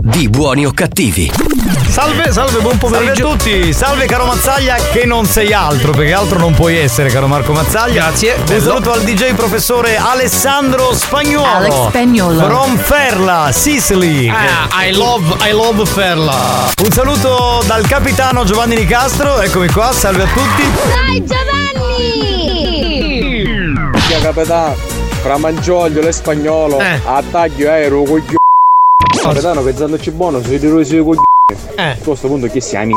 [0.00, 1.30] di Buoni o cattivi.
[1.88, 3.14] Salve, salve, buon pomeriggio.
[3.14, 7.10] Salve a tutti, salve caro Mazzaglia che non sei altro, perché altro non puoi essere
[7.10, 8.04] caro Marco Mazzaglia.
[8.08, 8.36] Grazie.
[8.48, 11.46] Un saluto al DJ professore Alessandro Spagnuolo.
[11.46, 12.44] Alex Spagnuolo.
[12.44, 14.28] From Ferla, Sicily.
[14.28, 16.70] Ah, I love, I love Ferla.
[16.82, 20.62] Un saluto dal capitano Giovanni Nicastro, eccomi qua, salve a tutti.
[21.06, 21.60] Dai Giovanni!
[24.06, 24.74] Chia capitano,
[25.20, 27.00] fra Mangioglio e spagnolo, Eh.
[27.04, 28.40] a taglio aereo coglione.
[29.22, 31.22] Capitano, pensandoci buono, sei di rossi coglione.
[31.76, 31.82] Eh.
[31.90, 32.94] A questo punto chi siamo?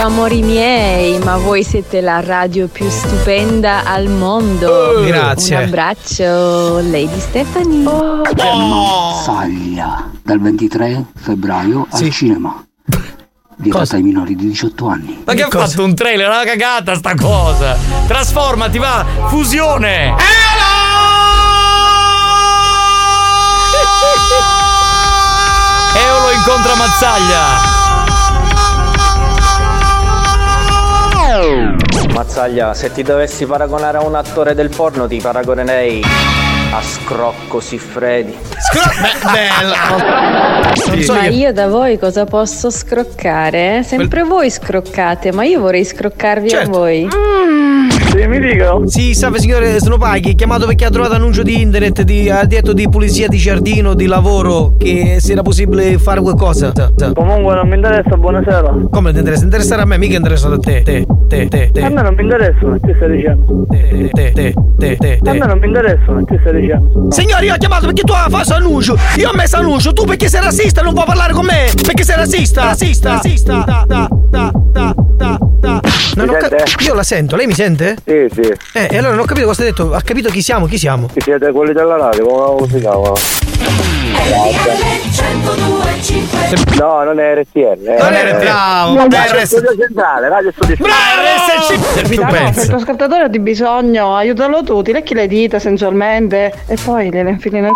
[0.00, 5.02] Amori miei, ma voi siete la radio più stupenda al mondo.
[5.04, 5.56] Grazie.
[5.56, 7.84] Un abbraccio, Lady Stephanie.
[9.24, 12.04] Saglia dal 23 febbraio Sì.
[12.04, 12.64] al cinema.
[13.56, 15.22] Vietata ai minori di 18 anni.
[15.24, 16.28] Ma che ha fatto un trailer?
[16.28, 17.76] Una cagata sta cosa.
[18.06, 19.04] Trasformati, va.
[19.28, 20.14] Fusione.
[25.96, 27.42] Eolo incontra Mazzaglia.
[32.12, 36.02] Mazzaglia, se ti dovessi paragonare a un attore del porno, ti paragonerei
[36.72, 38.36] a Scrocco Siffredi.
[38.72, 40.72] Beh, bella.
[40.86, 41.52] Non so Ma io.
[41.52, 43.82] da voi cosa posso scroccare?
[43.84, 46.70] Sempre voi scroccate, ma io vorrei scroccarvi Certo.
[46.70, 47.08] a voi.
[48.16, 48.76] Sì, mi dica.
[48.84, 52.88] Sì, salve signore Snopaghi, chiamato perché ha trovato annuncio di internet di ha detto di
[52.88, 56.72] pulizia di giardino, di lavoro, che se era possibile fare qualcosa.
[57.12, 58.76] Comunque non mi interessa, buonasera.
[58.88, 59.42] Come ti interessa?
[59.42, 60.82] Interessare a me, mica interessato a te.
[60.82, 61.80] Te, te, te, te.
[61.80, 63.66] A me non mi interessa, ma ti stai dicendo.
[63.68, 65.46] Te, te, te, te, te, A me te.
[65.46, 67.06] non mi interessa, ma ti stai dicendo.
[67.10, 68.96] Signore, io ho chiamato perché tu hai fatto annuncio.
[69.16, 69.92] Io ho messo annuncio.
[69.92, 71.66] Tu perché sei razzista non puoi parlare con me.
[71.84, 72.62] Perché sei razzista.
[72.66, 73.10] Razzista.
[73.14, 73.64] Razzista.
[73.66, 75.80] Da, da, da, da, da, da.
[76.16, 76.84] Non ho Mi ca- sente?
[76.84, 77.96] io la sento, lei mi sente?
[78.04, 78.52] Sì, sì.
[78.74, 79.92] Eh, e allora non ho capito cosa hai detto.
[79.94, 80.66] Ha capito chi siamo?
[80.66, 81.08] Chi siamo?
[81.12, 83.12] Chi siete quelli della radio, come si chiama?
[86.78, 87.96] No, non è RTL.
[87.98, 88.96] Non è bravo.
[89.08, 91.36] Radio Studio Centrale, Radio Studio Centrale.
[91.36, 92.02] RSC.
[92.02, 92.60] Tu Per pensi?
[92.60, 97.10] il tuo scartatore ho di bisogno, aiutalo tu, ti lecchi le dita sensualmente e poi
[97.10, 97.72] gliele infili nel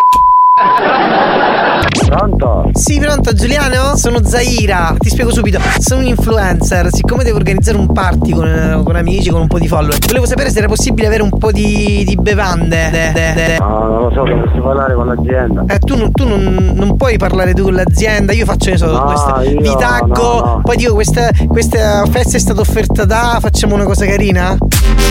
[2.09, 2.71] Pronto?
[2.73, 3.97] Sì, pronto Giuliano?
[3.97, 4.95] Sono Zaira.
[4.99, 5.61] Ti spiego subito.
[5.79, 6.89] Sono un influencer.
[6.93, 10.51] Siccome devo organizzare un party con, con amici, con un po' di follower, volevo sapere
[10.51, 12.89] se era possibile avere un po' di, di bevande.
[12.91, 15.65] De- de- de- No, non lo so, dovresti parlare con l'azienda.
[15.69, 18.87] Eh, tu, non, tu non, non puoi parlare tu con l'azienda, io faccio ne so,
[18.91, 20.61] No, questa, io vi taggo, no, no.
[20.63, 24.57] poi dico questa, questa festa è stata offerta da, facciamo una cosa carina?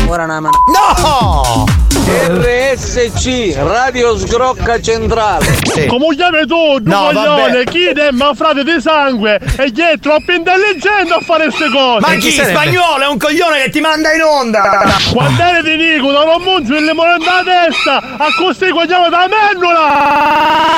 [0.05, 0.57] Ora una mano.
[0.71, 1.65] No!
[2.09, 5.45] RSC, Radio Sgrocca Centrale.
[5.87, 7.63] Come chiami tu, No, vabbè.
[7.65, 11.99] Chi è ma frate di sangue e chi è troppo intelligente a fare queste cose?
[11.99, 12.31] Ma chi?
[12.31, 14.85] Spagnolo è un coglione che ti manda in onda!
[15.11, 19.27] Quando eri di Nico, non ho munzo il limone da testa, a così guagliamo da
[19.27, 20.77] mennola!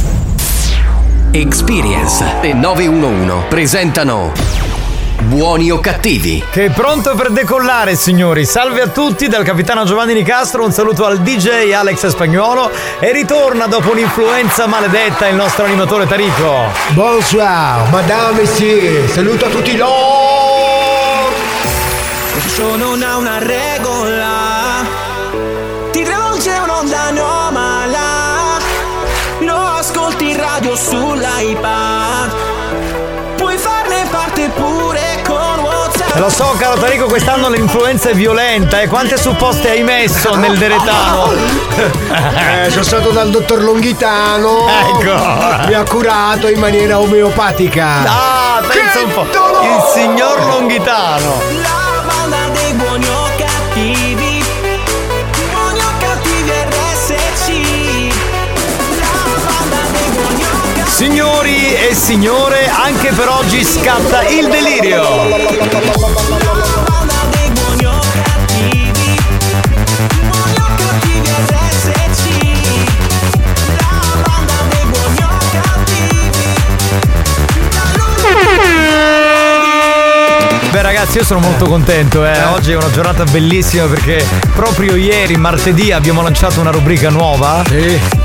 [1.33, 4.33] Experience e 911 presentano
[5.21, 6.43] Buoni o cattivi?
[6.51, 8.43] Che è pronto per decollare, signori.
[8.43, 10.65] Salve a tutti dal capitano Giovanni Nicastro.
[10.65, 12.69] Un saluto al DJ Alex Spagnuolo.
[12.99, 16.65] E ritorna dopo un'influenza maledetta il nostro animatore Tarico.
[16.89, 20.19] Bonsoir, madame, sì, saluto a tutti loro.
[23.03, 23.70] Ha una regola
[31.41, 32.31] sull'iPad
[33.35, 38.81] Puoi farne parte pure con WhatsApp lo so, caro Tarico, quest'anno l'influenza è violenta.
[38.81, 41.33] E quante supposte hai messo nel deretano?
[42.61, 44.67] Eh, sono stato dal dottor Longhitano.
[44.67, 45.67] Ecco.
[45.67, 48.03] Mi ha curato in maniera omeopatica.
[48.05, 49.21] Ah, pensa un po'.
[49.23, 51.41] Il signor Longhitano.
[51.61, 54.20] La banda dei buoni o cattivi
[61.01, 65.01] Signori e signore, anche per oggi scatta il delirio.
[80.69, 81.11] Beh, ragazzi.
[81.11, 82.43] Ragazzi, io sono molto contento, eh.
[82.43, 84.23] Oggi è una giornata bellissima perché
[84.53, 87.63] proprio ieri, martedì, abbiamo lanciato una rubrica nuova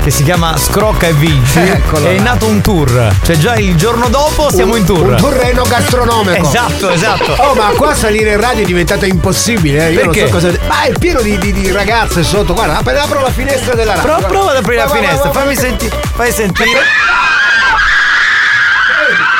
[0.07, 1.59] che si chiama Scrocca e Vinci.
[1.59, 3.13] Eccolo È nato un tour.
[3.23, 5.05] Cioè, già il giorno dopo siamo in tour.
[5.05, 6.47] Un tour enogastronomico.
[6.47, 7.33] Esatto, esatto.
[7.39, 9.91] Oh, ma qua salire in radio è diventato impossibile, eh.
[9.91, 10.21] Io Perché?
[10.21, 10.57] non so cosa.
[10.65, 12.53] Ma è pieno di, di- di ragazze sotto.
[12.53, 14.09] Guarda, apro la finestra della radio.
[14.13, 16.01] Prova, prova ad aprire la Guarda, finestra, guarda, fammi sentire.
[16.15, 16.79] Fai sentire.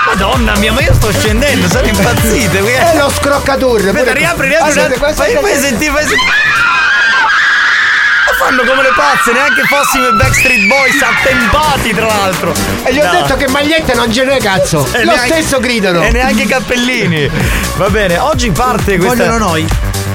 [0.06, 2.60] Madonna mia, ma io sto scendendo, sono impazzite.
[2.60, 3.86] È lo scroccatour.
[3.88, 4.98] Aspetta, riapri, riapri.
[4.98, 6.32] Questo Fai, fai sentire, fai sentire.
[8.48, 12.54] Fanno come le pazze, neanche fossimo i Backstreet Boys attempati tra l'altro.
[12.84, 13.12] E gli ho No.
[13.12, 14.88] detto che magliette non ce n'è, cazzo.
[14.94, 16.02] E Lo neanche- stesso gridano.
[16.02, 17.30] E neanche i cappellini.
[17.76, 19.16] Va bene, oggi parte questa.
[19.26, 19.68] Vogliono noi.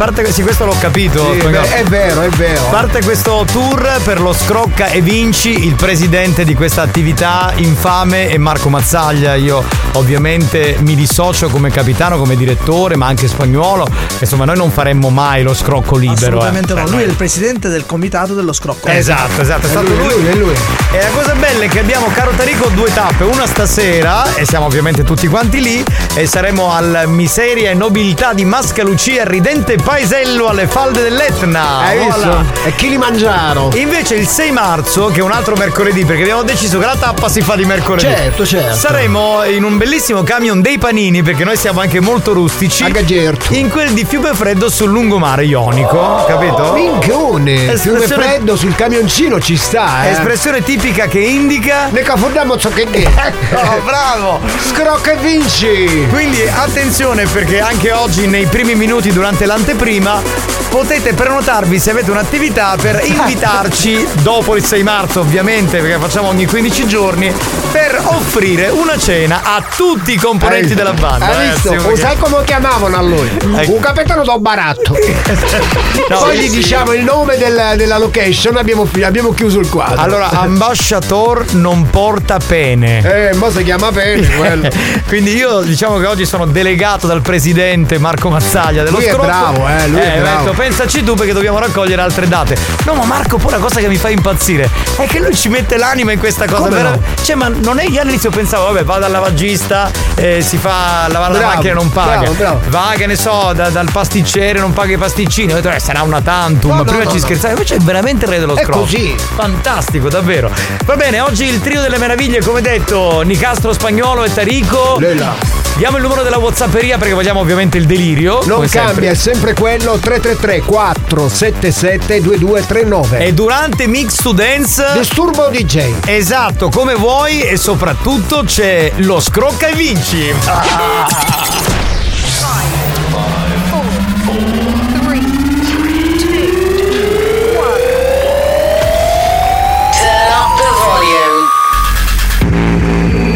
[0.02, 1.32] Parte, sì, questo l'ho capito.
[1.32, 2.64] Sì, è vero, è vero.
[2.70, 8.36] Parte questo tour per lo Scrocca e Vinci, il presidente di questa attività infame è
[8.36, 9.36] Marco Mazzaglia.
[9.36, 9.62] Io
[9.92, 13.86] ovviamente mi dissocio come capitano, come direttore, ma anche spagnolo.
[14.18, 16.38] Insomma, noi non faremmo mai lo scrocco libero.
[16.38, 16.74] Assolutamente eh.
[16.74, 16.88] no.
[16.88, 18.88] Lui è il presidente del comitato dello scrocco.
[18.88, 20.08] Esatto, esatto, è stato lui, lui.
[20.08, 20.54] lui, è lui.
[20.90, 23.22] E la cosa bella è che abbiamo, caro Tarico, due tappe.
[23.22, 25.84] Una stasera, e siamo ovviamente tutti quanti lì,
[26.14, 31.80] e saremo al Miseria e Nobiltà di Mascalucia, ridente paesello alle falde dell'Etna.
[31.80, 32.20] Hai visto?
[32.20, 32.44] Voilà.
[32.64, 33.68] E chi li mangiarono?
[33.76, 37.28] Invece il 6 marzo, che è un altro mercoledì, perché abbiamo deciso che la tappa
[37.28, 38.06] si fa di mercoledì.
[38.06, 38.74] Certo, certo.
[38.74, 42.84] Saremo in un bellissimo camion dei panini, perché noi siamo anche molto rustici.
[42.84, 43.52] A Gagerto.
[43.52, 46.72] In quel di Fiumefreddo sul lungomare ionico, capito?
[46.72, 47.56] Minchione.
[47.58, 50.12] Fiume Espressione- freddo sul camioncino ci sta, eh.
[50.12, 51.88] Espressione tipica che indica.
[51.90, 53.32] Ne cafondiamo so che è.
[53.62, 54.40] Oh, bravo!
[54.70, 56.06] Scrocca e vinci.
[56.08, 60.20] Quindi attenzione perché anche oggi nei primi minuti durante l'anteprima
[60.68, 66.46] potete prenotarvi se avete un'attività per invitarci dopo il 6 marzo ovviamente perché facciamo ogni
[66.46, 67.32] 15 giorni
[67.70, 71.36] per offrire una cena a tutti i componenti della banda.
[71.36, 71.70] Hai visto?
[71.70, 73.30] perché- sai come lo chiamavano a lui?
[73.56, 73.72] Ecco.
[73.72, 74.96] Un capitano da baratto.
[76.08, 76.56] No, Poi gli sì.
[76.56, 80.00] diciamo il nome del- della location, abbiamo, abbiamo chiuso il quadro.
[80.00, 83.30] Allora, ambasciator non porta pene.
[83.30, 84.68] Eh, mo si chiama quello.
[85.06, 89.26] Quindi io diciamo che oggi sono delegato dal presidente Marco Mazzaglia dello Lui è Scrocco.
[89.62, 90.44] Bravo, eh, lui è ho bravo.
[90.44, 92.56] detto, pensaci tu perché dobbiamo raccogliere altre date.
[92.84, 95.76] No, ma Marco, poi la cosa che mi fa impazzire è che lui ci mette
[95.76, 96.68] l'anima in questa cosa.
[96.68, 97.00] Vera- no?
[97.22, 101.32] Cioè, ma non è io all'inizio pensavo, vabbè, va dal lavagista, eh, si fa lavare
[101.34, 102.18] la Bravo, macchina e non paga.
[102.18, 102.60] bravo, bravo.
[102.68, 105.52] Va, che ne so, da- dal pasticcere non paga i pasticcini.
[105.52, 106.70] Ho detto, eh, sarà una tantum.
[106.70, 107.20] No, ma no, prima ci no.
[107.20, 108.80] scherzava, invece è veramente il re dello È Scrocco.
[108.80, 109.14] così.
[109.34, 110.50] Fantastico, davvero.
[110.84, 114.96] Va bene, oggi il trio delle meraviglie, come detto, Nicastro Spagnolo e Tarico.
[114.98, 115.34] Lela.
[115.76, 118.40] Diamo il numero della Whatsapperia perché vogliamo ovviamente il delirio.
[118.44, 119.08] Non cambia, sempre.
[119.10, 123.18] è sempre quello 333 477 2239.
[123.18, 124.92] E durante Mix to Dance.
[124.94, 125.94] Disturbo DJ.
[126.06, 130.34] Esatto, come vuoi e soprattutto c'è lo scrocca e vinci.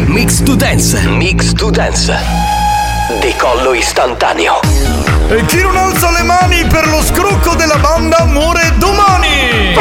[0.07, 1.07] Mix to Dance.
[1.07, 2.56] Mix to Dance.
[3.37, 4.59] Decollo istantaneo.
[5.29, 9.75] E chi non alza le mani per lo scrocco della banda muore domani!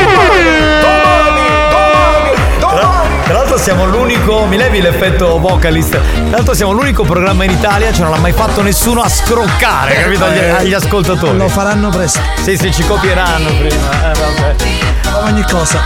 [3.25, 6.01] Tra l'altro siamo l'unico, mi levi l'effetto vocalist, tra
[6.33, 10.25] l'altro siamo l'unico programma in Italia, cioè non l'ha mai fatto nessuno a scroccare, capito?
[10.25, 11.39] Agli, agli ascoltatori.
[11.39, 12.21] Lo faranno presto.
[12.43, 14.13] Sì, sì, ci copieranno prima.
[14.13, 14.76] Eh, vabbè.
[15.15, 15.81] Ogni cosa.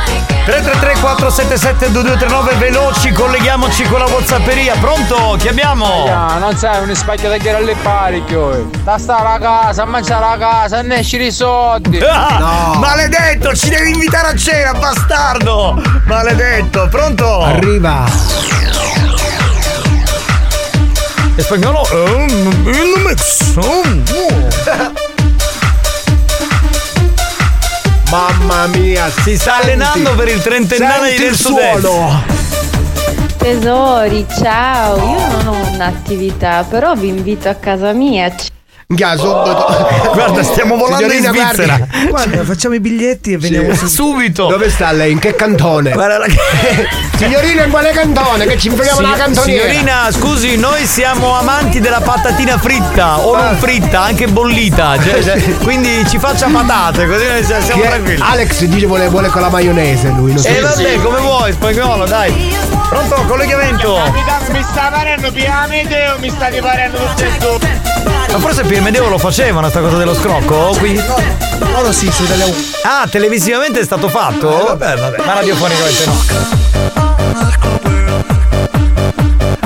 [0.44, 4.74] 333 477 2239 veloci, colleghiamoci con la Whatsapperia.
[4.80, 5.36] Pronto?
[5.38, 6.06] Chi abbiamo?
[6.06, 8.70] Ah, non sai, un spacchio da chiare alle parecchio.
[8.82, 11.98] Da stare a casa, a mangiare a casa, ne escere i soldi.
[12.12, 15.80] Ah, Maledetto, ci devi invitare a cena, bastardo!
[16.06, 17.42] Maledetto, pronto?
[17.42, 18.04] Arriva.
[21.36, 22.28] E spagnolo um,
[22.66, 23.54] in mix.
[28.10, 31.78] Mamma mia, Si sta allenando per il trentennale Senti Sud-Est.
[31.78, 32.22] suono.
[33.38, 34.96] Tesori, ciao.
[34.96, 38.34] Io non ho un'attività, però vi invito a casa mia.
[38.96, 39.88] Subito.
[40.12, 41.76] Guarda, stiamo volando in Signorina, Svizzera.
[41.76, 42.08] guardi.
[42.08, 43.78] Guarda, facciamo i biglietti e veniamo Sì.
[43.78, 43.86] su.
[43.86, 44.48] Subito.
[44.48, 45.12] Dove sta lei?
[45.12, 45.92] In che cantone?
[45.92, 46.26] Guarda la-
[47.16, 48.46] Signorina, in quale cantone?
[48.46, 49.68] Che ci infiliamo la cantoniera.
[49.68, 53.44] Signorina, scusi, noi siamo amanti della patatina fritta o Ah.
[53.50, 54.96] non fritta, anche bollita.
[55.00, 58.20] cioè- cioè, quindi ci faccia patate, così noi siamo Chi tranquilli.
[58.20, 60.32] Alex dice vuole, vuole con la maionese lui.
[60.32, 60.48] Non so.
[60.48, 62.56] E vabbè, come vuoi, spagnolo, dai.
[62.90, 63.94] Pronto, collegamento.
[63.94, 67.66] Capitano, mi sta parendo piramide o mi sta riparendo tutto il tutto?
[68.32, 70.74] Ma forse Pier Medeo lo facevano sta cosa dello scrocco?
[70.76, 71.00] Quindi...
[71.72, 72.54] Loro sì, su Italia 1.
[72.82, 74.48] Ah, televisivamente è stato fatto?
[74.48, 75.24] vabbè, vabbè.
[75.24, 76.58] Ma radiofonicamente no.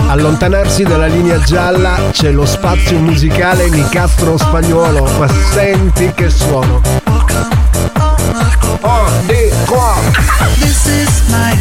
[0.06, 5.04] allontanarsi dalla linea gialla c'è lo spazio musicale Nicastro Spagnolo.
[5.18, 6.82] Ma senti che suono.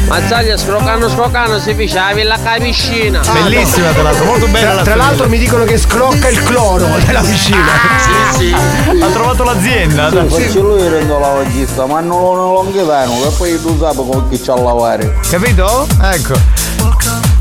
[0.08, 3.22] Mazzaglia scroccando scroccando si fece la piscina.
[3.22, 6.86] Bellissima tra l'altro, molto bella Tra, la tra l'altro mi dicono che scrocca il cloro
[7.06, 7.66] della piscina.
[8.38, 9.02] Sì, sì.
[9.02, 10.10] Ha trovato l'azienda.
[10.10, 14.30] Sì, faccio lui rendo la vagista, ma non lo longhitano, che poi tu sai con
[14.30, 15.20] chi c'ha a lavare.
[15.30, 15.88] Capito?
[16.02, 16.34] Ecco.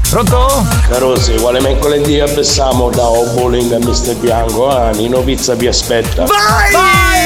[0.09, 0.67] Pronto?
[0.89, 4.15] Carosi, quale mercoledì abbassiamo da o bowling a Mr.
[4.17, 4.69] Bianco?
[4.69, 6.25] Ah, Nino Pizza vi aspetta.
[6.25, 6.73] Vai!
[6.73, 7.22] Vai!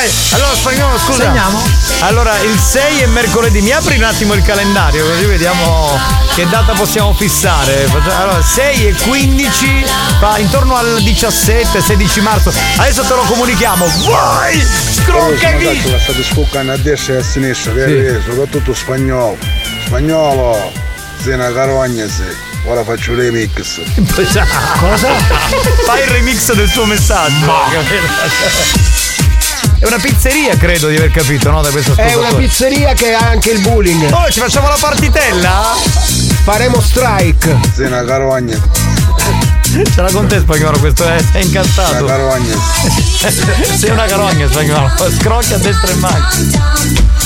[0.00, 0.10] Vai!
[0.30, 1.24] Allora, spagnolo, scusa.
[1.24, 1.62] Segniamo.
[2.00, 3.60] Allora, il 6 è mercoledì.
[3.60, 5.98] Mi apri un attimo il calendario così vediamo
[6.34, 7.86] che data possiamo fissare.
[8.16, 9.84] Allora, 6 e 15,
[10.18, 12.50] fa intorno al 17, 16 marzo.
[12.76, 13.86] Adesso te lo comunichiamo.
[14.08, 14.66] Vai!
[14.90, 15.92] Scrocca Carosi, via!
[15.92, 17.74] la state sfoccando a destra e a sinistra?
[17.74, 18.20] Sì.
[18.24, 19.36] Soprattutto spagnolo.
[19.84, 20.72] Spagnolo,
[21.22, 22.48] Zena Carognese.
[22.64, 23.80] Ora faccio il remix.
[24.78, 25.12] Cosa?
[25.84, 27.44] Fai il remix del suo messaggio.
[29.80, 31.62] È una pizzeria, credo di aver capito, no?
[31.62, 34.12] Da questo È una pizzeria che ha anche il bullying.
[34.12, 35.74] Oh, ci facciamo la partitella?
[36.44, 37.58] Faremo strike.
[37.74, 38.60] Zena Carognese.
[39.70, 42.06] Ce l'ha con te spagnolo, questo è, è incantato.
[43.78, 46.34] Sei una carogna spagnolo, scrocchia a destra e manca.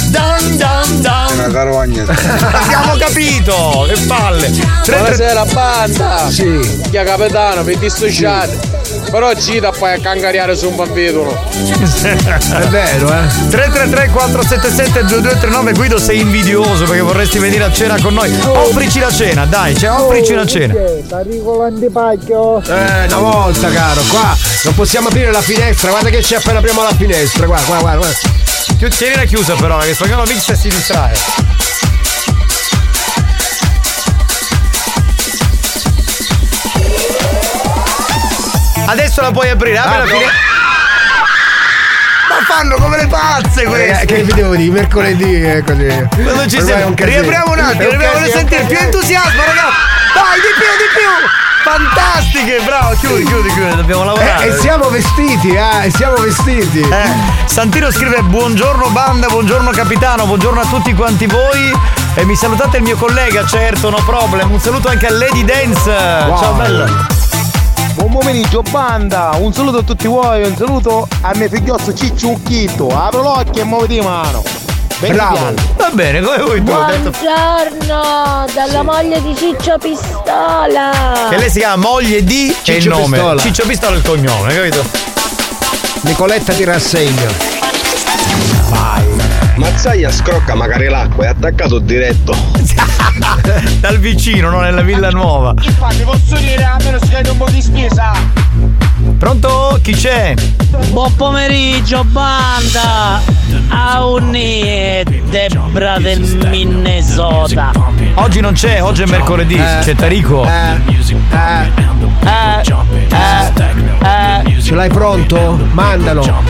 [0.04, 1.26] Dun, dun, dun.
[1.30, 2.12] Zena Carognese.
[2.12, 3.86] Abbiamo capito!
[3.88, 4.48] Che palle!
[4.86, 6.30] Buonasera banda!
[6.30, 6.82] Sì.
[6.88, 8.83] Chi è capitano, vi dissociate.
[9.10, 11.22] Però gita poi a cangariare su un bambino.
[11.52, 13.48] È vero, eh.
[13.50, 18.32] 333 477 2239 Guido sei invidioso perché vorresti venire a cena con noi.
[18.44, 20.74] Offrici la cena, dai, cioè, offrici una cena.
[21.10, 22.62] Arrivo l'antipacchio.
[22.62, 25.90] Eh, una volta, caro, qua non possiamo aprire la finestra.
[25.90, 27.46] Guarda che c'è appena apriamo la finestra.
[27.46, 27.98] Guarda, guarda, guarda.
[27.98, 28.42] guarda.
[28.78, 31.12] Chiu- Tienila chiusa però, che spagnolo mix e si distrae.
[38.86, 40.08] Adesso la puoi aprire, apri la Apro.
[40.16, 40.52] finestra.
[42.28, 44.06] Ma fanno come le pazze Eh, queste!
[44.06, 44.70] che vi devo dire?
[44.72, 45.86] Mercoledì è così.
[46.22, 47.04] Quando ci un casino.
[47.20, 49.76] riapriamo un attimo, casino, sentire più entusiasmo, ragazzi!
[50.14, 51.42] Dai, di più, di più!
[51.64, 54.44] Fantastiche, bravo, chiudi, chiudi, chiudi, dobbiamo lavorare.
[54.44, 56.80] Eh, e siamo vestiti, eh, e siamo vestiti.
[56.80, 57.08] Eh,
[57.46, 61.72] Santino scrive buongiorno banda, buongiorno capitano, buongiorno a tutti quanti voi.
[62.16, 64.50] E mi salutate il mio collega, certo, no problem.
[64.50, 65.90] Un saluto anche a Lady Dance.
[65.90, 67.13] Ciao bella.
[67.94, 73.22] Buon pomeriggio banda, un saluto a tutti voi, un saluto a mio figliozzo Cicciucchito, apro
[73.22, 74.42] l'occhio e muoviti mano.
[74.98, 75.54] Bravo.
[75.76, 76.72] Va bene, come vuoi tu?
[76.72, 81.28] Buongiorno, dalla moglie di Ciccio Pistola.
[81.30, 83.16] Che lei si chiama moglie di e il Ciccio nome.
[83.16, 83.40] Pistola.
[83.40, 84.84] Ciccio Pistola è il cognome, capito?
[86.02, 87.52] Nicoletta ti rassegna.
[89.56, 92.34] Mazzaia scrocca magari l'acqua, è attaccato diretto.
[93.78, 94.60] Dal vicino, no?
[94.60, 95.54] Nella villa nuova.
[95.60, 98.12] Infatti posso dire almeno scende un po' di spesa.
[99.18, 99.78] Pronto?
[99.80, 100.34] Chi c'è?
[100.90, 103.20] Buon pomeriggio banda
[103.68, 107.70] Auni Debra del Minnesota
[108.14, 110.46] Oggi non c'è, oggi è mercoledì, c'è Tarico.
[114.60, 115.58] Ce l'hai pronto?
[115.72, 116.42] Mandalo.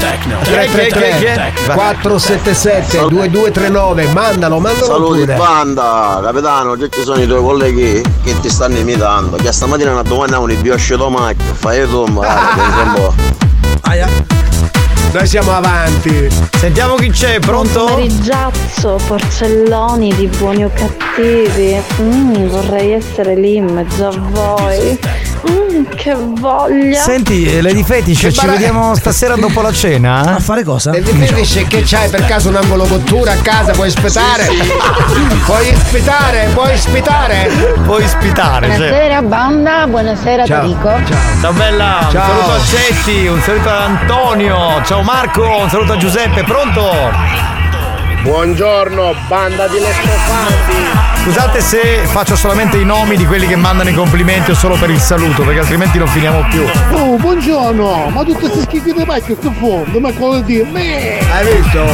[0.00, 1.34] Chi è, chi è, chi è, chi è?
[1.34, 5.34] 333 477 2239 mandalo, mandalo Saluti pure.
[5.34, 9.36] banda, capitano, già ci sono i tuoi colleghi che ti stanno imitando.
[9.36, 13.14] Che stamattina una domanda un biosce domacchio, fai tu, ma pensa un po'.
[15.12, 16.28] Noi siamo avanti.
[16.56, 17.84] Sentiamo chi c'è, pronto?
[17.86, 21.82] Pomerigiazzo, porcelloni di buoni o cattivi.
[22.00, 24.98] Mm, vorrei essere lì in mezzo a voi.
[25.48, 27.00] Mm, che voglia.
[27.00, 30.34] Senti, eh, Lady Fetish, Che ci bara- vediamo stasera dopo la cena?
[30.36, 30.92] A fare cosa?
[30.92, 34.48] E definisce che c'hai per caso un angolo cottura a casa, puoi aspettare?
[35.46, 37.50] Puoi aspettare, puoi aspettare?
[37.84, 38.76] Puoi ospitare, cioè.
[38.76, 40.60] Buonasera banda, buonasera Ciao.
[40.60, 41.14] Tarico.
[41.40, 42.22] Ciao bella, Ciao.
[42.22, 47.59] un saluto a Cetti, un saluto a Antonio, ciao Marco, un saluto a Giuseppe, pronto?
[48.22, 51.22] Buongiorno banda di Lestofanti.
[51.22, 54.90] Scusate se faccio solamente i nomi di quelli che mandano i complimenti o solo per
[54.90, 56.66] il saluto, perché altrimenti non finiamo più.
[56.90, 61.18] Oh, buongiorno, ma tutte queste schifo di pacchio che fondo, ma quello di me.
[61.32, 61.86] Hai visto?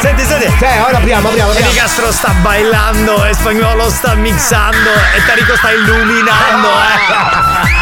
[0.00, 0.46] Senti, senti.
[0.58, 1.72] Sì, ora apriamo, apriamo, E apriamo.
[1.72, 7.76] Nicastro sta bailando e Spagnolo sta mixando e Tarico sta illuminando, eh.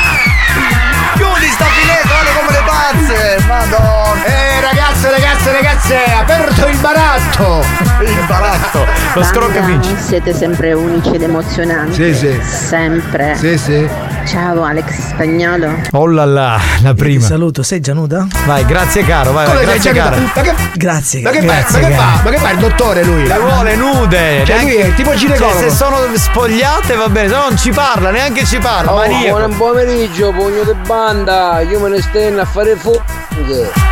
[1.17, 3.39] Chiudi sta finestra, guarda come pazze!
[3.47, 4.25] Madonna!
[4.25, 7.65] Eh ragazze, ragazze, ragazze, aperto il baratto!
[8.01, 8.87] Il baratto!
[9.15, 9.97] Lo scrocca vince.
[9.99, 11.95] Siete sempre unici ed emozionanti.
[11.95, 12.41] Sì, sì.
[12.43, 13.35] Sempre.
[13.37, 13.89] Sì, sì.
[14.27, 15.81] Ciao Alex Spagnolo.
[15.93, 17.25] Oh là là, la prima.
[17.25, 18.27] saluto, sei già nuda?
[18.45, 20.17] Vai, grazie caro, vai, vai, Come grazie caro.
[20.35, 22.21] Ma che, Grazie, ma che, fa, grazie, ma che fa?
[22.25, 23.27] Ma che fa il dottore lui?
[23.27, 24.43] Le vuole nude.
[24.45, 25.59] Cioè, lui è tipo Cioè, ginecologo.
[25.61, 28.93] se sono spogliate va bene, se no non ci parla, neanche ci parla.
[28.93, 29.31] Oh, Maria.
[29.33, 31.61] buon pomeriggio, pugno di banda.
[31.61, 33.05] Io me ne stenno a fare funghe.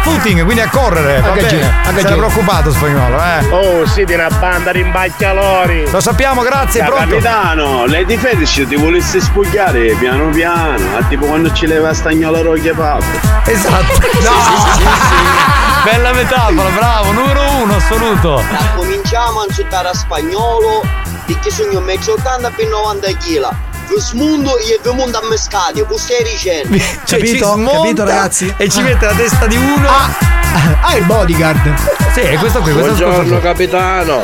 [0.03, 1.21] Footing, quindi a correre.
[1.21, 1.71] Va Anche bene.
[1.95, 2.17] Sei Gino.
[2.17, 3.47] preoccupato spagnolo, eh.
[3.51, 5.91] Oh, siete una banda di imbacchialori.
[5.91, 7.09] Lo sappiamo, grazie, Da pronto?
[7.11, 12.75] capitano, Lady Fetish ti volesse spogliare piano piano, a tipo quando ci leva stagnola roglia
[12.75, 13.51] pappa.
[13.51, 14.01] Esatto.
[15.85, 18.43] Bella metafora, bravo, numero uno, assoluto.
[18.77, 20.83] Cominciamo a insultare a spagnolo
[21.27, 23.74] perché sono 1,80 m per 90 kg.
[23.99, 26.77] Smundo e vi monto a mescati, questo è ricendo.
[26.77, 27.53] Cioè, ci Capito?
[27.53, 28.55] smonta Capito, ragazzi?
[28.57, 28.83] E ci Ah.
[28.83, 29.89] mette la testa di uno.
[29.89, 31.75] Ah, il bodyguard.
[32.13, 33.41] Sì, è questo qui, questo Buongiorno scorso.
[33.41, 34.23] capitano.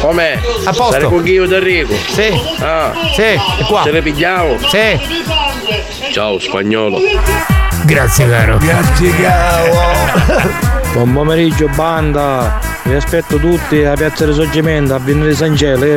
[0.00, 0.38] Com'è?
[0.64, 0.92] A posto.
[0.92, 1.94] Sarei con Ghio D'Enrico.
[2.12, 2.32] Sì.
[2.60, 2.92] Ah.
[3.14, 3.82] Sì, è qua.
[3.82, 4.56] Ce le pigliamo?
[4.68, 6.12] Sì.
[6.12, 6.98] Ciao spagnolo.
[7.84, 8.58] Grazie, caro.
[8.58, 10.74] Grazie, caro.
[10.96, 12.58] Buon pomeriggio, banda.
[12.84, 15.96] Vi aspetto tutti a Piazza Risorgimento a venire San Gele.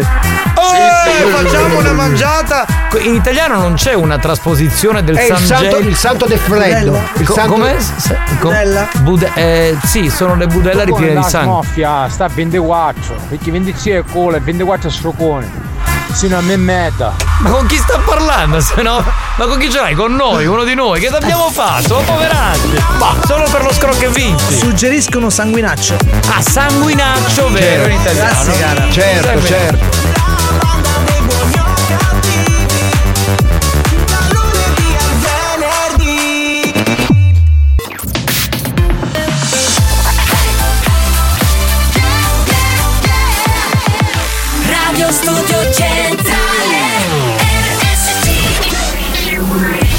[0.56, 2.66] Oh, facciamo una mangiata.
[3.04, 6.38] In italiano non c'è una trasposizione del È il San santo, Gel- il santo del
[6.38, 7.00] freddo.
[7.16, 7.80] Il Co- santo com'è?
[7.80, 8.88] S- com- Budella?
[8.98, 11.64] Bude- eh, sì, sono le budella ripiene di sangue.
[11.64, 13.16] Smoffia, sta a 24.
[13.30, 15.68] Perché 26 è cola e 24 è strocone.
[16.12, 17.16] Sino a me meta.
[17.40, 18.60] Ma con chi sta parlando?
[18.60, 19.04] Se no,
[19.38, 19.94] ma con chi ce l'hai?
[19.94, 21.00] Con noi, uno di noi.
[21.00, 22.00] Che t'abbiamo fatto?
[22.00, 22.84] Ma poveracci.
[22.98, 24.58] Ma solo per lo scrocco e vinci.
[24.58, 25.96] Suggeriscono sanguinaccio.
[26.34, 28.30] Ah, sanguinaccio vero in italiano.
[28.30, 28.92] Grazie, cara.
[28.92, 30.19] Certo, certo.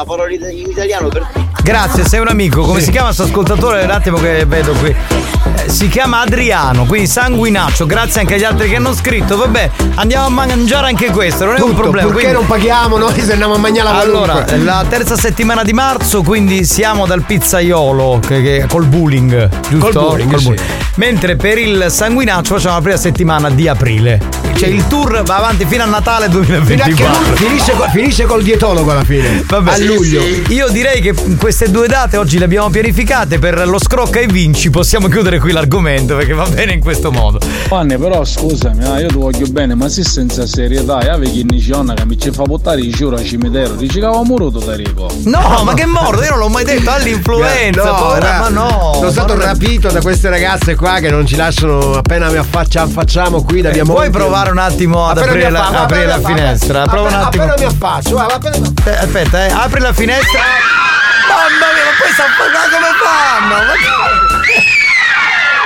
[0.00, 1.26] una parola in italiano per
[1.62, 2.62] Grazie, sei un amico.
[2.62, 3.84] Come si chiama questo ascoltatore?
[3.84, 4.88] Un attimo che vedo qui.
[5.56, 7.84] Eh, si chiama Adriano, quindi sanguinaccio.
[7.84, 9.36] Grazie anche agli altri che hanno scritto.
[9.36, 12.06] Vabbè, andiamo a mangiare anche questo, non è un Tutto, problema.
[12.08, 14.58] Perché quindi- non paghiamo noi se andiamo a mangiare la Allora, qualunque?
[14.64, 19.90] la terza settimana di marzo, quindi siamo dal pizzaiolo che, che- col bullying, giusto?
[19.90, 20.54] Col bullying, sì.
[20.94, 24.20] Mentre per il sanguinaccio facciamo la prima settimana di aprile.
[24.56, 27.26] Cioè il tour va avanti fino a Natale Fino a che 2024.
[27.28, 29.44] lui finisce, co- finisce col col dietologo alla fine.
[29.46, 30.22] Vabbè, a luglio.
[30.48, 34.70] Io direi che queste due date oggi le abbiamo pianificate per lo scrocca e vinci.
[34.70, 37.38] Possiamo chiudere qui l'argomento perché va bene in questo modo.
[37.66, 41.44] Fanne però scusami, ah, io ti voglio bene, ma se senza serietà, io avevo chi
[41.48, 44.74] nicionna che mi ci fa portare i giuro al cimitero, dici che avevo muruto da
[44.74, 45.10] rico.
[45.24, 47.84] No, ma che morto, io non l'ho mai detto, all'influenza.
[47.84, 48.68] No, povera, ra- ma no.
[48.94, 52.38] Sono ma stato non rapito da queste ragazze qua che non ci lasciano appena mi
[52.38, 54.10] affaccia, affacciamo qui da Eh, Puoi moglie.
[54.40, 56.82] Provare un attimo ad aprire la, affaccio, aprire la mi finestra?
[56.84, 57.42] Prova un attimo.
[57.44, 60.40] Appena mi affaccio, guarda, appena mi Eh, aspetta, eh, apri la finestra.
[61.28, 63.54] Mamma mia, ma poi sta ma come fanno?
[63.64, 63.72] Ma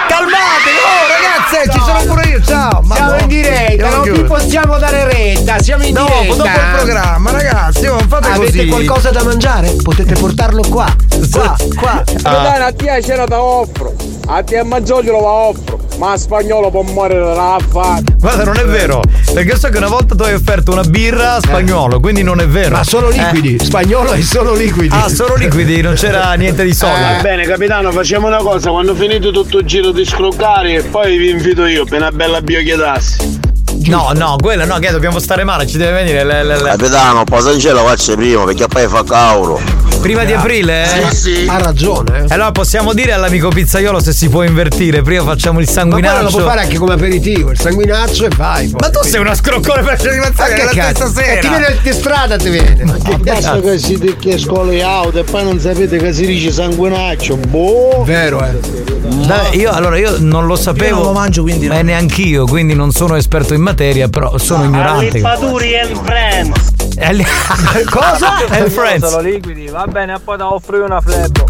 [0.06, 2.80] Calmatevi, oh ragazze, ci sono pure io, ciao.
[2.82, 6.34] Ma Siamo no, in diretta, non vi possiamo dare retta, siamo in Dopo, diretta.
[6.36, 8.68] dopo il programma, ragazzi, non fate Avete così.
[8.68, 9.70] qualcosa da mangiare?
[9.82, 10.86] Potete portarlo qua.
[11.32, 12.02] Qua, qua.
[12.04, 13.94] Capitano, a te ce la offro,
[14.28, 15.73] a te a Maggiolio lo offro,
[16.04, 17.34] ma spagnolo può morire
[17.70, 18.02] fare.
[18.18, 19.00] Guarda, non è vero.
[19.32, 22.46] Perché so che una volta tu hai offerto una birra a spagnolo, quindi non è
[22.46, 22.76] vero.
[22.76, 23.64] Ma solo liquidi, Eh.
[23.64, 24.94] spagnolo è solo liquidi.
[24.94, 27.00] Ah, solo liquidi, non c'era niente di solido.
[27.16, 31.30] Va bene capitano facciamo una cosa quando finite tutto il giro di scroccare poi vi
[31.30, 33.40] invito io per una bella biochiedassi
[33.86, 37.24] No, no, quella no, che dobbiamo stare male, ci deve venire le, le- le- Capitano,
[37.24, 39.60] Posancelo faccia prima perché poi fa cauro.
[40.04, 40.82] Prima di aprile?
[40.84, 41.10] eh?
[41.14, 41.46] Sì, sì.
[41.48, 42.26] Ha ragione.
[42.28, 45.00] Allora possiamo dire all'amico pizzaiolo se si può invertire.
[45.00, 46.22] Prima facciamo il Ma quello sanguinaccio.
[46.24, 48.68] lo puoi fare anche come aperitivo, il sanguinaccio e fai.
[48.68, 48.80] poi.
[48.82, 51.06] Ma tu sei una scroccone per Ma animazione che la cazzo?
[51.08, 51.56] stessa E ti sera.
[51.58, 52.84] viene di strada ti viene.
[52.84, 56.52] Ma che basta che si dice scuole auto e poi non sapete che si dice
[56.52, 58.82] sanguinaccio boh Vero eh.
[59.26, 60.84] Dai, io allora io non lo sapevo.
[60.88, 61.78] Io non lo mangio, quindi no.
[61.78, 65.06] Eh, neanch'io, quindi non sono esperto in materia, però sono ignorante.
[65.18, 66.72] Alipaturi and friends.
[66.96, 67.26] Eh, li-
[67.90, 68.44] Cosa?
[68.46, 69.08] È friends.
[69.08, 71.46] Solo liquidi, va bene, poi ti offro io una flebbo.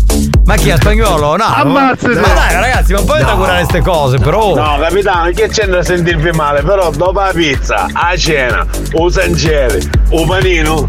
[0.46, 1.36] Ma chi è spagnolo?
[1.36, 1.44] No.
[1.44, 2.20] Ammazzate.
[2.20, 4.54] Ma dai, ragazzi, ma poi da curare queste cose, però.
[4.54, 9.80] No capitano che c'è da sentirvi male però dopo la pizza, a cena, o sancere,
[10.10, 10.86] o panino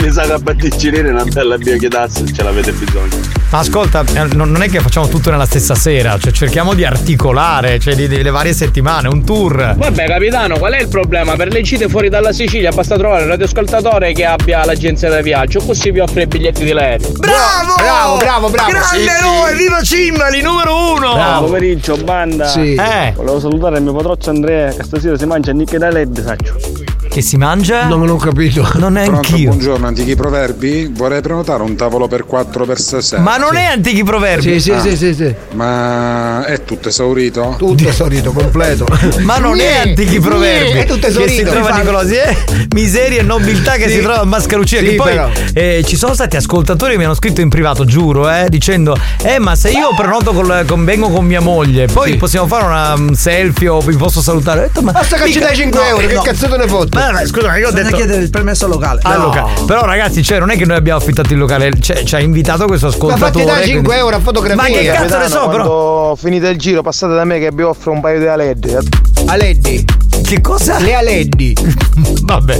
[0.00, 4.60] mi sa che a batticcinire una bella biochiedassi ce l'avete bisogno Ma ascolta, eh, non
[4.60, 8.30] è che facciamo tutto nella stessa sera, cioè cerchiamo di articolare, cioè di, di- le
[8.30, 9.74] varie settimane, un tour.
[9.76, 11.36] Vabbè capitano, qual è il problema?
[11.36, 15.60] Per le gite fuori dalla Sicilia basta trovare un radioascoltatore che abbia l'agenzia da viaggio,
[15.60, 17.12] così vi offre i biglietti di l'aereo.
[17.12, 17.74] Bravo!
[17.76, 18.70] Bravo, bravo, bravo.
[18.70, 19.08] Grande Sì, sì.
[19.08, 21.12] eroe, viva Cimbali, numero uno!
[21.14, 22.48] Buon pomeriggio, banda.
[22.48, 22.74] Sì.
[22.74, 26.85] Eh, Volevo salutare il mio patroccio Andrea, che stasera si mangia nicche da LED, saccio.
[27.16, 27.86] Che si mangia?
[27.86, 28.68] Non, non ho capito.
[28.74, 29.48] Non è Pronto, anch'io.
[29.48, 30.90] buongiorno, antichi proverbi?
[30.94, 33.22] Vorrei prenotare un tavolo per 4 per stasera.
[33.22, 34.42] Ma non è antichi proverbi.
[34.42, 34.80] Sì, sì, Ah.
[34.80, 35.34] sì, sì, sì.
[35.54, 37.54] Ma è tutto esaurito?
[37.56, 38.86] Tutto esaurito, completo.
[39.20, 40.78] Ma non è antichi proverbi.
[40.80, 41.50] È tutto che si esaurito.
[41.52, 41.70] trova.
[41.78, 42.36] Nicolosi, eh?
[42.74, 43.94] Miseria e nobiltà che Sì.
[43.94, 44.76] si trova a Mascaruccia.
[44.80, 45.18] Sì, che poi
[45.54, 49.38] eh, ci sono stati ascoltatori che mi hanno scritto in privato, giuro, eh, dicendo: Eh,
[49.38, 52.16] ma se io prenoto col, con, vengo con mia moglie, poi Sì.
[52.18, 54.60] possiamo fare una um, selfie o vi posso salutare.
[54.60, 56.20] Ho detto, ma Basta che ci dai 5 no, euro, che no.
[56.20, 56.94] cazzo te ne fotte?
[56.98, 57.96] Ma no, scusa, ma io ho Bisogna detto.
[57.96, 59.00] chiedere il permesso locale.
[59.02, 59.24] Ah, No.
[59.24, 59.46] Luca.
[59.66, 62.66] Però ragazzi, cioè, non è che noi abbiamo affittato il locale, cioè, ci ha invitato
[62.66, 63.30] questo Ma ascoltatore.
[63.32, 64.56] fatti dare quindi- 5 euro a fotografia.
[64.62, 65.64] Ma che cazzo ne so, però?
[65.66, 68.78] Quando finite il giro passate da me che vi offro un paio di LED.
[69.26, 69.84] Aleddi.
[70.22, 70.78] Che cosa?
[70.78, 71.54] Le Aleddi.
[72.22, 72.58] Vabbè.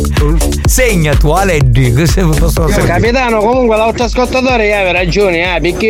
[0.68, 1.90] Segna tu, Aleddi.
[2.38, 2.66] possono.
[2.68, 5.86] Capitano, comunque l'altro ascoltatore aveva ragione, eh, perché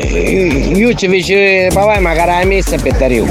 [0.00, 3.26] eh, io ci fece papà magari la messa per Tariu.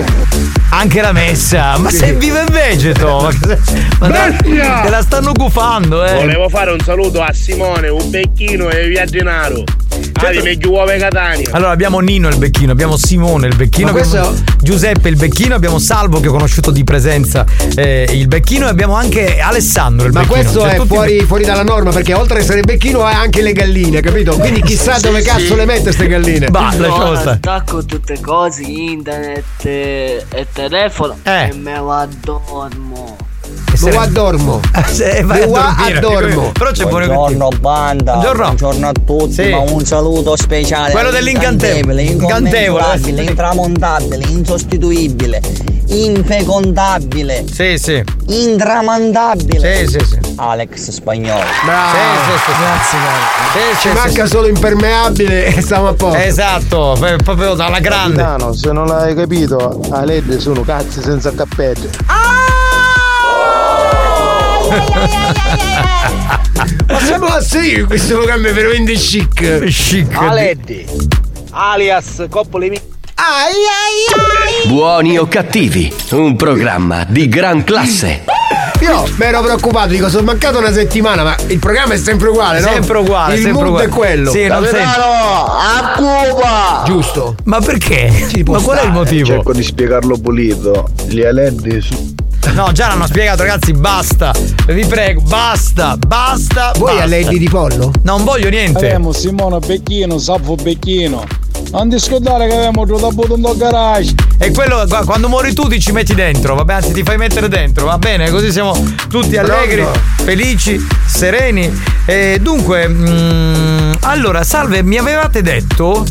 [0.69, 1.77] Anche la messa.
[1.77, 3.31] Ma sei vivo e vegeto.
[3.99, 4.81] Ma, Bestia!
[4.81, 6.13] te la stanno gufando, eh.
[6.15, 9.63] Volevo fare un saluto a Simone, un becchino e via Gennaro.
[10.19, 11.49] Ah, di meglio uova e Catania.
[11.51, 15.55] Allora abbiamo Nino il becchino, abbiamo Simone il becchino, Ma questo- abbiamo Giuseppe il becchino,
[15.55, 20.13] abbiamo Salvo che ho conosciuto di presenza eh, il becchino e abbiamo anche Alessandro il
[20.13, 20.41] Ma becchino.
[20.41, 23.53] questo Cioè, è fuori, fuori dalla norma perché oltre a essere becchino ha anche le
[23.53, 24.35] galline, capito?
[24.37, 26.47] Quindi chissà dove cazzo le mette ste galline.
[26.51, 27.29] Lasciamo stare.
[27.37, 31.49] attacco tutte cose, internet e, telefono Eh.
[31.49, 31.91] e me lo
[33.77, 33.91] addormo.
[33.91, 34.61] Lo addormo.
[34.99, 36.51] Eh, vai Lo.
[36.51, 38.43] Però c'è buone Buongiorno banda, Buongiorno.
[38.45, 39.49] buongiorno a tutti, Sì.
[39.49, 40.91] ma un saluto speciale.
[40.91, 42.01] Quello dell'incantevole.
[42.03, 43.23] incantevole, Incantevole.
[43.23, 45.41] intramontabile, insostituibile,
[45.87, 48.03] infecondabile, Sì, sì.
[48.27, 49.85] intramandabile.
[49.85, 50.19] Sì, sì, sì.
[50.37, 51.43] Alex Spagnolo.
[51.65, 51.97] Bravo.
[51.97, 52.57] Sì, sì, sì.
[52.59, 53.51] Grazie, caro.
[53.53, 54.31] Sì, Ci sì, manca sì.
[54.31, 56.17] solo impermeabile e stiamo a posto.
[56.17, 58.21] Esatto, proprio dalla grande.
[58.21, 61.89] Capitano, se non l'hai capito, a LED sono cazzi senza cappello.
[66.87, 69.63] Ma siamo a serio in questo programma è veramente chic.
[69.65, 70.13] Chic.
[70.15, 70.85] Aleddi,
[71.51, 72.81] alias Coppole Mi.
[74.67, 78.23] Buoni o cattivi, un programma di gran classe.
[78.81, 82.59] Io mi ero preoccupato, dico, sono mancato una settimana, ma il programma è sempre uguale,
[82.59, 82.67] no?
[82.67, 83.85] Sempre uguale, Il sempre uguale.
[83.85, 84.29] è quello.
[84.31, 84.79] Sì, non sempre.
[84.91, 86.83] a Cuba!
[86.85, 87.35] Giusto.
[87.45, 88.27] Ma perché?
[88.45, 89.25] Ma qual è il motivo?
[89.25, 92.13] cerco di spiegarlo pulito gli LED su-
[92.53, 94.33] No, già l'hanno spiegato, ragazzi, basta.
[94.67, 96.71] Vi prego, basta, basta.
[96.75, 97.03] Vuoi basta.
[97.03, 97.91] a Lady di pollo?
[98.03, 98.85] Non voglio niente.
[98.85, 101.23] Abbiamo Simone Becchino, Saffo Becchino.
[101.71, 104.13] Non ti scordare che abbiamo trovato un garage.
[104.37, 107.85] E quello quando muori tu ti ci metti dentro, vabbè, anzi ti fai mettere dentro,
[107.85, 108.29] va bene?
[108.29, 108.73] Così siamo
[109.09, 109.99] tutti allegri, Pronto?
[110.23, 111.95] felici, sereni.
[112.05, 116.05] E dunque, mm, allora, salve, mi avevate detto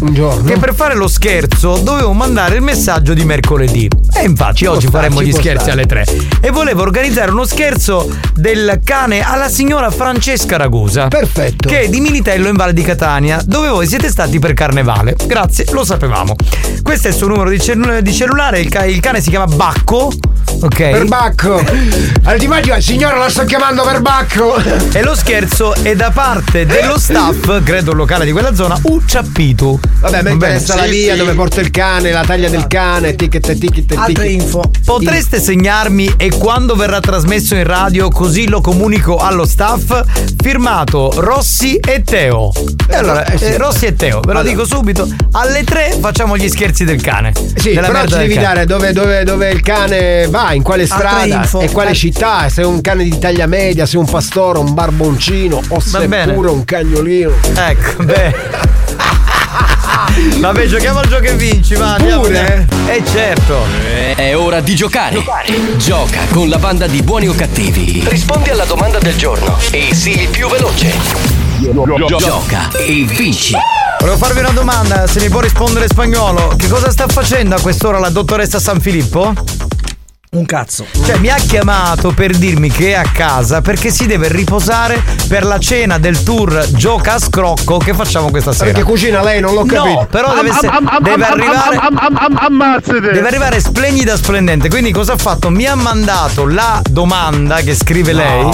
[0.44, 3.88] che per fare lo scherzo dovevo mandare il messaggio di mercoledì.
[4.14, 5.72] E infatti oggi sta, faremo ci gli scherzi stare.
[5.72, 6.04] alle 3.
[6.40, 11.08] E volevo organizzare uno scherzo del cane alla signora Francesca Ragusa.
[11.08, 11.68] Perfetto.
[11.68, 15.16] Che è di Militello in Valle di Catania, dove voi siete stati per carnevale.
[15.26, 16.34] Grazie, lo sapevamo.
[16.82, 19.46] Questo è il suo numero di, cellu- di cellulare, il, ca- il cane si chiama
[19.46, 20.12] Bacco.
[20.60, 20.76] Ok.
[20.76, 21.62] Per Bacco.
[22.26, 24.56] Allora signora la sto chiamando per Bacco.
[24.92, 29.78] E lo scherzo è da parte dello staff, credo il locale di quella zona, Ucciappitu.
[30.00, 30.32] Vabbè, mi Va bene?
[30.32, 34.68] interessa la via dove porta il cane, la taglia del cane, ticket, ticket, ticket.
[34.84, 40.02] Potreste segnarmi e quando verrà trasmesso in radio così lo comunico allo staff?
[40.42, 42.50] Firmato Rossi e Teo.
[42.88, 44.48] E allora, eh eh, Rossi e Teo, ve lo Allora.
[44.48, 47.32] dico subito, alle 3 facciamo gli scherzi del cane.
[47.54, 51.24] Sì, della però ci devi dare dove, dove- dove il cane va, in quale strada
[51.24, 51.60] info.
[51.60, 51.94] e quale Eh.
[51.94, 55.78] città, se è un cane di taglia media, se è un pastore, un barboncino o
[55.80, 56.32] se bene.
[56.32, 57.32] è pure un cagnolino.
[57.54, 58.34] Ecco, beh.
[60.38, 61.94] Vabbè, giochiamo al gioco e vinci, va.
[61.94, 62.38] andiamo, Pure?
[62.38, 62.90] andiamo.
[62.90, 63.58] Eh certo.
[64.14, 65.22] È ora di giocare.
[65.76, 68.02] Gioca con la banda di buoni o cattivi.
[68.08, 70.94] Rispondi alla domanda del giorno e sii il più veloce.
[72.18, 73.54] Gioca e vinci.
[74.06, 76.54] Volevo farvi una domanda, se mi può rispondere spagnolo.
[76.56, 79.32] Che cosa sta facendo a quest'ora la dottoressa San Filippo?
[80.36, 80.84] Un cazzo.
[81.06, 85.46] Cioè, mi ha chiamato per dirmi che è a casa perché si deve riposare per
[85.46, 88.66] la cena del tour Gioca a Scrocco che facciamo questa sera.
[88.66, 90.00] Perché cucina lei, non l'ho capito.
[90.00, 91.80] No, però deve, essere- deve arrivare.
[92.34, 93.00] Ammazzate!
[93.00, 94.68] Deve arrivare splendida, splendente.
[94.68, 95.48] Quindi, cosa ha fatto?
[95.48, 98.50] Mi ha mandato la domanda che scrive lei.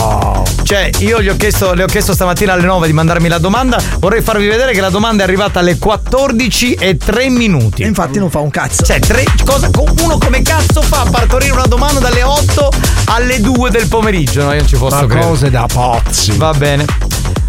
[0.62, 3.82] Cioè, io gli ho chiesto, le ho chiesto stamattina alle 9 di mandarmi la domanda.
[3.98, 7.82] Vorrei farvi vedere che la domanda è arrivata alle 14 e 3 minuti.
[7.82, 8.84] E infatti non fa un cazzo.
[8.84, 9.68] Cioè, tre, cosa,
[10.02, 12.70] uno come cazzo fa a partorire una domanda dalle 8
[13.06, 14.42] alle 2 del pomeriggio?
[14.44, 15.26] No, io non ci posso Ma credere.
[15.26, 16.36] cose da pazzi.
[16.36, 16.84] Va bene.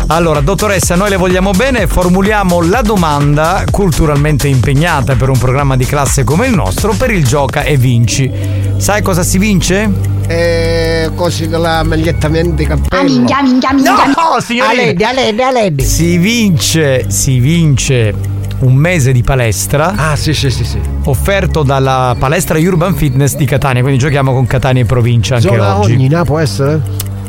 [0.08, 5.76] Allora, dottoressa, noi le vogliamo bene e formuliamo la domanda culturalmente impegnata per un programma
[5.76, 8.32] di classe come il nostro per il gioca e vinci.
[8.78, 9.90] Sai cosa si vince?
[10.28, 13.04] E così con la maglietta di cappello.
[13.04, 14.06] minchia, minchia, minchia.
[14.08, 15.10] No, signorina.
[15.10, 15.84] A lei, a lei, a lei.
[15.84, 18.33] Si vince, si vince
[18.64, 19.94] un mese di palestra.
[19.96, 20.80] Ah, sì, sì, sì, sì.
[21.06, 25.78] Offerto dalla palestra Urban Fitness di Catania, quindi giochiamo con Catania e provincia anche Zona
[25.80, 25.94] oggi.
[25.94, 26.82] Ognina può essere?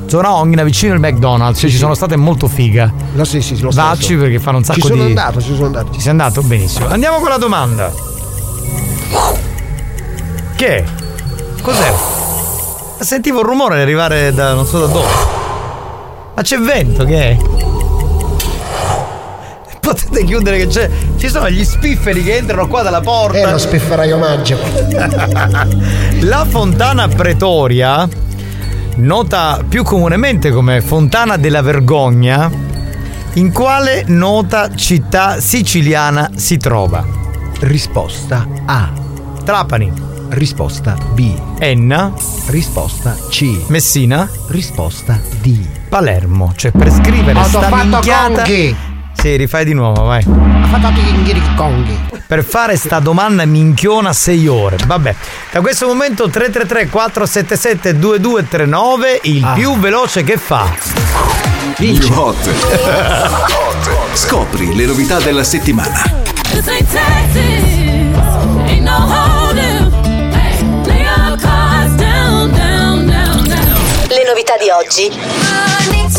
[0.07, 2.93] Zona Ognina vicino al McDonald's, ci sono state molto figa.
[3.15, 3.81] No, sì, sì, lo so.
[3.81, 4.25] Vacci lo so.
[4.25, 5.09] perché fanno un sacco Ci sono di.
[5.09, 5.93] andato, ci sono andato.
[5.93, 6.43] Ci sei andato?
[6.43, 6.87] Benissimo.
[6.89, 7.93] Andiamo con la domanda.
[10.57, 10.85] Che?
[11.61, 11.93] Cos'è?
[13.01, 15.09] Sentivo un rumore arrivare da non so da dove.
[16.35, 17.37] Ma c'è vento che è?
[19.85, 20.91] Potete chiudere che c'è.
[21.17, 23.37] Ci sono gli spifferi che entrano qua dalla porta.
[23.37, 24.61] È lo spifferaio magico.
[26.23, 28.09] La fontana Pretoria,
[28.97, 32.51] nota più comunemente come Fontana della Vergogna,
[33.35, 37.05] in quale nota città siciliana si trova?
[37.61, 38.91] Risposta A.
[39.45, 39.93] Trapani.
[40.31, 41.31] Risposta B.
[41.59, 42.13] Enna.
[42.47, 43.65] Risposta C.
[43.67, 44.29] Messina.
[44.49, 45.59] Risposta D.
[45.89, 46.53] Palermo.
[46.57, 48.43] Cioè per scrivere Ho sta minchiata.
[48.43, 48.77] conghi.
[49.25, 50.23] Sì, rifai di nuovo, vai.
[50.23, 51.99] Ha fatto i conghi.
[52.27, 54.77] Per fare sta domanda minchiona 6 ore.
[54.85, 55.15] Vabbè.
[55.51, 60.71] Da questo momento 333 477 2239 il più veloce che fa.
[61.75, 62.51] Più hot.
[64.13, 66.03] Scopri le novità della settimana.
[74.07, 76.14] Le novità di oggi.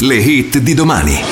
[0.00, 1.24] Le hit di domani.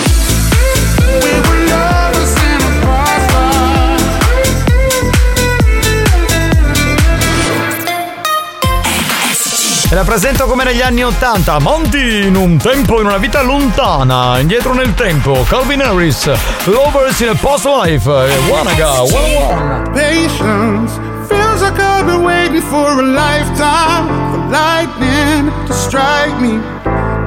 [9.90, 11.60] La presento come negli anni 80.
[11.60, 15.44] Monty in un tempo, in una vita lontana, indietro nel tempo.
[15.48, 16.28] Calvin Harris,
[16.64, 18.10] Lovers in a Post Life,
[18.48, 19.90] Wanaga, One One.
[19.92, 20.98] Patience
[21.28, 26.60] feels like I've been waiting for a lifetime for lightning to strike me.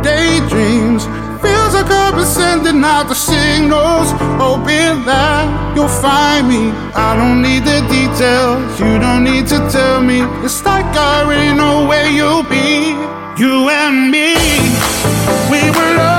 [0.02, 1.08] Daydreams
[1.82, 6.72] like I've sending out the signals, hoping that you'll find me.
[6.94, 10.22] I don't need the details, you don't need to tell me.
[10.44, 12.96] It's like I already know where you'll be.
[13.42, 14.36] You and me,
[15.52, 16.19] we were lovers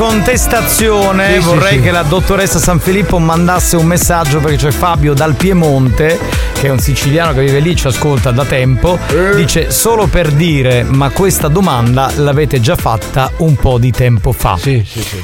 [0.00, 1.82] contestazione, Sì, sì, vorrei sì.
[1.82, 6.18] che la dottoressa San Filippo mandasse un messaggio perché c'è Fabio dal Piemonte,
[6.54, 9.34] che è un siciliano che vive lì, ci ascolta da tempo, Eh.
[9.36, 14.56] dice solo per dire ma questa domanda l'avete già fatta un po' di tempo fa.
[14.58, 15.22] Sì, sì, sì.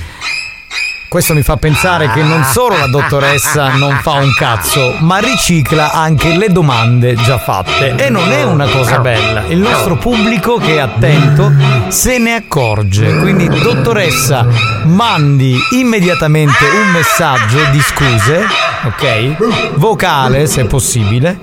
[1.09, 5.93] Questo mi fa pensare che non solo la dottoressa non fa un cazzo, ma ricicla
[5.93, 7.95] anche le domande già fatte.
[7.95, 9.45] E non è una cosa bella.
[9.47, 11.53] Il nostro pubblico che è attento
[11.89, 13.19] se ne accorge.
[13.19, 14.47] Quindi, dottoressa,
[14.85, 18.45] mandi immediatamente un messaggio di scuse,
[18.85, 19.77] ok?
[19.77, 21.39] Vocale, se possibile,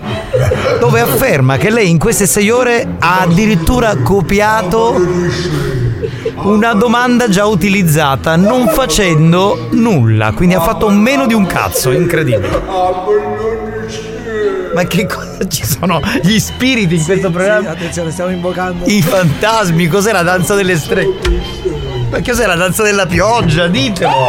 [0.79, 5.81] dove afferma che lei in queste sei ore ha addirittura copiato
[6.35, 12.61] una domanda già utilizzata non facendo nulla, quindi ha fatto meno di un cazzo, incredibile.
[14.73, 17.71] Ma che cosa ci sono gli spiriti in questo programma?
[17.71, 18.85] attenzione, stiamo invocando.
[18.85, 21.52] I fantasmi, cos'è la danza delle streghe?
[22.13, 23.65] Ma cos'è la danza della pioggia?
[23.65, 24.27] Ditelo!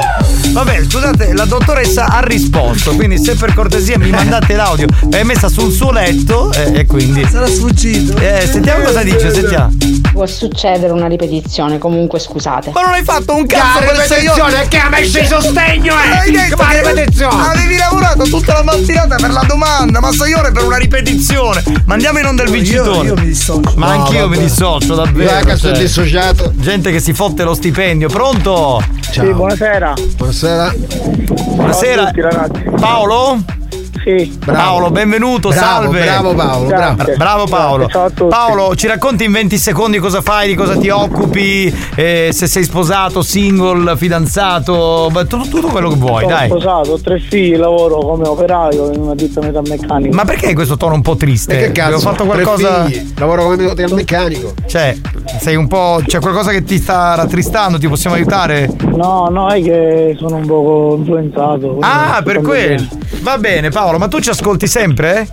[0.52, 5.50] Vabbè, scusate, la dottoressa ha risposto, quindi se per cortesia mi mandate l'audio, è messa
[5.50, 7.26] sul suo letto e, e quindi.
[7.30, 8.16] Sarà sfuggito.
[8.16, 9.70] Eh, sentiamo cosa dice, sentiamo.
[10.12, 12.70] Può succedere una ripetizione, comunque scusate.
[12.72, 14.02] Ma non hai fatto un cazzo ore!
[14.02, 16.16] ripetizione, che ha messo in sostegno, eh!
[16.16, 17.42] Hai detto Ma ripetizione!
[17.48, 21.62] Avevi lavorato tutta la mattinata per la domanda, ma sei ore per una ripetizione.
[21.84, 23.08] Ma andiamo in onda il vincitore.
[23.08, 23.72] io mi dissocio.
[23.76, 24.36] Ma No, anch'io vabbè.
[24.36, 25.30] mi dissocio, davvero.
[25.30, 25.82] Raga, sono cioè.
[25.82, 26.52] dissociato.
[26.54, 27.72] Gente che si fotte lo stipendio.
[28.06, 28.80] Pronto?
[29.10, 29.34] Ciao.
[29.34, 29.94] buonasera.
[30.16, 30.72] Buonasera.
[30.76, 31.96] Buonasera.
[31.96, 32.62] Ciao a tutti, ragazzi.
[32.80, 33.42] Paolo?
[34.02, 34.38] Sì.
[34.44, 36.02] Paolo, benvenuto, Bravo, salve.
[36.02, 37.02] bravo Paolo, bravo.
[37.16, 37.76] Bravo Paolo.
[37.86, 38.28] Grazie, ciao a tutti.
[38.28, 42.64] Paolo, ci racconti in 20 secondi cosa fai, di cosa ti occupi, eh, se sei
[42.64, 46.48] sposato, single, fidanzato, tutto, tutto quello che vuoi, Sono dai.
[46.48, 50.14] sposato, ho tre figli, lavoro come operaio in una ditta metalmeccanica.
[50.14, 51.58] Ma perché hai questo tono un po' triste?
[51.58, 51.96] E che cazzo?
[51.96, 52.84] Ho fatto Tre qualcosa.
[52.84, 54.52] figli, Lavoro come meccanico.
[54.66, 54.96] Cioè,
[55.40, 56.00] sei un po'.
[56.04, 58.68] C'è qualcosa che ti sta rattristando, ti possiamo aiutare?
[58.94, 61.78] No, no, è che sono un poco influenzato.
[61.80, 62.86] Ah, per quello.
[63.22, 65.26] Va bene, Paolo, ma tu ci ascolti sempre?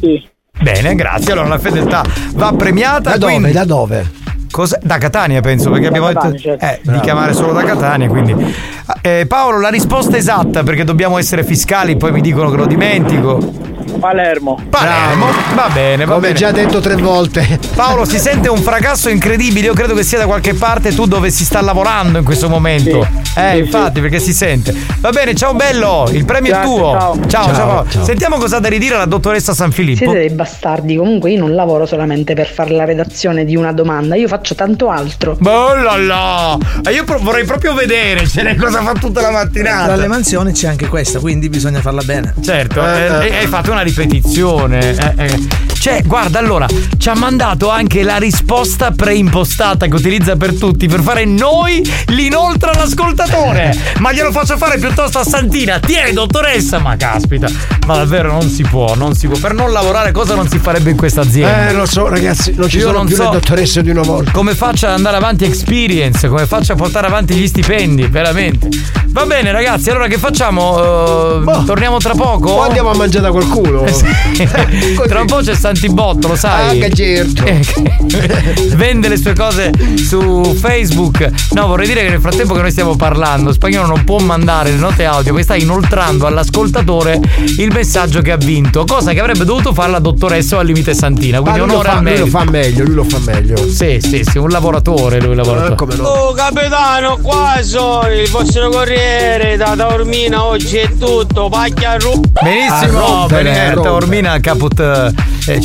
[0.00, 0.26] Sì.
[0.60, 1.32] Bene, grazie.
[1.32, 2.02] Allora la fedeltà
[2.34, 3.10] va premiata.
[3.10, 3.32] Da dove?
[3.32, 4.10] quindi- Da dove?
[4.50, 4.78] Cos'è?
[4.82, 6.64] Da Catania penso, perché Da abbiamo Catania, detto certo.
[6.64, 8.54] eh, di chiamare solo da Catania, quindi.
[9.02, 13.74] Eh, Paolo, la risposta esatta, perché dobbiamo essere fiscali, poi mi dicono che lo dimentico.
[14.06, 14.60] Palermo.
[14.70, 16.38] Palermo, va bene, va Come bene.
[16.38, 17.58] già detto tre volte.
[17.74, 19.66] Paolo, si sente un fracasso incredibile.
[19.66, 23.02] Io credo che sia da qualche parte tu dove si sta lavorando in questo momento.
[23.02, 23.24] Sì.
[23.40, 24.72] Eh, Sì, infatti, perché si sente.
[25.00, 26.90] Va bene, ciao bello, il premio Grazie, è tuo.
[26.98, 27.18] ciao.
[27.26, 28.04] ciao, ciao, Ciao.
[28.04, 30.04] Sentiamo cosa ha da ridire la dottoressa San Filippo.
[30.04, 34.14] Siete dei bastardi, comunque io non lavoro solamente per fare la redazione di una domanda,
[34.14, 35.36] io faccio tanto altro.
[35.42, 36.58] Oh là là!
[36.88, 39.84] E io pro- vorrei proprio vedere ce n'è cosa fa tutta la mattinata.
[39.86, 42.34] Tra le mansioni c'è anche questa, quindi bisogna farla bene.
[42.42, 43.36] Certo, Eh, eh, eh.
[43.38, 44.94] hai fatto una ripetizione.
[45.16, 45.75] eh, eh.
[45.86, 46.66] Cioè, guarda, allora,
[46.98, 52.70] ci ha mandato anche la risposta preimpostata che utilizza per tutti per fare noi l'inoltre
[52.70, 53.72] all'ascoltatore.
[53.98, 55.78] Ma glielo faccio fare piuttosto a Santina.
[55.78, 56.80] Tieni, dottoressa.
[56.80, 57.46] Ma caspita,
[57.86, 59.38] ma davvero non si può, non si può.
[59.38, 61.68] Per non lavorare cosa non si farebbe in questa azienda?
[61.68, 63.22] Eh, lo so, ragazzi, non ci Io sono non più so.
[63.22, 64.32] le dottoresse di una volta.
[64.32, 68.68] Come faccia ad andare avanti experience, come faccia a portare avanti gli stipendi, veramente.
[69.16, 71.42] Va bene, ragazzi, allora che facciamo?
[71.42, 72.50] Eh, torniamo tra poco?
[72.50, 73.84] O andiamo a mangiare da qualcuno.
[73.84, 74.04] Eh sì.
[75.08, 76.80] Tra un po' c'è Santibotto, lo sai?
[76.80, 77.44] Ah, che certo.
[78.76, 81.28] Vende le sue cose su Facebook.
[81.50, 84.78] No, vorrei dire che nel frattempo che noi stiamo parlando, Spagnolo non può mandare le
[84.78, 87.20] note audio che sta inoltrando all'ascoltatore
[87.58, 90.94] il messaggio che ha vinto, cosa che avrebbe dovuto fare la dottoressa o al limite
[90.94, 91.40] Santina.
[91.42, 93.56] Quindi onore fa, al lui lo fa meglio, lui lo fa meglio.
[93.70, 95.72] Sì, sì, sì, un lavoratore lui, lavoratore.
[95.74, 96.04] Eh, come no?
[96.04, 102.26] Oh capitano, qua sono il vostro corriere da Taormina oggi è tutto, pacchia a ru-
[102.30, 103.82] Benissimo, A rompere, bene, a rompere.
[103.82, 105.12] Taormina caput eh,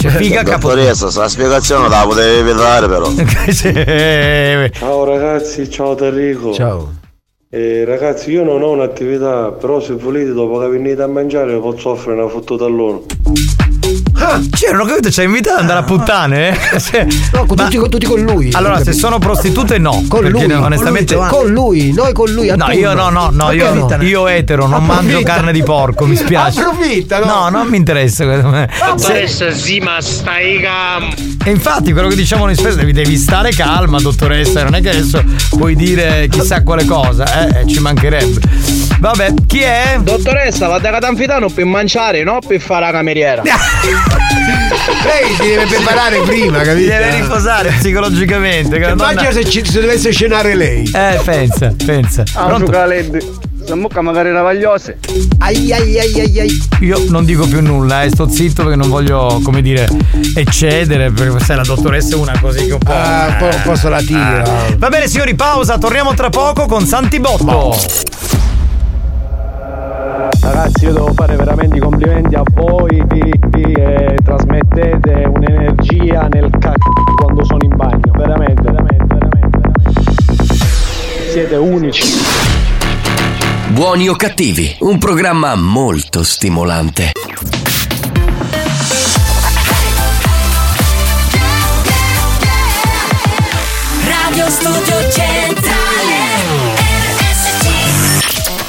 [0.01, 0.73] c'è figa caput.
[0.73, 3.09] Dottoressa, sta spiegazione la potevi vedere però.
[3.49, 4.73] Sì.
[4.79, 6.53] Ciao ragazzi, ciao Enrico.
[6.53, 6.93] Ciao.
[7.49, 11.89] Eh, ragazzi, io non ho un'attività, però se volete dopo che venite a mangiare posso
[11.89, 13.03] offrire una fottuta a loro.
[14.13, 16.57] Cioè, non ho capito, ci hai invitato ad andare a puttane?
[16.77, 18.49] Se- No, con Ma- tutti, con- tutti con lui.
[18.53, 20.03] Allora, se sono prostitute, no.
[20.07, 21.15] Con perché lui, onestamente.
[21.15, 22.53] con lui, noi con lui.
[22.55, 25.33] No, io no, no, no, io, io etero, non mangio Approfitta.
[25.33, 26.59] carne di porco, mi spiace.
[26.61, 27.25] Approfitta, no?
[27.25, 28.25] No, non mi interessa.
[28.25, 29.27] questo.
[29.27, 31.13] Se- sì, ma stai cam.
[31.43, 34.89] E infatti quello che diciamo noi spesso devi, devi stare calma, dottoressa, non è che
[34.89, 35.23] adesso
[35.57, 38.80] puoi dire chissà quale cosa, eh, eh, ci mancherebbe.
[39.01, 39.97] Vabbè, chi è?
[39.99, 43.41] Dottoressa, va da Catanfitano per mangiare, no per fare la cameriera.
[45.03, 46.91] Lei si deve preparare prima, capito?
[46.91, 48.77] Deve riposare psicologicamente.
[48.77, 50.83] la Immagina se, ci, se dovesse scenare lei.
[50.93, 52.23] Eh, pensa, pensa.
[52.35, 52.71] Ah, Pronto?
[53.65, 54.99] La mucca magari ravagliose.
[55.39, 56.67] Ai ai ai ai ai.
[56.81, 59.87] Io non dico più nulla, eh, sto zitto perché non voglio, come dire,
[60.35, 62.91] eccedere, perché sai la dottoressa è una così che un po'.
[62.93, 64.43] Ah, un po', un po' la tira.
[64.43, 64.75] Ah.
[64.77, 68.40] Va bene signori, pausa, torniamo tra poco con Santibotto.
[70.61, 77.43] Ragazzi, io devo fare veramente i complimenti a voi che trasmettete un'energia nel c***o quando
[77.43, 78.11] sono in bagno.
[78.15, 81.31] Veramente, veramente, veramente, veramente.
[81.31, 82.03] Siete unici.
[83.69, 87.13] Buoni o cattivi, un programma molto stimolante.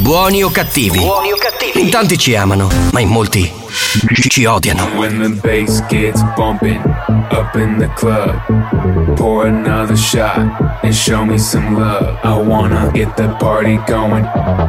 [0.00, 0.98] Buoni o cattivi?
[0.98, 1.80] Buoni o cattivi?
[1.80, 3.50] In tanti ci amano, ma in molti
[4.28, 4.84] ci- odiano.
[4.96, 6.80] When the bass gets bumping
[7.30, 8.40] up in the club,
[9.16, 10.38] pour another shot
[10.82, 12.16] and show me some love.
[12.24, 14.24] I wanna get the party going.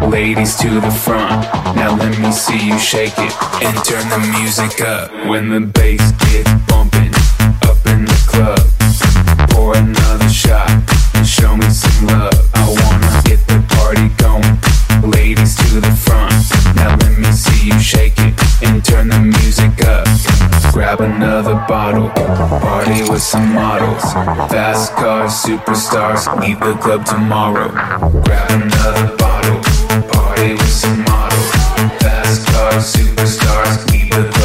[0.09, 4.81] Ladies to the front, now let me see you shake it and turn the music
[4.81, 5.11] up.
[5.27, 7.13] When the bass gets bumping
[7.63, 8.59] up in the club,
[9.49, 10.69] pour another shot
[11.25, 12.33] show me some love.
[12.55, 15.11] I wanna get the party going.
[15.11, 16.33] Ladies to the front,
[16.75, 20.07] now let me see you shake it and turn the music up.
[20.73, 24.01] Grab another bottle, party with some models.
[24.51, 27.69] Fast cars, superstars, leave the club tomorrow.
[28.23, 29.59] Grab another bottle,
[30.11, 31.51] party with some models.
[32.01, 34.40] Fast cars, superstars, leave the club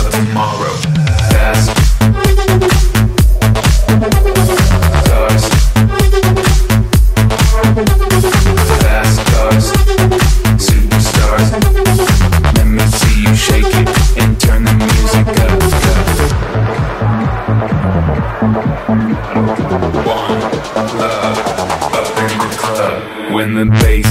[23.57, 23.69] club.
[23.69, 24.06] When the bass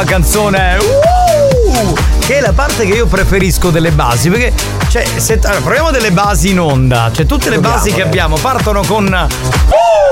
[0.00, 0.76] nuova canzone.
[0.78, 4.52] Uh, che è la parte che io preferisco delle basi perché
[4.88, 7.10] cioè se allora, proviamo delle basi in onda.
[7.12, 9.28] Cioè tutte le basi che abbiamo partono con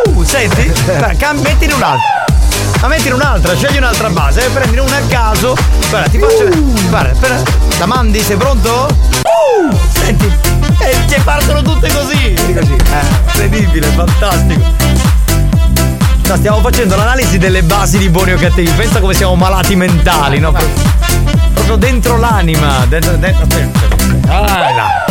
[0.04, 0.70] uh, senti
[1.16, 2.26] cam- mettine un'altra
[2.80, 5.56] ma mettine un'altra scegli un'altra base e prendine una a caso.
[5.88, 6.48] Guarda ti faccio
[6.88, 7.42] guarda per-
[7.78, 8.88] la mandi sei pronto?
[9.22, 10.30] Uh, senti
[10.80, 12.34] e ci partono tutte così.
[12.54, 15.17] Così eh, incredibile fantastico
[16.28, 18.70] No, stiamo facendo l'analisi delle basi di buoni o cattivi.
[18.72, 20.52] Pensa come siamo malati mentali, no?
[20.52, 20.66] Pro-
[21.54, 22.84] Proprio dentro l'anima.
[22.86, 23.46] Dentro, dentro,
[24.28, 25.04] Ah, là.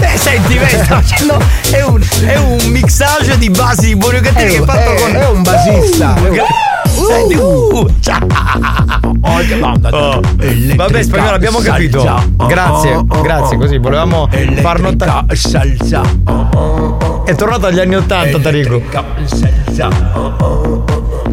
[0.00, 1.38] Eh, senti, facendo.
[1.70, 4.90] È un, è un mixage di basi di buoni o cattivi È che un- parto
[4.94, 5.14] è- con.
[5.16, 6.14] è un basista.
[7.06, 8.26] Senti, uh, ciao.
[9.90, 10.20] Oh.
[10.74, 12.02] Vabbè, spagnolo, abbiamo capito.
[12.46, 14.28] Grazie, grazie, così volevamo
[14.60, 15.34] far notare.
[15.34, 16.02] Salsa.
[17.24, 18.82] È tornato agli anni 80, Tarico.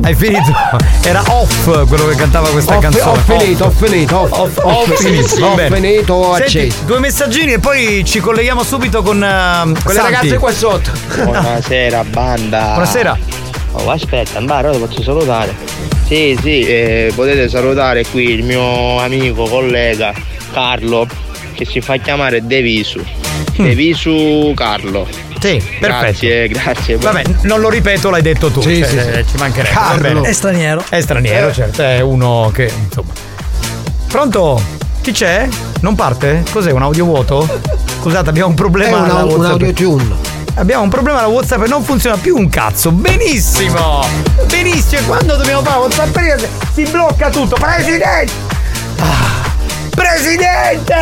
[0.01, 0.53] Hai finito?
[1.03, 3.11] Era off quello che cantava questa Ho, canzone.
[3.11, 6.83] ho finito, ho finito, ho, Off, ho off, finito, ho finito, ho acceso.
[6.85, 10.91] Due messaggini e poi ci colleghiamo subito con, uh, Con le ragazze qua sotto.
[11.23, 12.73] Buonasera, banda.
[12.73, 13.48] Buonasera.
[13.73, 15.55] Oh, aspetta, Ambaro, lo posso salutare.
[16.05, 20.11] Sì, sì, eh, potete salutare qui il mio amico, collega
[20.51, 21.07] Carlo,
[21.53, 22.99] che si fa chiamare Devisu.
[23.55, 25.07] Devisu Carlo.
[25.39, 26.97] Sì, Grazie, grazie.
[26.97, 28.59] Vabbè, non lo ripeto, l'hai detto tu.
[28.61, 29.07] Sì, cioè, sì, sì.
[29.07, 29.73] eh, Ci mancherebbe.
[29.73, 30.01] Carlo.
[30.01, 30.21] bene.
[30.29, 30.83] È straniero.
[30.89, 31.81] È straniero, certo.
[31.83, 33.13] È uno che, insomma.
[34.07, 34.61] Pronto?
[35.01, 35.47] Chi c'è?
[35.81, 36.43] Non parte?
[36.51, 36.71] Cos'è?
[36.71, 37.47] Un audio vuoto?
[38.01, 38.97] Scusate, abbiamo un problema.
[38.97, 39.51] È un un WhatsApp.
[39.51, 40.15] audio-tune.
[40.55, 42.91] Abbiamo un problema alla WhatsApp non funziona più un cazzo.
[42.91, 44.05] Benissimo!
[44.47, 45.01] Benissimo!
[45.01, 46.17] E quando dobbiamo fare WhatsApp
[46.73, 47.55] si blocca tutto.
[47.55, 48.31] Presidente!
[48.99, 49.47] Ah,
[49.95, 50.95] Presidente!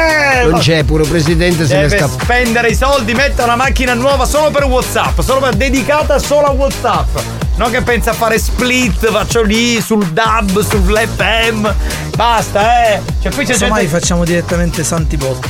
[0.50, 2.24] Non c'è pure presidente se ne Deve scappa.
[2.24, 6.52] spendere i soldi, mette una macchina nuova solo per WhatsApp, solo per, dedicata solo a
[6.52, 7.18] WhatsApp.
[7.56, 11.74] Non che pensa a fare split, faccio lì sul DAB, sull'FM.
[12.16, 13.02] Basta, eh!
[13.22, 14.00] Cioè, poi c'è Casomai gente.
[14.00, 15.48] facciamo direttamente Santi Bot.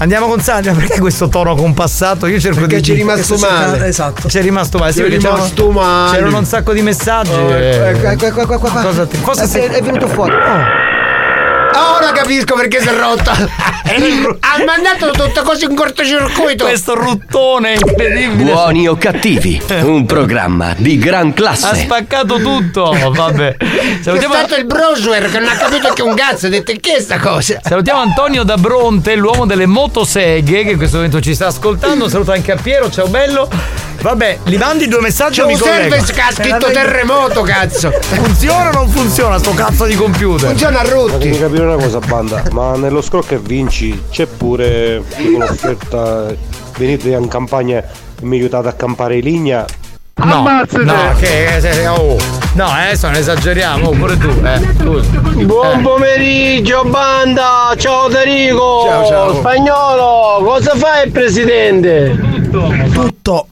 [0.00, 2.26] Andiamo con Santi, ma perché questo tono compassato?
[2.26, 3.86] Io cerco Perché di ci è rimasto Perché male.
[3.88, 4.28] Esatto.
[4.28, 6.16] Ci è rimasto male, sì, Ci è perché c'erano- rimasto male.
[6.16, 7.30] C'erano un sacco di messaggi.
[7.32, 7.88] Oh, eh.
[7.88, 8.82] ecco, ecco, ecco, ecco, qua.
[8.82, 10.34] Cosa ti- cosa è, sei- è venuto fuori.
[11.78, 13.32] Ah, Ora capisco perché si è rotta.
[13.32, 16.64] ha mandato tutto così in cortocircuito.
[16.64, 18.50] Questo ruttone incredibile.
[18.52, 21.76] Buoni o cattivi, un programma di gran Ha classe.
[21.76, 22.94] spaccato tutto.
[23.12, 23.56] Vabbè.
[24.00, 26.46] Salutiamo, stato il browser che non ha capito che un cazzo.
[26.46, 27.60] Ha detto che è sta cosa?
[27.62, 32.08] salutiamo Antonio da Bronte, l'uomo delle motoseghe, che in questo momento ci sta ascoltando.
[32.08, 33.48] Saluto anche a Piero, ciao bello.
[34.00, 35.90] Vabbè, li mandi due messaggi C'è o mi un collego?
[35.90, 37.90] service che ha scritto terremoto, cazzo.
[38.00, 40.50] Funziona o non funziona sto cazzo di computer?
[40.50, 41.30] Funziona a Fatemi rutti.
[41.38, 45.02] capire una cosa, banda, ma nello scrocco e vinci c'è pure
[45.38, 46.34] l'offerta
[46.76, 47.84] venite in campagna e
[48.22, 49.64] mi aiutate a campare in linea?
[50.24, 52.16] No, no, che eh, oh.
[52.54, 54.58] No, adesso non esageriamo, oh, pure tu, eh.
[55.44, 59.34] Buon pomeriggio banda, ciao Tarico, Ciao, ciao.
[59.36, 62.18] spagnolo, cosa fa il presidente?
[62.50, 63.46] Tutto.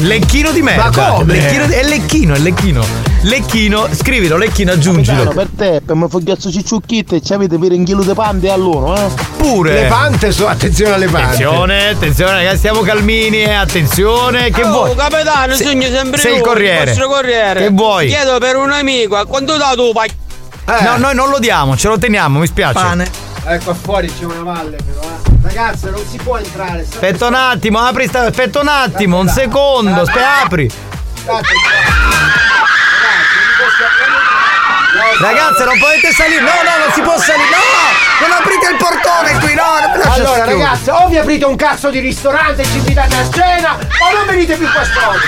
[0.00, 0.90] Lecchino di merda.
[0.90, 1.32] Ma come?
[1.34, 2.84] Lecchino di- è lecchino, è lecchino.
[3.22, 5.30] Lecchino, scrivilo, lecchino, aggiungilo.
[5.30, 8.94] per te, per me fogliazzo cicciucchitto e ci avete per un chilo di pande all'uno,
[8.94, 9.08] eh?
[9.38, 9.72] Pure.
[9.72, 11.42] Le pante so, attenzione alle pante.
[11.44, 14.94] Attenzione, attenzione ragazzi, stiamo calmini, eh, attenzione, che oh, vuoi?
[14.94, 16.78] capitano, Se- sogno sempre sei il lui, corriere.
[16.82, 17.60] il vostro corriere.
[17.62, 18.08] Che vuoi?
[18.08, 20.10] Chiedo per un amico, a quanto dato tu pag-
[20.68, 20.82] Eh.
[20.84, 22.74] No, noi non lo diamo, ce lo teniamo, mi spiace.
[22.74, 23.10] Pane.
[23.48, 25.20] Ecco fuori c'è una valle però, eh.
[25.40, 26.80] Ragazzi, non si può entrare.
[26.80, 30.70] Aspetta un attimo, apri sta, aspetta un attimo, un secondo, aspetta, apri.
[35.20, 36.40] Ragazze, non potete salire.
[36.40, 37.48] No, no, non si può salire.
[37.50, 38.26] No!
[38.26, 40.10] Non aprite il portone qui, no!
[40.10, 44.16] Allora ragazzi, o vi aprite un cazzo di ristorante e ci invitate a cena, o
[44.16, 45.20] non venite più qua stroni.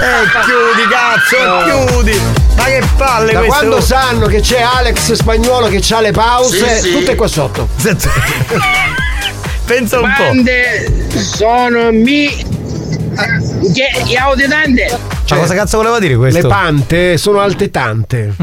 [0.00, 2.47] Eh, chiudi, cazzo, chiudi.
[2.58, 6.88] Ma che palle Da quando sanno che c'è Alex spagnolo che ha le pause, Sì,
[6.88, 6.92] sì.
[6.92, 7.68] tutto è qua sotto.
[9.64, 10.22] Pensa un po'.
[10.24, 12.26] Bande sono mi...
[13.74, 14.98] Che auditante?
[15.30, 16.40] Ma cosa cazzo voleva dire questo?
[16.40, 18.34] Le pante sono alte tante.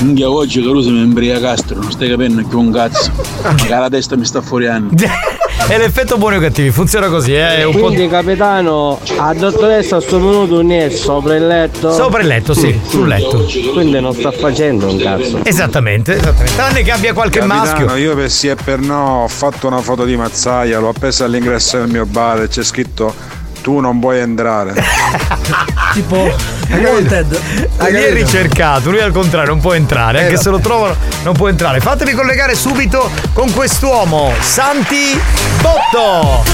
[0.00, 3.10] Minchia oggi Caruso mi embriaca Castro, non stai capendo più un cazzo.
[3.56, 4.90] Che la testa mi sta fuori anni.
[5.66, 7.86] È l'effetto buoni o cattivi, funziona così, eh, è un po'.
[7.86, 11.92] Quindi capitano, a dottoressa a sto minuto non è sopra il letto?
[11.92, 13.44] Sopra il letto, sì, sul letto.
[13.72, 15.40] Quindi non sta facendo un cazzo.
[15.42, 16.54] Esattamente, esattamente.
[16.54, 17.96] Tranne che abbia qualche Capitano, maschio.
[17.96, 21.76] io per sì e per no ho fatto una foto di Mazzaia, l'ho appesa all'ingresso
[21.78, 23.12] del mio bar e c'è scritto
[23.60, 24.74] tu non puoi entrare.
[25.92, 26.34] Tipo
[26.70, 27.40] Wanted.
[27.78, 31.48] Lui è ricercato, lui al contrario non può entrare, anche se lo trovano non può
[31.48, 31.80] entrare.
[31.80, 35.18] Fatemi collegare subito con quest'uomo, Santi
[35.62, 36.44] Botto.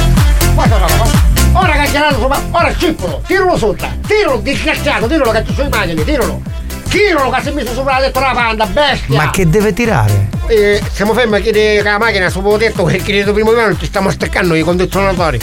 [1.52, 5.68] Ora che ha tirato sopra, ora scippolo, tiralo sotto, tiralo disgraziato, tiralo che ci sono
[5.68, 6.40] immagini, tiralo.
[6.88, 9.16] Tiralo che si è messo sopra la tetto la panda, bestia.
[9.16, 10.28] Ma che deve tirare?
[10.46, 13.56] Eh, siamo fermi a chiedere che la macchina sopra il tetto perché detto prima di
[13.56, 15.40] non ci stiamo steccando i condizionatori.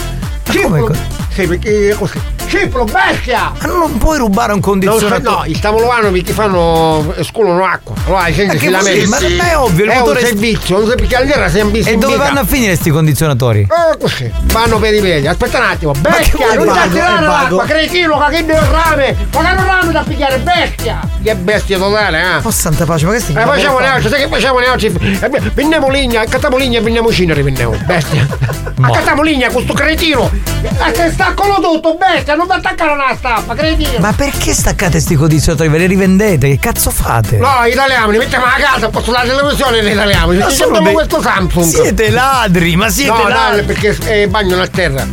[0.48, 1.21] Scippolo.
[1.34, 2.41] Sì, perché così.
[2.52, 3.54] Scippolo, bestia!
[3.62, 5.22] Ma non puoi rubare un condizionatore.
[5.22, 7.96] no, il stavolo perché fanno scolano acqua.
[8.06, 9.08] Allora i Ma che vuol dire?
[9.08, 11.92] Ma non è ovvio, il è motore- un servizio, non so perché all'era siamo visti
[11.92, 13.66] E dove vanno a finire sti condizionatori?
[13.70, 14.30] Oh, così.
[14.52, 15.28] Vanno per i piedi.
[15.28, 15.92] Aspetta un attimo.
[15.94, 17.56] Bestia, non ti tirare È vago?
[17.56, 19.16] l'acqua, cretino, che che del rame.
[19.34, 21.00] Ma che non rame da pigliare, bestia.
[21.24, 22.36] Che bestia totale, eh.
[22.46, 24.88] Oh santa pace, ma che stai Eh, facciamo le oggi, sai che facciamo le oggi?
[24.88, 28.28] Eh, Venniamo ligna, accattiamo ligna e veniamo cinere, venniamo, bestia.
[28.82, 30.30] Accattiamo ligna con sto cretino.
[30.64, 34.00] E che staccolo tutto, bestia, non ti attaccare una stappa, cretino.
[34.00, 35.70] Ma perché staccate sti condizionatori?
[35.70, 36.48] Ve li rivendete?
[36.50, 37.38] Che cazzo fate?
[37.38, 40.34] No, italiani, li mettiamo a casa, posso la televisione in italiano.
[40.34, 41.66] Ma sono dei- questo Samsung.
[41.66, 43.60] Siete ladri, ma siete no, ladri.
[43.62, 45.06] No, perché eh, bagnano a terra.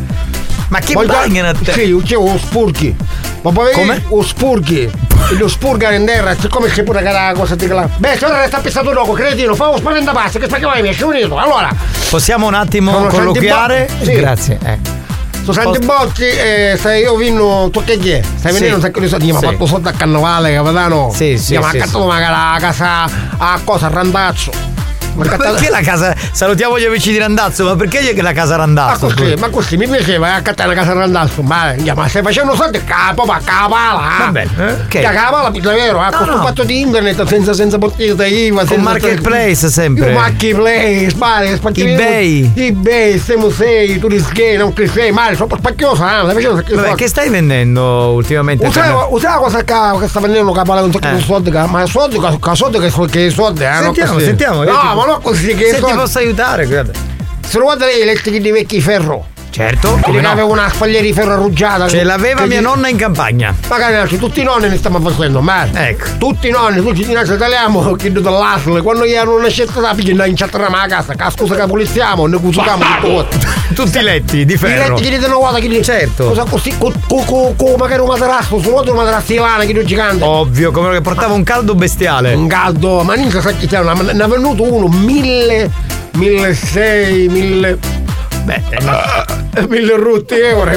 [0.69, 1.73] Ma che Voglio- bagnano a terra?
[1.73, 2.95] Sì, c'è uno spurghi.
[3.43, 4.05] Ma poi Come?
[4.09, 4.91] Lo spurghi.
[5.39, 7.89] Lo spurgano in terra, siccome c'è pure quella cosa di là.
[7.97, 11.37] Beh, se ora resta pensato dopo, cretino, fa uno spaventapasso, che spacchiamo i miei, unito.
[11.37, 11.71] Allora,
[12.09, 13.89] Possiamo un attimo colloquiare?
[14.03, 14.13] Sì.
[14.13, 14.59] Grazie.
[14.65, 14.79] Eh.
[15.49, 18.23] Tu Santi Bocci, eh, stai io vinno, tu che è?
[18.37, 21.11] Stai venendo un sacco di soldi, ma fatto soldi a carnavale, capitano.
[21.11, 21.97] Sì, sì, Mi ha sì, sì.
[21.97, 23.05] magari la casa
[23.39, 24.51] a cosa, a Randazzo.
[25.19, 26.15] Ma perché la casa.
[26.33, 29.07] Salutiamo gli amici di Randazzo, ma perché gli- la casa Ma Randazzo?
[29.15, 33.25] così, ma così mi piaceva accattare una casa Randazzo, ma, ma stai facendo soldi capo,
[33.25, 34.01] ma capala!
[34.19, 34.89] Va bene, eh, ok.
[34.89, 36.43] Che capala, è vero, a questo no.
[36.43, 40.13] fatto di internet senza, senza partita IVA, Con Marketplace sempre.
[40.13, 42.53] Marketplace, male, eBay.
[42.55, 45.49] eBay, siamo sei, tu rischi, non che sei, male, sono
[46.35, 47.03] facendo sacchi di Vabbè, soldi.
[47.03, 48.67] che stai vendendo ultimamente?
[48.67, 50.53] Usava, usava cosa che, che sta vendendo
[50.87, 51.15] un sacco Eh.
[51.17, 54.63] di soldi, che- ma soldi, che, che soldi che, che soldi, eh, Sentiamo, sentiamo.
[54.65, 56.93] No, ti- ma non così che Se ti posso aiutare, guarda.
[57.47, 59.27] Se lo guarda lei, elettrici di vecchi ferro.
[59.59, 59.99] Certo.
[60.03, 60.29] Come no.
[60.29, 61.89] aveva una spaglia di ferro arruggiata.
[61.89, 63.53] Ce l'aveva mia nonna in campagna.
[63.69, 66.11] Magari altri, tutti i nonni ne stiamo facendo, ma Ecco.
[66.17, 69.95] tutti i nonni, tutti i nonni italiani che dall'ASL, quando gli hanno una scelta da
[69.95, 73.37] figlia, in chatterà la casa, che scusa che poliziamo, ne cuciamo tutto.
[73.75, 74.95] Tutti i letti di I ferro.
[74.95, 76.29] letti che danno guarda, che gli Certo.
[76.29, 79.83] Cosa così, con, con, con magari un materasso, su un materasso di lana, che è
[79.83, 80.23] gigante.
[80.23, 82.33] Ovvio, come che portava un caldo bestiale.
[82.33, 85.69] Un caldo, ma non sa chi c'è, ne è venuto uno, mille,
[86.13, 88.07] mille sei, mille.
[88.49, 88.63] Beh,
[89.61, 90.71] eh, mille rutti euro.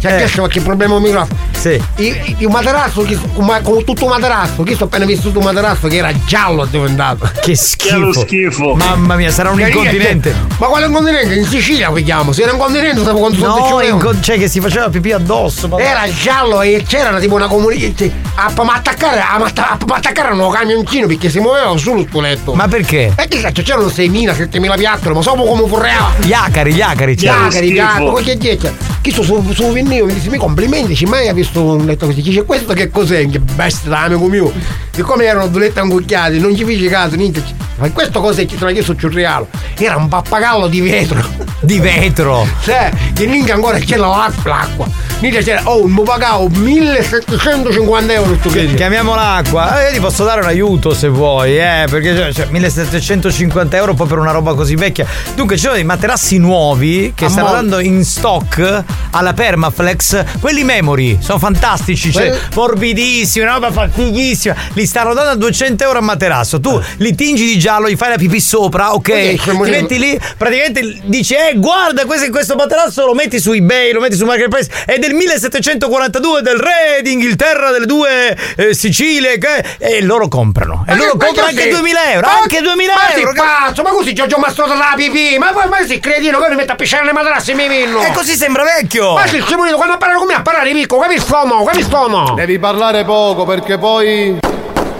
[0.00, 1.50] C'è chiesto qualche problema al microfono.
[1.56, 1.80] Sì.
[1.96, 5.38] Il, il materasso, chi- un ma- con tutto un materasso, chi sto appena visto tutto
[5.38, 7.30] un materasso che era giallo diventato.
[7.40, 8.74] Che schifo.
[8.74, 10.34] Mamma mia, sarà un Che incontinente.
[10.58, 11.34] Ma quale incontinente?
[11.34, 12.32] In Sicilia qui chiamo.
[12.32, 15.68] Se era incontinente sapevo quanto No, inco- cioè che si faceva pipì addosso.
[15.68, 18.04] ma- Era giallo e c'era tipo una comunità.
[18.34, 22.20] A ma attaccare, a ma a ma attaccare un camioncino perché si muoveva solo sto
[22.20, 22.54] letto.
[22.54, 23.12] Ma perché?
[23.16, 26.12] E che cazzo c'erano 6.000, 7.000 piattole, ma so come furreava.
[26.20, 27.16] Gli acari, gli acari.
[27.16, 27.48] c'era.
[27.48, 28.72] Chiacchiere, chiacchiere, qualche dieta.
[29.00, 32.06] Chi sto su, su Vinnio mi dice, mi complimenti, ci mai ha visto un letto
[32.06, 32.22] così?
[32.22, 33.26] Dice, questo che cos'è?
[33.28, 34.52] Che bestia d'amico mio.
[34.90, 37.42] Siccome erano due letti angucchiati, non ci fece caso, niente.
[37.76, 38.46] Ma questo cos'è?
[38.46, 39.48] Ci sono chiesto ciurrialo.
[39.76, 41.20] Era un pappagallo di vetro.
[41.60, 42.46] Di vetro.
[42.62, 44.50] Cioè, che minchia ancora c'era l'acqua.
[44.50, 44.86] l'acqua.
[45.18, 49.80] Minchia c'era, oh, mi pagavo 1750 euro sto che Chiamiamo l'acqua.
[49.80, 51.86] Eh, io ti posso dare un aiuto se vuoi, eh.
[51.90, 55.06] Perché cioè, cioè, 1750 euro poi per una roba così vecchia.
[55.34, 60.24] Dunque, ci sono dei materassi nuovi che A stanno mo- dando in stock alla Permaflex.
[60.40, 64.54] Quelli memory, sono fantastici, cioè, Quelli- morbidissimi, una roba fatichissima.
[64.74, 66.60] Li stanno dando a 200 euro a materasso.
[66.60, 69.34] Tu li tingi di giallo, gli fai la pipì sopra, ok?
[69.40, 73.92] Siamo Ti metti lì, praticamente dici, eh, guarda, questo, questo materasso lo metti su eBay,
[73.92, 74.68] lo metti su Marketplace.
[74.86, 80.84] È del 1742 del re d'Inghilterra, delle due eh, Sicilie, che- e loro comprano.
[80.86, 81.70] E Ma loro ma comprano che anche sei?
[81.72, 83.32] 2000 euro, Ma- anche 2000 ma euro.
[83.32, 86.56] sei pazzo, ma così Giorgio Mastrosa la pipì, ma poi ma si cretino che mi
[86.56, 88.00] metto a pisciare le materassi e mi vinno.
[88.02, 89.14] E così sembra vecchio.
[89.14, 92.34] Ma sì, Simone, quando parlare con me a parlare picco, capisco no, capisco no.
[92.34, 94.38] Devi parlare poco perché poi.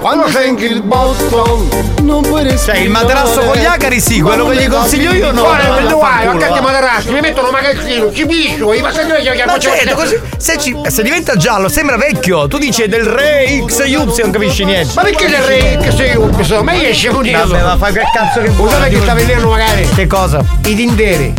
[0.03, 1.69] Quando senti il Boston
[2.03, 5.43] non puoi Cioè, il materasso con gli acari sì, quello che gli consiglio io no.
[5.43, 6.27] Guarda, dove vai?
[6.27, 10.19] Accanto ai materassi, mi mettono un magazzino, ci piscio, i passeggeri che Ma certo, così
[10.39, 12.49] se, ci- se diventa giallo sembra vecchio.
[12.49, 14.93] Tu dici del re XY, non capisci niente.
[14.97, 16.29] Ma perché le re io?
[16.37, 16.63] insomma?
[16.63, 18.67] Ma io esce un Vabbè, ma fai che cazzo che vuoi?
[18.67, 20.45] Usate che sta vedendo magari Che cosa?
[20.65, 21.33] i dinderi.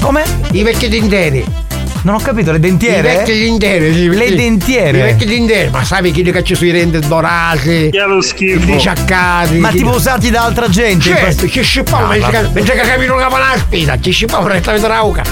[0.00, 0.24] Come?
[0.50, 1.67] I vecchi dinderi.
[2.02, 3.02] Non ho capito, le I dentiere?
[3.16, 3.92] vecchi dinderi.
[3.92, 4.34] sì, Le sì.
[4.36, 4.98] dentiere?
[4.98, 5.70] I vecchi dinderi.
[5.70, 7.88] Ma sai chi che ci sui rende dorati?
[7.90, 8.64] Che lo schifo.
[8.64, 9.58] Diciaccati.
[9.58, 11.04] Ma tipo usati da altra gente?
[11.08, 15.22] Certo, ci scippavo, mentre che- mentre che capito la spesa, ci scippavo direttamente rauca.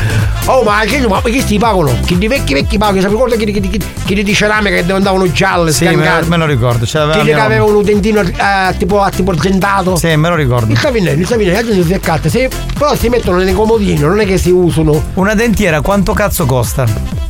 [0.46, 1.96] Oh, ma che ma che sti pagano?
[2.04, 4.80] Che di vecchi vecchi pagano, si ricorda che di, che di, che di, di ceramica
[4.82, 6.26] che andavano gialle, Sì, me, scancate.
[6.28, 6.86] me lo ricordo.
[6.86, 9.96] Ce l'aveva Che avevano un dentino eh, tipo, a tipo argentato.
[9.96, 10.70] Sì, me lo ricordo.
[10.72, 12.48] Il savinello, il savinello, la gente si accatta, se,
[12.78, 15.02] però si mettono nei comodini, non è che si usano.
[15.14, 16.55] Una dentiera quanto cazzo costa?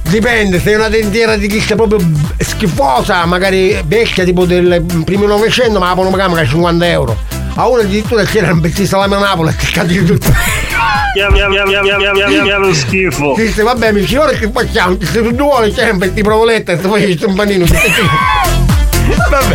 [0.09, 1.99] Dipende, se è una dentiera di chissà proprio
[2.39, 7.16] schifosa, magari vecchia tipo del primo novecento, ma la pagare magari 50 euro.
[7.55, 10.33] A uno addirittura c'era un pezzo di salame a Napoli, che cazzo di tutto.
[12.59, 13.35] Lo schifo.
[13.37, 14.99] Disse, vabbè, mi dice, ora che facciamo?
[15.01, 17.64] Se tu vuoi c'è un pezzo di provoletta e poi c'è un panino.
[19.31, 19.55] Vabbè.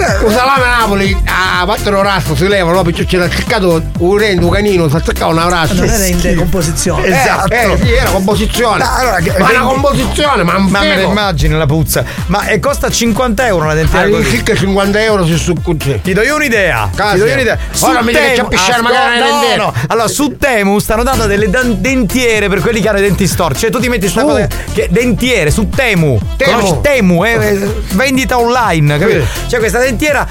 [0.00, 2.82] Un salame a Napoli, a battere rasso, si leva, no?
[2.82, 5.74] Perché c'era cercato un rendo, un canino, si attaccava una rassa.
[5.74, 7.06] Non era in decomposizione.
[7.06, 7.52] Esatto.
[7.52, 8.78] Eh, eh, sì, era composizione.
[8.82, 11.10] Ma allora, ma una composizione, ma un Ma me la figo.
[11.10, 12.04] immagini la puzza.
[12.26, 14.16] Ma e costa 50 euro una dentiera così?
[14.16, 16.00] All'incirca 50 euro se su così.
[16.02, 16.90] Ti do io un'idea.
[16.94, 17.12] Casa.
[17.14, 17.58] Ti do io un'idea.
[17.80, 19.56] Ora mi devi ciappisciare Ascolta, magari no, dentiere.
[19.56, 19.74] no.
[19.88, 23.58] Allora, su Temu stanno dando delle dan- dentiere per quelli che hanno i denti storti.
[23.60, 26.18] Cioè, tu ti metti su una cosa che dentiere su Temu.
[26.36, 26.80] Temu.
[26.80, 29.24] Temu, eh, eh, vendita online, capito?
[29.46, 29.88] C'è questa dentiera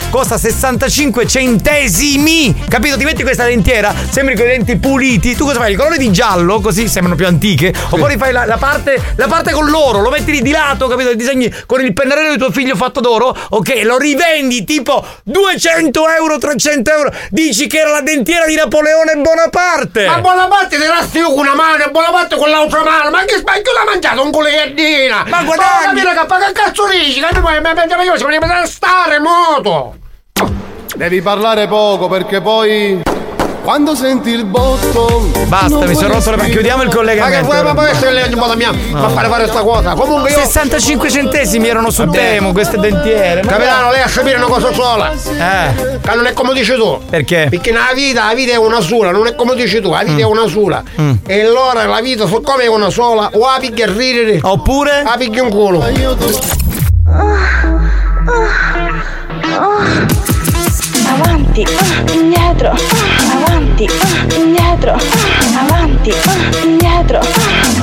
[0.10, 2.64] costa 65 centesimi.
[2.68, 2.98] Capito?
[2.98, 5.36] Ti metti questa dentiera, sembri con i denti puliti.
[5.36, 5.72] Tu cosa fai?
[5.72, 7.74] Il colore di giallo, così sembrano più antiche.
[7.90, 11.14] Oppure fai la, la parte, la parte con l'oro, lo metti lì di lato, capito?
[11.14, 13.36] Disegni con il pennarello di tuo figlio fatto d'oro.
[13.50, 17.12] Ok, lo rivendi tipo 200 euro, 300 euro.
[17.30, 20.06] Dici che era la dentiera di Napoleone Bonaparte.
[20.06, 23.10] Ma Bonaparte ti rasti io con una mano e Bonaparte con l'altra mano.
[23.10, 25.26] Ma che spacchio l'ha mangiato un culegaddina?
[25.28, 26.02] Ma guadagni!
[26.02, 27.20] capire che che cazzo dici?
[27.20, 27.28] Mi
[27.60, 29.20] mi- io mi deve stare
[29.56, 29.96] moto.
[30.96, 33.02] Devi parlare poco perché poi
[33.62, 36.50] quando senti il botto Basta, mi sono rotto le palle.
[36.50, 37.46] Chiudiamo il Ma che collegamento.
[37.46, 39.06] vuoi, ma poi essere lei la mia No.
[39.06, 39.94] a fare fare sta cosa?
[39.94, 43.44] Comunque io 65 centesimi erano su Temo queste dentiere.
[43.44, 45.12] Ma- Capitano, lei a sapere una cosa sola.
[45.14, 46.00] Eh.
[46.02, 47.00] Che non è come dici tu.
[47.10, 47.48] Perché?
[47.50, 50.22] Perché nella vita la vita è una sola, non è come dici tu, la vita
[50.22, 50.30] è Mm.
[50.32, 50.84] una sola.
[51.28, 54.40] E allora la vita, siccome è una sola, o la picchi a ridere.
[54.42, 55.04] Oppure?
[55.04, 55.82] La picchi un culo.
[55.82, 56.28] Ah, indietro,
[59.60, 60.06] ah,
[61.14, 62.78] avanti, ah, indietro, ah,
[63.34, 64.38] avanti, ah,
[66.64, 67.26] indietro, ah,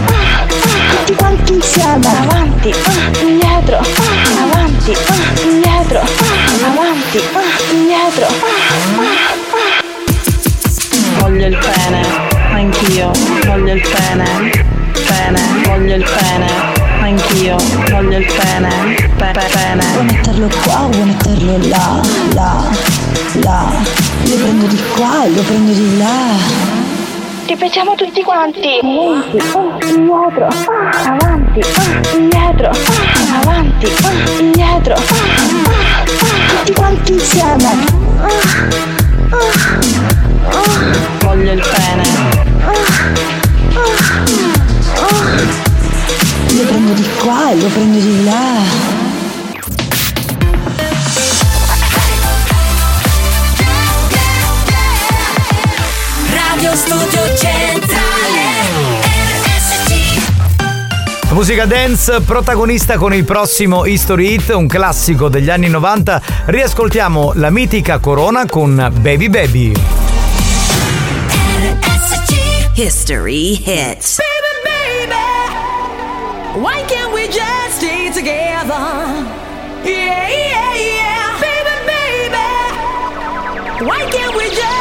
[0.07, 0.47] ah,
[0.91, 8.27] tutti quanti insieme, avanti, ah, indietro, ah, avanti, ah, indietro, ah, avanti, ah, indietro.
[11.19, 12.01] Voglio il pene,
[12.53, 13.11] anch'io,
[13.47, 14.65] voglio il pene,
[15.07, 16.76] pene, voglio il pene,
[17.17, 17.57] anch'io,
[17.91, 19.85] voglio il pene, pe- pe- pene.
[19.93, 22.01] Vuoi metterlo qua, vuoi metterlo là,
[22.35, 22.63] là,
[23.43, 23.73] là.
[24.25, 26.37] Lo prendo di qua e lo prendo di là.
[27.47, 28.61] Ripetiamo tutti quanti.
[28.81, 35.05] Avanti, ah, indietro, ah, avanti, ah, indietro, ah, avanti, ah, indietro, ah, ah,
[36.05, 37.85] ah, tutti quanti insieme.
[38.21, 38.27] Ah,
[39.31, 39.37] ah,
[40.51, 42.03] ah, Voglio il pene,
[42.65, 42.73] ah,
[44.95, 45.66] ah.
[46.57, 48.63] Lo prendo di qua e lo prendo di là.
[56.31, 58.07] Radio Studio Centrale
[61.33, 66.23] musica dance protagonista con il prossimo History Hit, un classico degli anni 90.
[66.47, 69.73] Riascoltiamo la mitica Corona con Baby Baby.
[72.75, 74.36] History hits.
[76.57, 78.73] Why can't we just stay together?
[79.85, 81.41] Yeah, yeah, yeah.
[81.45, 84.76] Baby, baby, why can't we just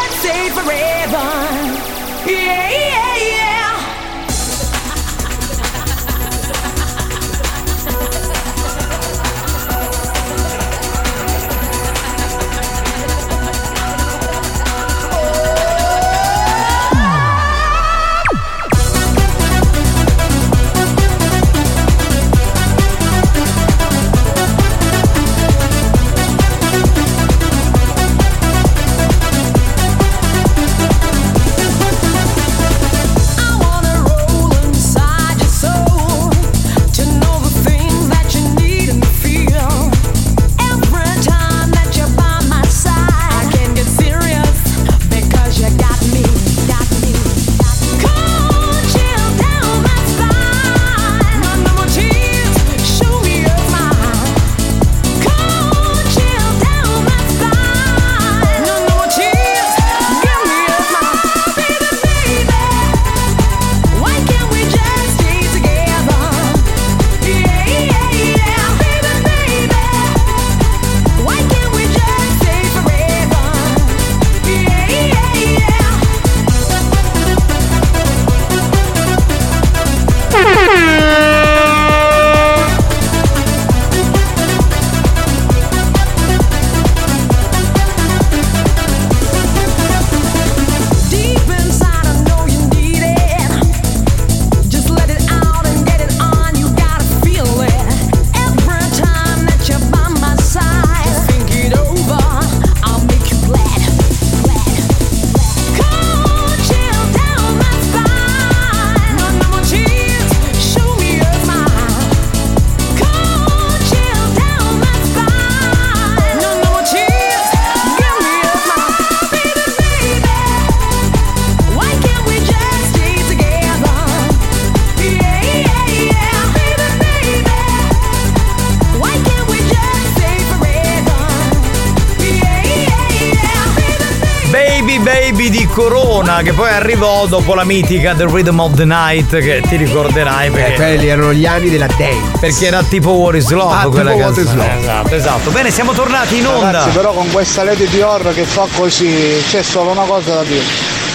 [136.43, 140.73] Che poi arrivò dopo la mitica The Rhythm of the Night, che ti ricorderai perché.
[140.73, 142.37] Eh, quelli erano gli anni della dance.
[142.39, 144.47] Perché era tipo What is Love Ah, quella tipo canzone.
[144.47, 144.79] is Love.
[144.79, 145.49] Esatto, esatto.
[145.51, 146.71] Bene, siamo tornati in onda.
[146.71, 150.43] Ragazzi, però con questa lady di horror che fa così c'è solo una cosa da
[150.43, 150.63] dire.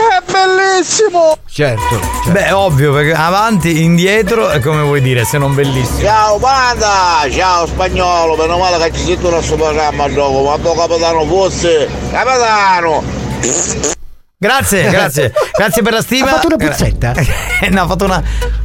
[0.00, 1.36] È bellissimo!
[1.50, 2.00] Certo.
[2.30, 6.00] Beh, ovvio, perché avanti, indietro, è come vuoi dire, se non bellissimo.
[6.00, 10.74] Ciao banda, ciao spagnolo, meno male che ci sento il suo programma dopo, ma tuo
[10.74, 13.98] capitano fosse capitano!
[14.42, 15.34] Grazie, grazie.
[15.54, 16.30] Grazie per la stima.
[16.30, 17.12] Ha fatto una puzzetta?
[17.68, 18.22] no, ha fatto una.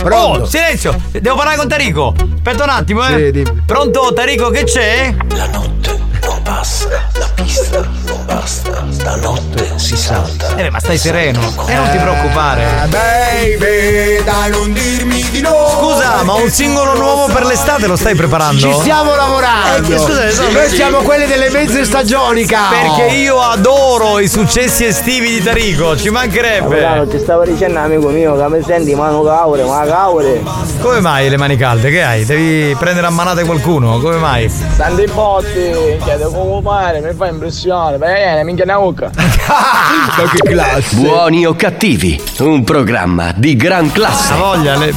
[0.09, 0.97] Oh, silenzio!
[1.11, 2.15] Devo parlare con Tarico.
[2.35, 3.31] Aspetta un attimo, eh.
[3.33, 3.43] Sì.
[3.65, 5.13] Pronto, Tarico, che c'è?
[5.35, 10.34] La notte non basta, la pista non basta, stanotte si salta.
[10.57, 11.39] Eh, ma stai sereno.
[11.67, 12.65] E non ti preoccupare.
[12.87, 15.67] Baby, dai, non dirmi di no.
[15.77, 18.59] Scusa, ma un singolo nuovo per l'estate lo stai preparando?
[18.61, 19.93] Ci stiamo lavorando.
[19.93, 22.93] Eh, scusa, sono- Noi siamo quelli delle mezze stagioni, caro.
[22.95, 26.79] Perché io adoro i successi estivi di Tarico, ci mancherebbe.
[26.79, 30.41] Capitano, ti stavo dicendo amico mio che mi senti mano caure, ma caure.
[30.79, 31.89] Come mai le mani calde?
[31.91, 32.23] Che hai?
[32.25, 33.99] Devi prendere a manate qualcuno?
[33.99, 34.49] Come mai?
[34.77, 37.97] Tanti botti, chiedo come fare, mi fa impressione.
[37.97, 39.09] Bene, minchia una bocca.
[40.35, 40.95] Che classe.
[40.95, 44.33] Buoni o cattivi, un programma di gran classe.
[44.33, 44.93] La voglia, le-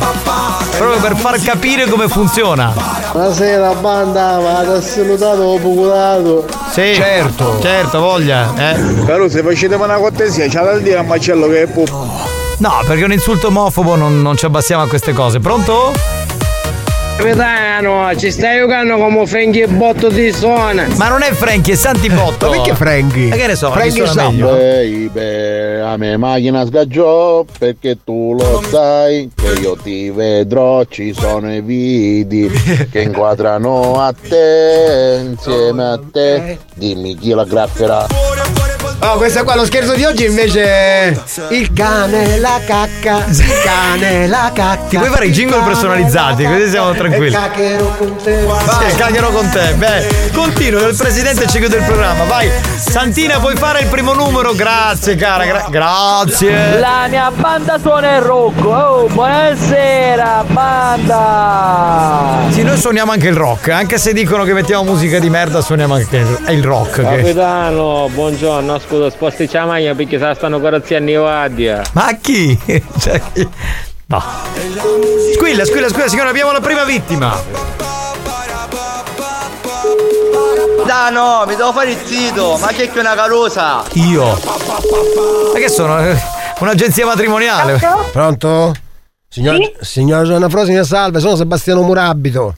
[0.77, 2.73] proprio per far capire come funziona.
[3.13, 6.47] Buonasera banda, ma ti salutato ho procurato.
[6.71, 8.53] Sì, certo, certo, voglia.
[8.57, 8.75] Eh.
[9.05, 11.89] Però se facete una cortesia, c'ha da dire a Marcello che è pup.
[12.59, 15.39] No, perché un insulto omofobo non, non ci abbassiamo a queste cose.
[15.41, 15.93] Pronto?
[17.19, 20.87] Capitano, ci stai giocando come Frankie Botto di suona.
[20.99, 22.49] Ma non è Frankie, è Santi Botto.
[22.49, 23.27] Ma perché Frankie?
[23.27, 24.51] Ma che ne so, Frankie suona meglio?
[24.53, 31.53] Baby, a me macchina sgaggiò perché tu lo sai che io ti vedrò, ci sono
[31.53, 32.51] i video
[32.89, 38.07] che inquadrano a te, insieme a te, dimmi chi la grafferà.
[39.01, 41.17] Oh, questo qua, lo scherzo di oggi invece è
[41.51, 44.89] il cane, la cacca, il cane, la cacca.
[44.89, 47.29] Ti puoi fare i jingle personalizzati, così siamo tranquilli.
[47.29, 48.45] Il cacchero con te.
[48.89, 49.75] Sì, cagherò con te.
[49.75, 52.25] Beh, continuo, il presidente ci chiude il programma.
[52.25, 54.53] Vai, Santina, puoi fare il primo numero?
[54.55, 55.45] Grazie, cara.
[55.45, 56.81] gra- grazie.
[56.81, 58.65] La mia banda suona il rock.
[58.65, 62.47] Oh, buonasera, banda.
[62.51, 65.95] Sì, noi suoniamo anche il rock, anche se dicono che mettiamo musica di merda, suoniamo
[65.95, 66.97] anche il, è il rock.
[66.97, 67.03] Che...
[67.03, 71.83] Capitano, buongiorno, scusa, sposti la maglia perché se la stanno corazzando i guardia.
[71.93, 72.59] Ma chi?
[72.99, 73.49] Cioè, chi-
[74.07, 74.23] no.
[75.35, 77.41] Squilla, squilla, squilla, signora, abbiamo la prima vittima.
[80.87, 83.85] Da no, mi devo fare il zito, ma che è una carosa?
[83.93, 84.25] Io.
[85.53, 85.99] Ma che sono?
[86.01, 86.17] Eh,
[86.61, 87.79] Un'agenzia matrimoniale.
[88.11, 88.75] Pronto?
[89.29, 89.75] Signora, Sì?
[89.81, 92.57] signora Giovanna Frosina, salve, sono Sebastiano Murabito.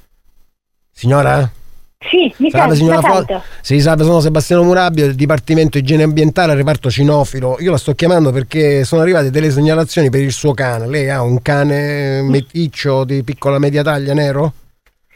[0.93, 1.51] Signora?
[2.03, 3.43] Sì, mi Salve signora sento.
[3.61, 7.59] Sì, salve, sono Sebastiano Murabito del Dipartimento Igiene Ambientale, reparto cinofilo.
[7.61, 10.87] Io la sto chiamando perché sono arrivate delle segnalazioni per il suo cane.
[10.87, 14.53] Lei ha un cane meticcio di piccola media taglia nero?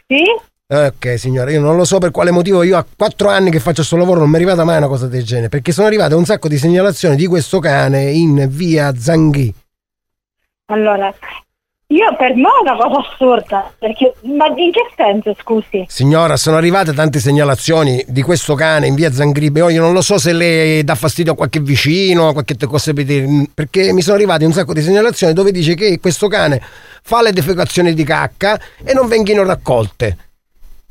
[0.07, 0.23] Sì?
[0.67, 3.77] Ok signora, io non lo so per quale motivo, io a quattro anni che faccio
[3.77, 6.25] questo lavoro non mi è arrivata mai una cosa del genere, perché sono arrivate un
[6.25, 9.53] sacco di segnalazioni di questo cane in via Zanghi.
[10.67, 11.13] Allora,
[11.87, 15.85] io per me è una cosa assurda, perché, ma in che senso, scusi?
[15.87, 19.71] Signora, sono arrivate tante segnalazioni di questo cane in via Zangribe.
[19.71, 23.03] Io non lo so se le dà fastidio a qualche vicino, a qualche cosa per
[23.05, 26.59] dire, perché mi sono arrivate un sacco di segnalazioni dove dice che questo cane
[27.03, 30.17] fa le defecazioni di cacca e non vengono raccolte.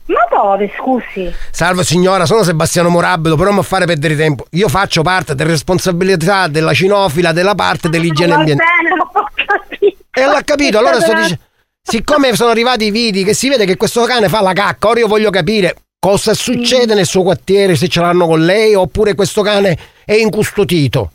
[0.06, 1.32] Ma dove, scusi?
[1.50, 4.44] Salve signora, sono Sebastiano Morabito, però non mi fare perdere tempo.
[4.50, 8.70] Io faccio parte delle responsabilità della cinofila, della parte dell'igiene Va ambientale.
[8.82, 10.02] bene, ho capito.
[10.14, 11.42] E l'ha capito, allora sto dicendo.
[11.86, 15.00] Siccome sono arrivati i video che si vede che questo cane fa la cacca, ora
[15.00, 19.42] io voglio capire cosa succede nel suo quartiere, se ce l'hanno con lei, oppure questo
[19.42, 21.12] cane è incustodito.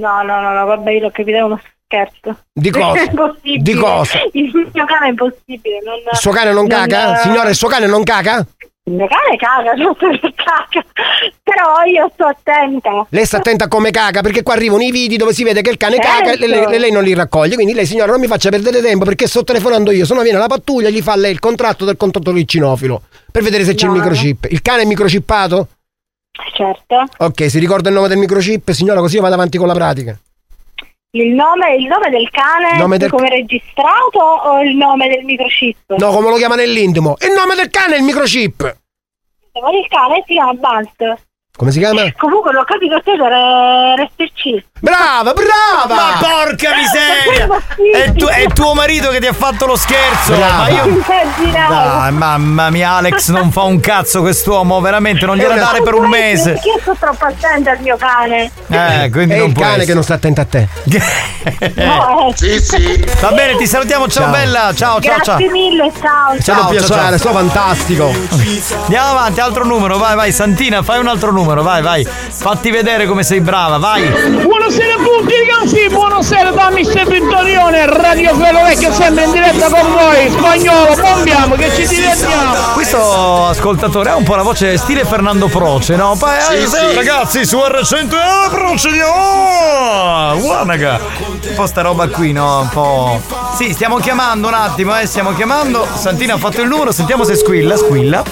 [0.00, 2.38] No, no, no, no, vabbè, io l'ho capito, è uno scherzo.
[2.52, 3.04] Di cosa?
[3.42, 4.18] Di cosa?
[4.32, 5.80] Il mio cane è impossibile.
[5.84, 7.16] Non, Il suo cane non caga?
[7.16, 8.46] Signora, il suo cane non caga?
[8.88, 10.86] Il mio cane caga, tutto che caga.
[11.42, 13.04] Però io sto attenta.
[13.08, 15.70] Lei sta attenta a come caga, perché qua arrivano i video dove si vede che
[15.70, 16.08] il cane Certo.
[16.08, 17.56] caga e lei, lei- lei non li raccoglie.
[17.56, 20.04] Quindi lei, signora, non mi faccia perdere tempo perché sto telefonando io.
[20.06, 23.64] Se no viene la pattuglia, gli fa lei il contratto del contatore cinofilo per vedere
[23.64, 24.04] se c'è No, il no.
[24.04, 24.46] microchip.
[24.50, 25.68] Il cane è microchippato?
[26.54, 27.04] Certo.
[27.18, 30.16] Ok, si ricorda il nome del microchip, signora, così io vado avanti con la pratica.
[31.16, 35.94] Il nome, il nome del cane Nome del- come registrato o il nome del microchip?
[35.96, 37.16] No, come lo chiama nell'intimo?
[37.20, 38.76] Il nome del cane è il microchip.
[39.54, 41.25] Il cane si chiama Balt.
[41.56, 42.02] Come si chiama?
[42.18, 44.64] Comunque l'ho capito te per RSC.
[44.78, 45.94] Brava, brava!
[45.94, 47.48] Ma porca miseria!
[48.04, 50.34] È, tu- è tuo marito che ti ha fatto lo scherzo!
[50.34, 50.56] Brava.
[50.64, 51.02] Ma io.
[51.50, 56.06] Dai, mamma mia, Alex non fa un cazzo quest'uomo, veramente, non gliela dare per un
[56.08, 56.52] mese.
[56.52, 58.50] Perché io sto troppo attenta al mio cane.
[58.68, 59.84] Eh, quindi È non il cane essere.
[59.86, 60.68] che non sta attento a te.
[61.76, 62.32] No, eh.
[62.36, 63.04] Sì, sì.
[63.20, 64.32] Va bene, ti salutiamo, ciao, Ciao.
[64.32, 65.36] bella, ciao, ciao, ciao.
[65.36, 66.38] Grazie mille, ciao.
[66.40, 67.18] Ciao, ciao, piacere, ciao.
[67.18, 68.12] sono fantastico.
[68.82, 72.06] Andiamo avanti, altro numero, vai, vai, Santina, fai un altro numero, vai, vai.
[72.28, 74.06] Fatti vedere come sei brava, vai.
[74.08, 79.92] Buonasera a tutti ragazzi, buonasera da Mister Vittorione, Radio Felo Vecchio sempre in diretta con
[79.92, 82.54] voi, spagnolo, bombiamo che ci divertiamo.
[82.74, 86.16] Questo ascoltatore ha un po' la voce stile Fernando Proce, no?
[86.16, 86.94] Sì, eh, sì.
[86.94, 89.12] Ragazzi, su R100 eh, procediamo!
[89.12, 92.60] Oh, guarda, un po' sta roba qui, no?
[92.60, 93.20] Un po'.
[93.56, 95.86] Sì, stiamo chiamando un attimo, eh, stiamo chiamando.
[95.94, 98.22] Santina ha fatto il numero, sentiamo se squilla, squilla.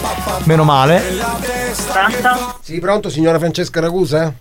[0.44, 1.52] Meno male.
[1.92, 2.56] Pronto?
[2.62, 4.34] Sì, pronto, signora Francesca Ragusa?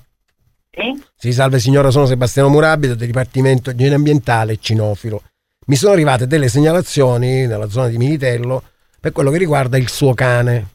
[0.70, 1.03] Sì?
[1.16, 5.22] Sì, salve signora, sono Sebastiano Murabito del Dipartimento Igiene Ambientale Cinofilo.
[5.68, 8.64] Mi sono arrivate delle segnalazioni nella zona di Militello
[8.99, 10.72] per quello che riguarda il suo cane.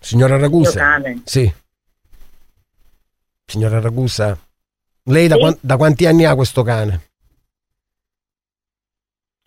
[0.00, 0.78] Signora Ragusa?
[0.78, 1.22] Cane?
[1.24, 1.52] Sì.
[3.44, 4.38] Signora Ragusa?
[5.04, 5.40] Lei da, Sì?
[5.40, 7.09] quan- da quanti anni ha questo cane?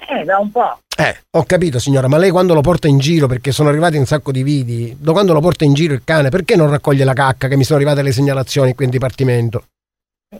[0.09, 0.79] Eh, da un po'.
[0.95, 4.05] Eh, ho capito signora, ma lei quando lo porta in giro, perché sono arrivati un
[4.05, 7.13] sacco di vidi, da quando lo porta in giro il cane, perché non raccoglie la
[7.13, 9.63] cacca che mi sono arrivate le segnalazioni qui in dipartimento?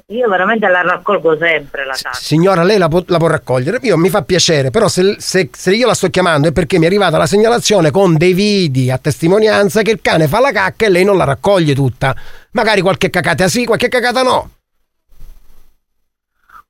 [0.07, 2.19] Io veramente la raccolgo sempre la casa.
[2.19, 5.73] Signora, lei la può, la può raccogliere, io mi fa piacere, però se, se- se
[5.73, 8.97] io la sto chiamando è perché mi è arrivata la segnalazione con dei vidi a
[8.97, 12.15] testimonianza che il cane fa la cacca e lei non la raccoglie tutta.
[12.51, 14.49] Magari qualche cacata sì, qualche cacata no.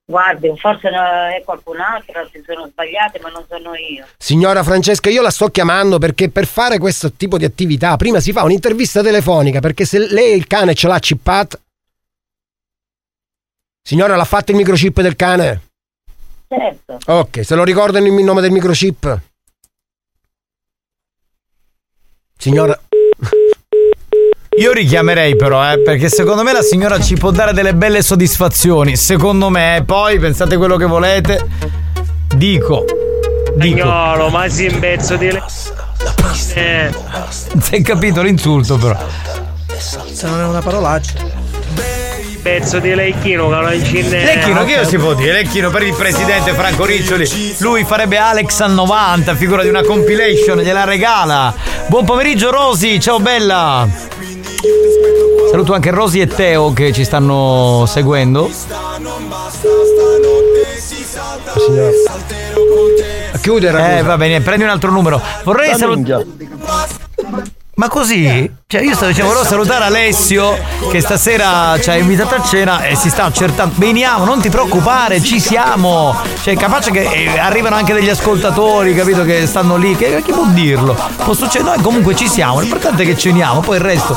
[0.06, 4.06] Guardi, forse è qualcun altro, si sono sbagliati, ma non sono io.
[4.18, 8.34] Signora Francesca, io la sto chiamando perché per fare questo tipo di attività prima si
[8.34, 11.60] fa un'intervista telefonica perché se lei il cane ce l'ha chippato.
[13.82, 15.62] Signora, l'ha fatto il microchip del cane?
[16.48, 17.00] Certo.
[17.06, 19.22] Ok, se lo ricordano il nome del microchip?
[22.38, 22.78] Signora.
[24.56, 28.96] Io richiamerei però, eh, perché secondo me la signora ci può dare delle belle soddisfazioni.
[28.96, 31.48] Secondo me, eh, poi pensate quello che volete.
[32.36, 32.86] Dico.
[33.56, 33.86] Dico.
[33.86, 35.42] Ma si un pezzo di le...
[36.56, 36.92] Eh.
[36.92, 38.98] Non si è capito l'insulto però.
[39.78, 41.42] Se non è una parolaccia.
[42.44, 45.32] Pezzo di lecchino che non ci ne- Lecchino, che io si può dire?
[45.32, 47.56] Lecchino per il presidente Franco Riccioli.
[47.60, 51.54] Lui farebbe Alex al 90, figura di una compilation, gliela regala.
[51.88, 53.88] Buon pomeriggio Rosy, ciao bella.
[55.50, 58.50] Saluto anche Rosy e Teo che ci stanno seguendo.
[61.58, 61.92] Signora.
[63.42, 63.98] Chiudere.
[64.00, 65.22] Eh, va bene, prendi un altro numero.
[65.44, 66.26] Vorrei salutare.
[67.76, 68.52] Ma così?
[68.68, 70.56] Cioè, io stavo dicendo, volevo salutare Alessio
[70.92, 73.74] che stasera ci ha invitato a cena e si sta accertando.
[73.78, 76.16] Veniamo, non ti preoccupare, ci siamo.
[76.44, 79.24] Cioè, capace che eh, arrivano anche degli ascoltatori, capito?
[79.24, 79.96] Che stanno lì.
[79.96, 80.96] Che, chi può dirlo?
[81.24, 82.60] Può succedere, noi comunque ci siamo.
[82.60, 84.16] L'importante è che ceniamo, poi il resto.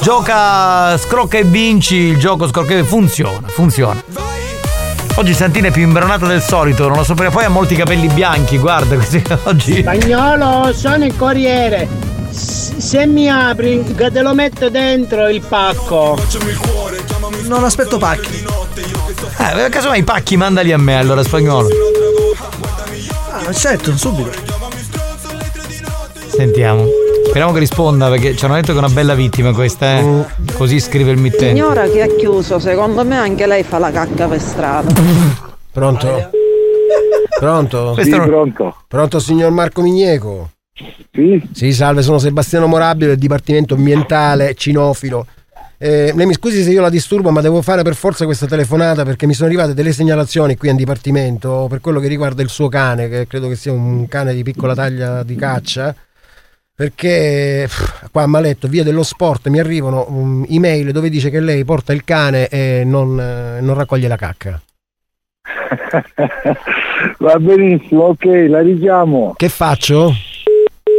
[0.00, 1.96] Gioca scrocca e vinci.
[1.96, 4.00] Il gioco scrocca e funziona, funziona.
[5.16, 8.06] Oggi Santina è più imbronata del solito, non lo so perché poi ha molti capelli
[8.06, 9.80] bianchi, guarda così oggi.
[9.80, 12.11] Spagnolo, sono il corriere.
[12.78, 16.16] Se mi apri, che te lo metto dentro il pacco.
[17.46, 18.44] Non aspetto pacchi.
[19.38, 21.68] Eh, casomai i pacchi mandali a me allora spagnolo.
[23.30, 24.30] Ah, certo, subito.
[26.28, 26.86] Sentiamo.
[27.26, 30.24] Speriamo che risponda perché ci hanno detto che è una bella vittima questa, eh.
[30.52, 31.48] Così scrive il mittente.
[31.48, 34.92] Signora che ha chiuso, secondo me anche lei fa la cacca per strada.
[35.72, 36.30] Pronto?
[37.38, 37.92] Pronto?
[37.94, 38.76] Questo non- pronto.
[38.86, 40.50] Pronto signor Marco Migneco?
[40.74, 41.42] Sì.
[41.52, 45.26] Sì, salve, sono Sebastiano Morabile del Dipartimento Ambientale Cinofilo.
[45.76, 49.04] Eh, lei mi scusi se io la disturbo, ma devo fare per forza questa telefonata
[49.04, 52.68] perché mi sono arrivate delle segnalazioni qui in Dipartimento per quello che riguarda il suo
[52.68, 55.94] cane, che credo che sia un cane di piccola taglia di caccia.
[56.74, 61.40] Perché pff, qua a Maletto, via dello sport, mi arrivano um, email dove dice che
[61.40, 64.60] lei porta il cane e non, eh, non raccoglie la cacca.
[67.18, 69.34] Va benissimo, ok, la richiamo.
[69.36, 70.14] Che faccio?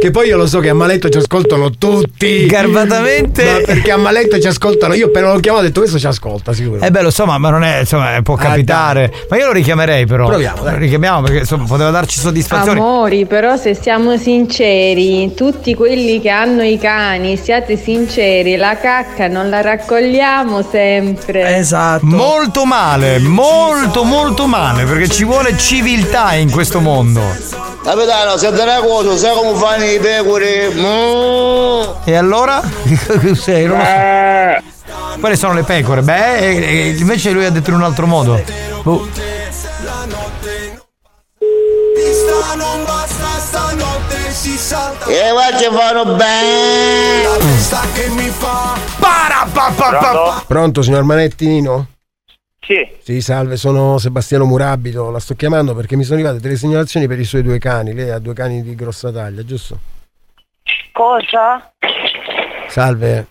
[0.00, 2.46] che poi io lo so che a Maletto ci ascoltano tutti.
[2.46, 3.44] Garbatamente.
[3.44, 4.94] Ma perché a Maletto ci ascoltano.
[4.94, 6.80] Io appena l'ho chiamato ho detto questo ci ascolta, sicuro.
[6.84, 9.12] Eh beh, lo so, ma ma non è, insomma, eh, può capitare.
[9.28, 10.26] Ma io lo richiamerei però.
[10.26, 10.72] Proviamo, dai.
[10.74, 12.78] Lo richiamiamo perché insomma poteva darci soddisfazione.
[12.78, 19.28] Amori, però se siamo sinceri, tutti quelli che hanno i cani, siate sinceri, la cacca
[19.28, 21.56] non la raccogliamo sempre.
[21.56, 22.06] Esatto.
[22.06, 27.20] Molto male, molto molto male, perché ci vuole civiltà in questo mondo.
[27.82, 30.68] Capito capitano, se te ne cosa, sai come fanno i pecore?
[30.74, 31.82] Mm.
[32.04, 32.60] E allora?
[33.34, 35.18] Sei, non lo so.
[35.20, 36.02] Quali sono le pecore?
[36.02, 38.42] Beh, e- e invece lui ha detto in un altro modo.
[38.82, 39.08] Boh.
[45.06, 47.22] E va che fanno bene.
[47.22, 51.86] La testa che mi fa Para pa pa pa Pronto, signor Manettinino?
[52.70, 52.88] Sì.
[53.00, 57.18] Sì, salve, sono Sebastiano Murabito, la sto chiamando perché mi sono arrivate delle segnalazioni per
[57.18, 57.92] i suoi due cani.
[57.92, 59.76] Lei ha due cani di grossa taglia, giusto?
[60.92, 61.72] Cosa?
[62.68, 63.26] Salve.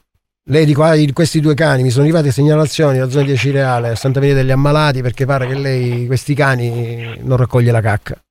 [0.50, 3.96] Lei di qua, questi due cani, mi sono arrivate segnalazioni da zona di Cireale, a
[3.96, 8.22] Santa Maria degli Ammalati, perché pare che lei questi cani non raccoglie la cacca.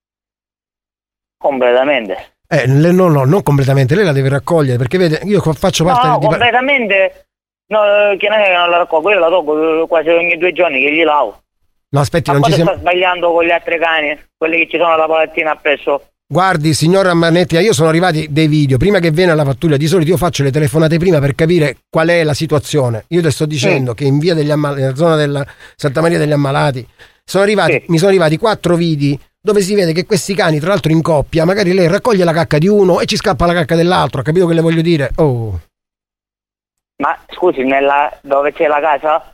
[1.39, 2.33] Completamente.
[2.49, 6.19] Eh, no, no, non completamente, lei la deve raccogliere, perché vede, io faccio parte No,
[6.19, 6.27] di...
[6.27, 7.28] completamente.
[7.69, 7.81] No,
[8.17, 10.93] che non è che non la raccolgo, io la tolgo quasi ogni due giorni che
[10.93, 11.43] gli lavo.
[11.91, 12.71] No, aspetti, Ma non ci siamo...
[12.71, 14.19] sta sbagliando con gli altri cani?
[14.37, 16.03] Quelli che ci sono alla palattina appresso.
[16.31, 18.77] Guardi, signora Manetti, io sono arrivati dei video.
[18.77, 22.09] Prima che viene alla pattuglia, di solito io faccio le telefonate prima per capire qual
[22.09, 23.05] è la situazione.
[23.09, 26.33] Io le sto dicendo che in via degli Ammalati, nella zona della Santa Maria degli
[26.33, 26.87] Ammalati,
[27.25, 30.93] sono arrivati, mi sono arrivati quattro vidi dove si vede che questi cani, tra l'altro
[30.93, 34.21] in coppia, magari lei raccoglie la cacca di uno e ci scappa la cacca dell'altro.
[34.21, 35.11] Ha capito che le voglio dire?
[35.17, 35.59] Oh.
[36.99, 38.13] Ma scusi, nella...
[38.23, 39.33] dove c'è la casa?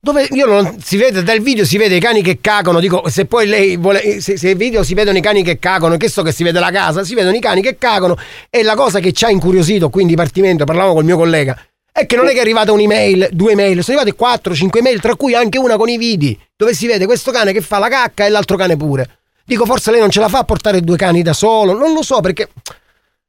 [0.00, 3.24] Dove io non si vede dal video si vede i cani che cagano, dico se
[3.24, 6.22] poi lei vuole se, se il video si vedono i cani che cagano, che so
[6.22, 8.14] che si vede la casa, si vedono i cani che cagano
[8.50, 11.58] e la cosa che ci ha incuriosito qui in dipartimento, parlavamo col mio collega,
[11.90, 15.00] è che non è che è arrivata un'email, due email, sono arrivate 4, 5 email,
[15.00, 17.88] tra cui anche una con i vidi, dove si vede questo cane che fa la
[17.88, 19.20] cacca e l'altro cane pure.
[19.42, 22.02] Dico forse lei non ce la fa a portare due cani da solo, non lo
[22.02, 22.50] so perché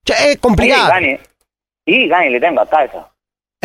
[0.04, 0.90] cioè è Io i complicato.
[0.92, 1.20] cani,
[1.86, 3.10] io i cani li tengo a casa.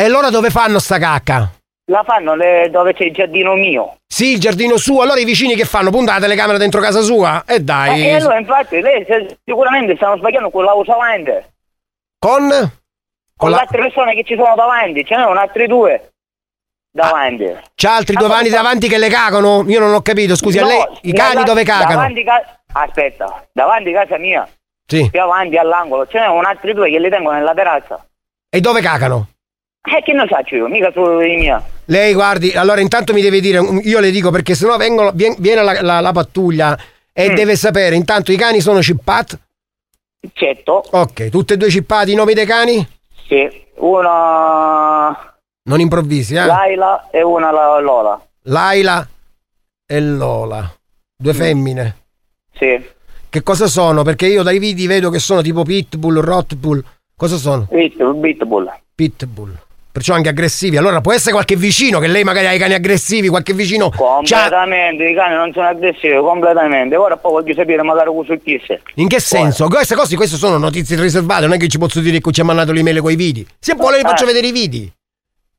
[0.01, 1.47] E allora dove fanno sta cacca?
[1.91, 3.97] La fanno le- dove c'è il giardino mio.
[4.07, 5.91] Sì, il giardino suo, allora i vicini che fanno?
[5.91, 7.43] Puntano la telecamera dentro casa sua?
[7.45, 8.01] E dai.
[8.01, 9.05] Eh, e allora infatti lei
[9.45, 11.31] sicuramente stanno sbagliando con la usa davanti.
[12.17, 12.49] Con?
[13.37, 16.09] Con, la- le altre persone che ci sono davanti, ce ne sono altri due
[16.91, 17.45] davanti.
[17.75, 19.63] C'ha altri due cani davanti che le cagano?
[19.67, 21.93] Io non ho capito, scusi, a No, lei i cani davanti- dove cagano?
[21.93, 24.47] Davanti ca- Aspetta, davanti a casa mia,
[24.87, 25.07] Sì.
[25.11, 28.03] più avanti all'angolo, ce ne sono altri due che li tengo nella terrazza.
[28.49, 29.27] E dove cagano?
[29.83, 30.67] E che ne faccio io?
[30.67, 31.59] Mica solo i miei.
[31.85, 35.63] Lei guardi, allora intanto mi deve dire, io le dico perché sennò vengono, vien- viene
[35.63, 36.77] la, la- la pattuglia
[37.11, 37.33] e Mm.
[37.35, 39.37] deve sapere, intanto i cani sono chippati?
[40.33, 40.83] Certo.
[40.91, 42.87] Ok, tutti e due chippati, i nomi dei cani?
[43.27, 46.45] Sì, una Non improvvisi, eh?
[46.45, 48.21] Laila e una la- Lola.
[48.43, 49.07] Laila
[49.85, 50.71] e Lola.
[51.15, 51.97] Due femmine.
[52.53, 52.83] Sì.
[53.29, 54.03] Che cosa sono?
[54.03, 56.83] Perché io dai video vedo che sono tipo pitbull, rotbull.
[57.15, 57.65] Cosa sono?
[57.69, 59.59] Pitbull, pitbull.
[59.91, 60.77] Perciò anche aggressivi.
[60.77, 63.89] Allora può essere qualche vicino che lei magari ha i cani aggressivi, qualche vicino.
[63.89, 66.95] c'ha- Completamente, i cani non sono aggressivi, completamente.
[66.95, 68.81] Ora poi voglio sapere magari cosa successe.
[68.95, 69.67] In che senso?
[69.67, 72.43] Queste cose, queste sono notizie riservate, non è che ci posso dire che ci ha
[72.45, 73.43] mandato l'email con i video.
[73.59, 74.27] Se vuole le faccio Eh.
[74.27, 74.87] vedere i video.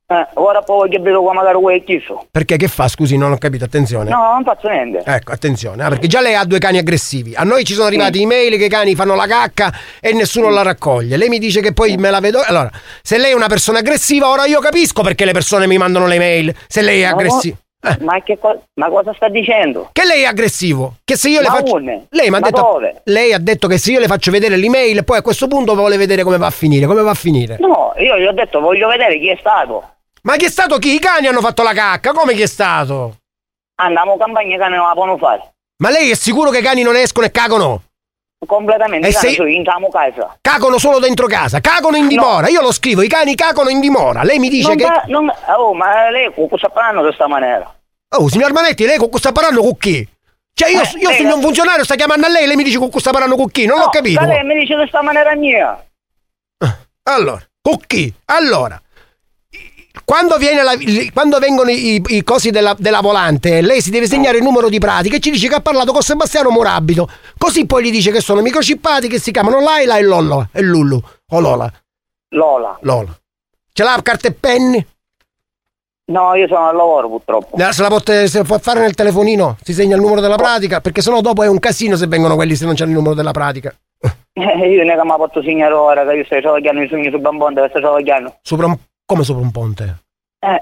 [0.05, 2.27] Eh, ora poi voglio vedere qua magari quello chiuso.
[2.29, 2.87] Perché che fa?
[2.87, 4.09] Scusi, non ho capito, attenzione.
[4.09, 5.01] No, non faccio niente.
[5.05, 7.33] Ecco, attenzione, ah, perché già lei ha due cani aggressivi.
[7.35, 10.61] A noi ci sono arrivati email che i cani fanno la cacca e nessuno la
[10.61, 11.15] raccoglie.
[11.15, 12.41] Lei mi dice che poi me la vedo.
[12.45, 12.69] Allora,
[13.01, 16.17] se lei è una persona aggressiva, ora io capisco perché le persone mi mandano le
[16.17, 16.55] mail.
[16.67, 17.55] Se lei è aggressiva.
[17.99, 19.89] Ma, che co- ma cosa sta dicendo?
[19.91, 20.95] Che lei è aggressivo?
[21.03, 21.75] Che se io le Ma faccio.
[21.75, 22.05] une?
[22.09, 22.61] Lei mi ha detto.
[22.61, 23.01] dove?
[23.05, 25.97] Lei ha detto che se io le faccio vedere l'email, poi a questo punto vuole
[25.97, 26.85] vedere come va a finire.
[26.85, 27.57] Come va a finire?
[27.59, 29.83] No, io gli ho detto voglio vedere chi è stato.
[30.23, 30.93] Ma chi è stato chi?
[30.95, 32.13] I cani hanno fatto la cacca?
[32.13, 33.17] Come chi è stato?
[33.75, 35.51] Andiamo campagna i cani non la possono fare.
[35.83, 37.81] Ma lei è sicuro che i cani non escono e cagano?
[38.45, 40.37] Completamente, E cani se- camo casa.
[40.41, 42.47] Cagano solo dentro casa, cagano in dimora.
[42.49, 44.23] Io lo scrivo, i cani cagano in dimora.
[44.23, 44.83] Lei mi dice non che.
[44.85, 47.73] va- non- oh, ma lei con cosa sta parlando di questa maniera?
[48.15, 50.07] Oh, signor Manetti, lei con cui sta parlando con chi?
[50.53, 52.77] Cioè, io, Eh, io lei- sono un funzionario, sta chiamando a lei, lei mi dice
[52.77, 53.65] con cui sta parlando con chi?
[53.65, 54.19] Non No, l'ho capito.
[54.21, 55.83] ma lei mi dice di questa maniera mia.
[57.03, 58.13] Allora, con chi?
[58.25, 58.79] Allora,
[60.05, 60.77] quando, viene la-
[61.13, 64.79] quando vengono i, i cosi della, della volante, lei si deve segnare il numero di
[64.79, 67.07] pratica e ci dice che ha parlato con Sebastiano Morabito.
[67.37, 70.99] Così poi gli dice che sono microchippati che si chiamano Laila e Lollo e Lullu.
[71.29, 71.71] O Lola.
[72.29, 72.77] Lola.
[72.81, 73.15] Lola.
[73.71, 74.85] Ce l'ha carta e penni?
[76.05, 77.55] No, io sono al lavoro purtroppo.
[77.57, 80.81] Eh, Se la può, se può fare nel telefonino, si segna il numero della pratica,
[80.81, 83.31] perché sennò dopo è un casino se vengono quelli se non c'è il numero della
[83.31, 83.73] pratica.
[84.33, 87.09] Eh, io ne che mi ha fatto segnare ora che io sto travagliando i sogni
[87.09, 88.35] su Bambonda, sto travagliando.
[88.41, 88.77] Sopra un,
[89.13, 89.97] come sopra un ponte?
[90.39, 90.61] Eh,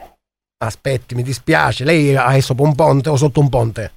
[0.63, 1.83] Aspetti, mi dispiace.
[1.83, 3.91] Lei è sopra un ponte o sotto un ponte?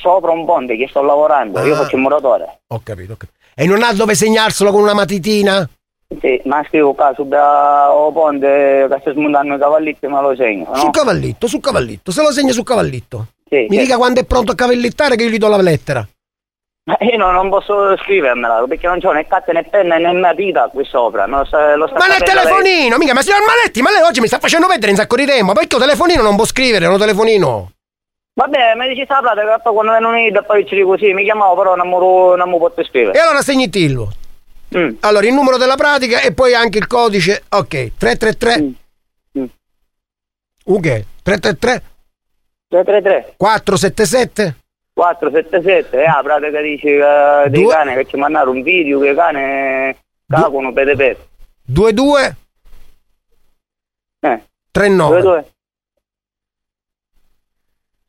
[0.00, 1.78] sopra un ponte che sto lavorando, io Ah.
[1.82, 2.60] faccio il muratore.
[2.68, 3.38] Ho capito, ho capito.
[3.54, 5.68] E non ha dove segnarselo con una matitina?
[6.20, 10.70] Sì, ma scrivo qua su o ponte che sta smontando i cavalletti ma lo segno,
[10.70, 10.76] no?
[10.76, 12.10] Sul cavallitto, sul cavallitto.
[12.12, 13.26] Se lo segna sul cavallitto.
[13.48, 13.82] Sì, Mi sì.
[13.82, 16.06] dica quando è pronto a cavallittare che io gli do la lettera.
[16.84, 20.68] Ma io non, non posso scrivermela perché non c'ho né carta né penna né matita
[20.68, 21.26] qui sopra.
[21.26, 22.42] Non lo sta, lo sta Ma nel sapendo lei.
[22.44, 25.26] telefonino, mica, ma signor Maletti, ma lei oggi mi sta facendo perdere un sacco di
[25.26, 27.72] tempo, perché il telefonino non può scrivere, è un telefonino.
[28.32, 31.12] Vabbè, mi dici sta plata che poi quando vengono uniti e poi ci dico così,
[31.12, 33.18] mi chiamavo però non mi non posso scrivere.
[33.18, 34.12] E allora segnitillo.
[34.76, 34.94] Mm.
[35.00, 37.42] Allora, il numero della pratica e poi anche il codice.
[37.50, 38.62] Ok, 333.
[39.38, 39.44] Mm.
[40.64, 41.82] Ok, 333
[42.68, 44.59] 333 477
[45.00, 49.08] 477 e la pratica dice eh, dei Due- cani che ci mandarono un video che
[49.10, 49.96] i cani
[50.28, 51.16] cagono per per.
[51.64, 52.36] 22
[54.20, 55.14] Eh, 39.
[55.22, 55.52] 22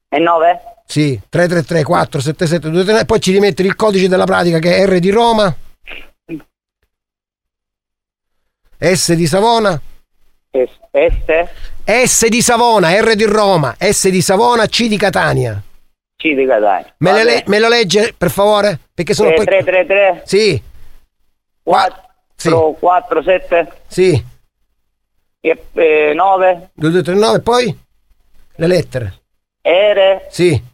[0.09, 0.61] e 9?
[0.85, 5.09] Sì, 333 477 239 poi ci rimetti il codice della pratica che è R di
[5.09, 5.55] Roma.
[8.77, 9.79] S di Savona.
[10.51, 10.69] S?
[11.85, 15.61] S di Savona, R di Roma, S di Savona, C di Catania.
[16.21, 16.93] C di Catania.
[16.99, 18.79] Me, le le- me lo legge per favore?
[18.93, 19.45] Perché sono Eh, poi...
[19.45, 20.61] 333 Sì,
[21.63, 24.23] 4 4 7 sì,
[25.39, 27.79] e eh, 9 2239 poi?
[28.55, 29.13] Le lettere.
[29.63, 30.69] R Sì.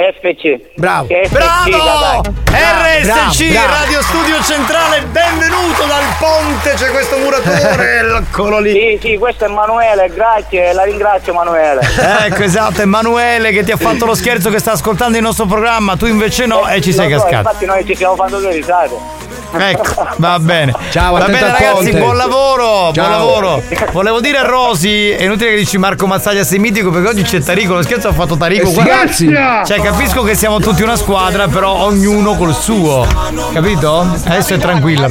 [0.00, 0.58] FC.
[0.76, 1.06] Bravo.
[1.08, 2.22] FC, Bravo!
[2.50, 3.72] RSC, bravo.
[3.72, 8.00] Radio Studio Centrale, benvenuto dal ponte, c'è questo muratore,
[8.30, 8.72] eccolo lì.
[8.72, 11.80] Sì, sì, questo è Emanuele, grazie, la ringrazio Emanuele.
[12.24, 15.96] Ecco, esatto, Emanuele che ti ha fatto lo scherzo che sta ascoltando il nostro programma,
[15.96, 17.48] tu invece no e ci sei so, cascato.
[17.48, 19.28] Infatti noi ci stiamo facendo due risate.
[19.52, 20.72] Ecco, va bene.
[20.90, 21.98] Ciao, va bene ragazzi, ponte.
[21.98, 23.62] buon lavoro, buon lavoro.
[23.92, 27.40] Volevo dire a Rosy, è inutile che dici Marco Mazzaglia sei mitico perché oggi c'è
[27.40, 28.68] Tarico, lo scherzo ha fatto Tarico.
[28.68, 29.26] Eh, guarda- ragazzi!
[29.26, 33.06] Cioè capisco che siamo tutti una squadra, però ognuno col suo.
[33.52, 34.00] Capito?
[34.24, 35.08] Adesso è tranquilla.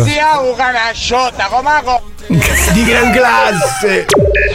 [2.73, 4.05] Di gran classe.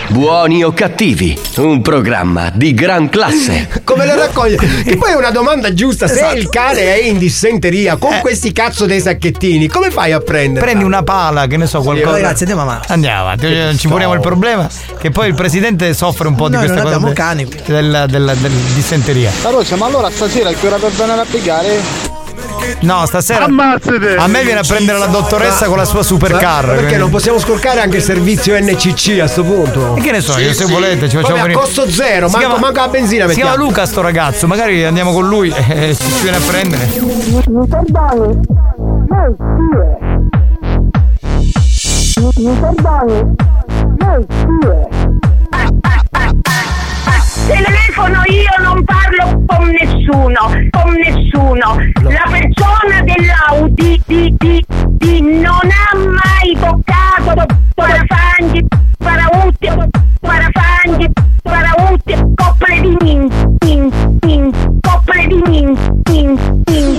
[0.08, 3.68] Buoni o cattivi, un programma di gran classe.
[3.82, 4.56] Come le raccoglie?
[4.56, 6.06] Che poi è una domanda giusta.
[6.06, 6.36] Se Esatto.
[6.36, 10.64] il cane è in dissenteria con questi cazzo dei sacchettini, come fai a prendere?
[10.64, 12.12] Prendi una pala, che ne so, qualcosa.
[12.12, 12.92] ragazzi, andiamo avanti.
[12.92, 14.68] Andiamo avanti, non ci poniamo il problema
[14.98, 16.94] che poi il presidente soffre un po' di Noi queste non cose.
[16.94, 17.62] abbiamo de- cani.
[17.66, 19.30] Della, della, del dissenteria.
[19.42, 22.12] La Rosa, ma allora stasera che ora per venire a pigliare?
[22.80, 23.44] No, stasera.
[23.44, 24.16] Ammazzate!
[24.16, 26.64] A me viene a prendere la dottoressa con la sua supercar.
[26.64, 29.96] Perché quindi- non possiamo scorcare anche il servizio NCC a sto punto?
[29.96, 31.60] E che ne so, io se volete ci facciamo Vabbè, a venire.
[31.60, 33.68] costo zero, Si manco, chiama- manco la benzina Si chiama mettiamo.
[33.70, 36.90] Luca sto ragazzo, magari andiamo con lui e ci viene a prendere.
[42.36, 43.36] Mi perdoni?
[47.46, 51.76] Telefono io non parlo con nessuno, con nessuno.
[52.02, 54.64] La persona dell'Audi di, di,
[54.98, 58.66] di non ha mai toccato parafanghi,
[58.98, 59.68] parautti,
[60.20, 63.28] parafanghi, parautti, coppole di nin,
[63.64, 63.90] nin,
[64.22, 64.50] nin,
[64.80, 65.72] coppole di nin,
[66.10, 66.93] nin, nin.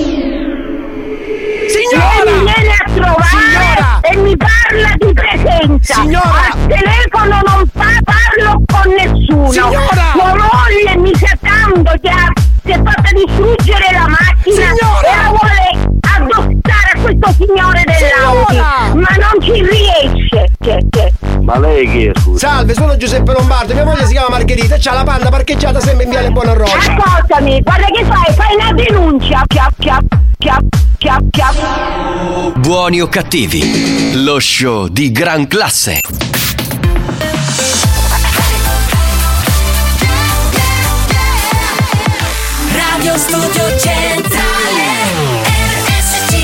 [4.75, 5.93] Parla di presenza.
[5.95, 6.51] Signora!
[6.51, 9.51] Al telefono non fa- parlo con nessuno.
[9.51, 10.11] Signora!
[10.11, 12.31] Sua moglie mi sa tanto che ha,
[12.63, 15.07] si è fatta distruggere la macchina Signora!
[15.07, 18.45] e la vuole addossare a questo signore dell'Audi.
[18.49, 18.93] Signora!
[18.93, 20.45] Ma non ci riesce.
[20.59, 21.11] Che, che.
[21.41, 22.47] Ma lei chi è, scusa?
[22.47, 26.03] Salve, sono Giuseppe Lombardo, mia moglie si chiama Margherita e c'ha la panda parcheggiata sempre
[26.05, 26.71] in viale Buonarrota.
[26.75, 28.33] Ascoltami, guarda che fai?
[28.33, 29.43] Fai una denuncia.
[29.47, 30.03] Chiap, chiap.
[32.55, 36.01] Buoni o cattivi, lo show di gran classe.
[42.71, 44.83] Radio Studio Centrale
[45.87, 46.35] RSC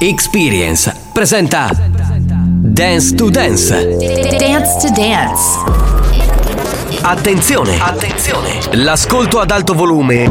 [0.00, 3.96] Experience presenta Dance to Dance.
[4.38, 5.80] Dance to Dance
[7.00, 8.60] Attenzione, attenzione.
[8.72, 10.30] L'ascolto ad alto volume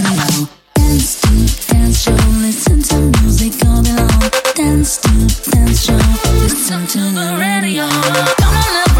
[4.71, 5.97] Dance to Dance show
[6.43, 7.85] Listen to the radio
[8.37, 8.90] Come on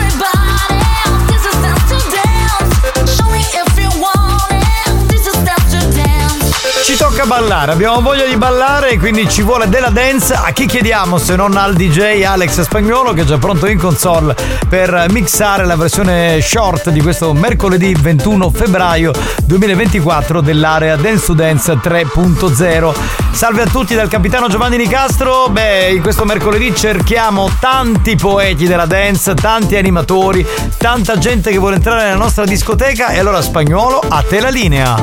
[7.11, 10.33] tocca ballare, abbiamo voglia di ballare e quindi ci vuole della dance.
[10.33, 14.33] A chi chiediamo se non al DJ Alex Spagnolo che è già pronto in console
[14.69, 19.11] per mixare la versione short di questo mercoledì 21 febbraio
[19.43, 22.93] 2024 dell'area Dance to Dance 3.0.
[23.31, 25.47] Salve a tutti dal capitano Giovanni Nicastro.
[25.49, 30.45] Beh, in questo mercoledì cerchiamo tanti poeti della dance, tanti animatori,
[30.77, 35.01] tanta gente che vuole entrare nella nostra discoteca e allora Spagnolo a te la linea.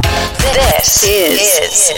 [0.52, 1.97] This is,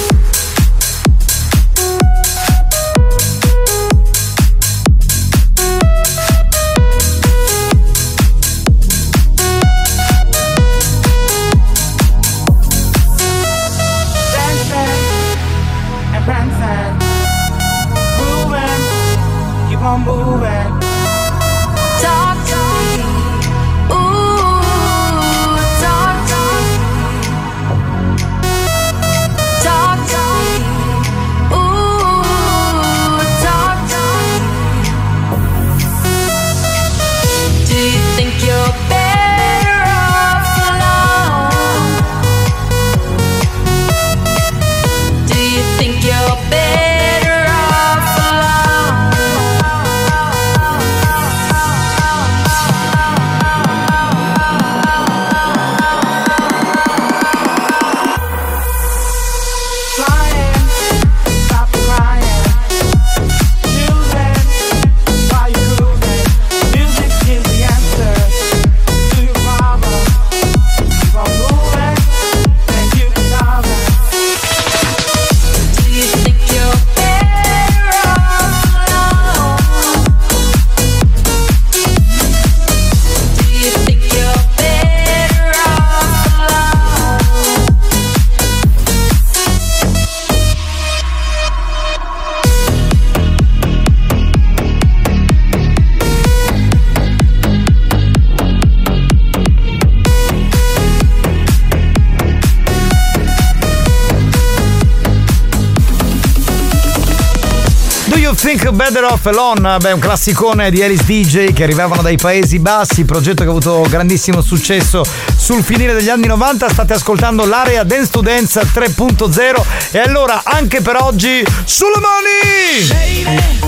[108.91, 109.77] Better off alone?
[109.77, 113.85] Beh, un classicone di Alice DJ che arrivavano dai Paesi Bassi, progetto che ha avuto
[113.89, 115.03] grandissimo successo
[115.37, 116.69] sul finire degli anni 90.
[116.69, 122.89] State ascoltando l'area Dance to Dance 3.0 e allora anche per oggi sulle mani!
[123.23, 123.60] Hear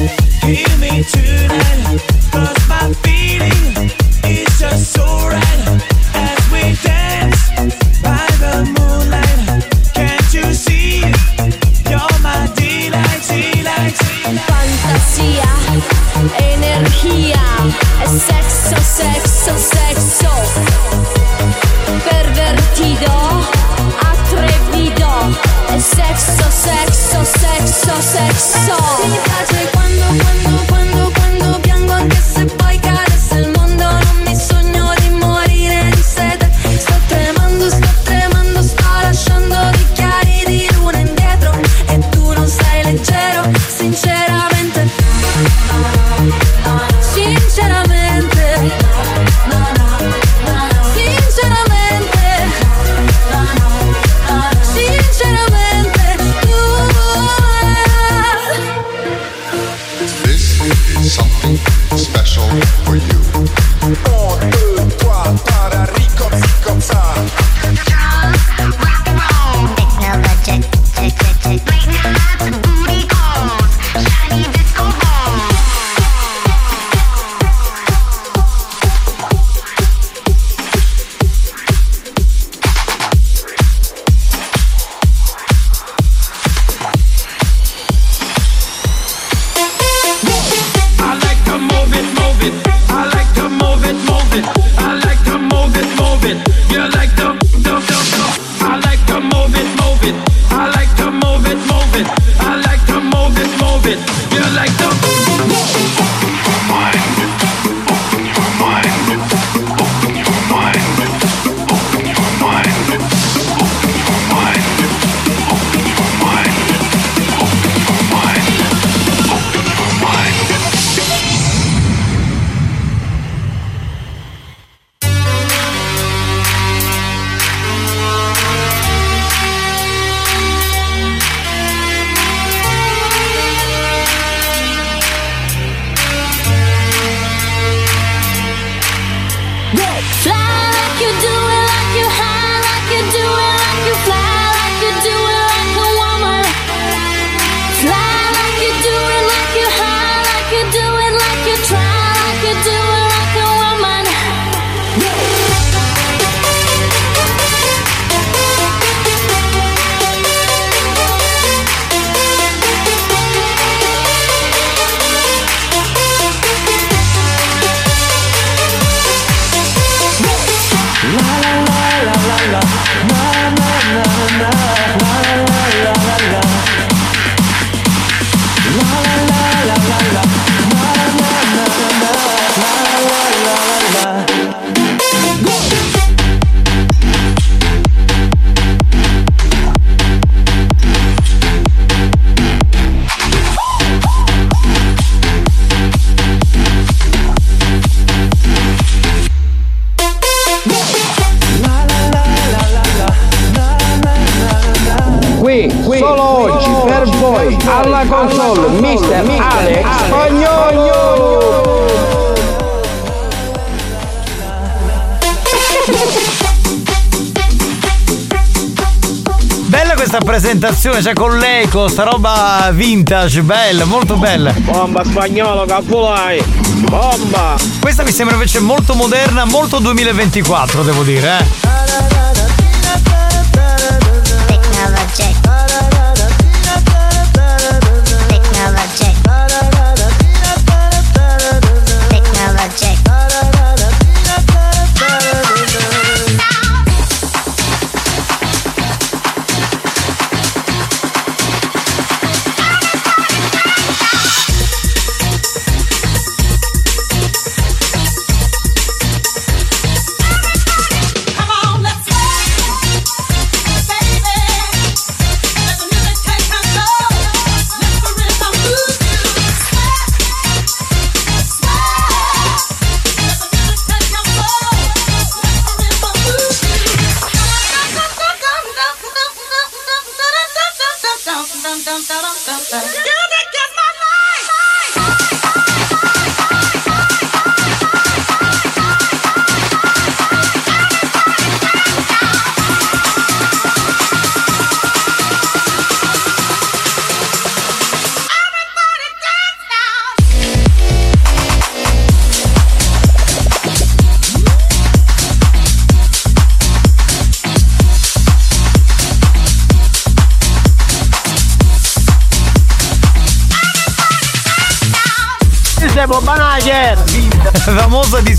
[220.64, 224.54] presentazione, cioè con l'eco, sta roba vintage, bella, molto bella.
[224.54, 226.42] Bomba spagnolo, capolai!
[226.88, 227.56] Bomba!
[227.82, 231.63] Questa mi sembra invece molto moderna, molto 2024, devo dire, eh.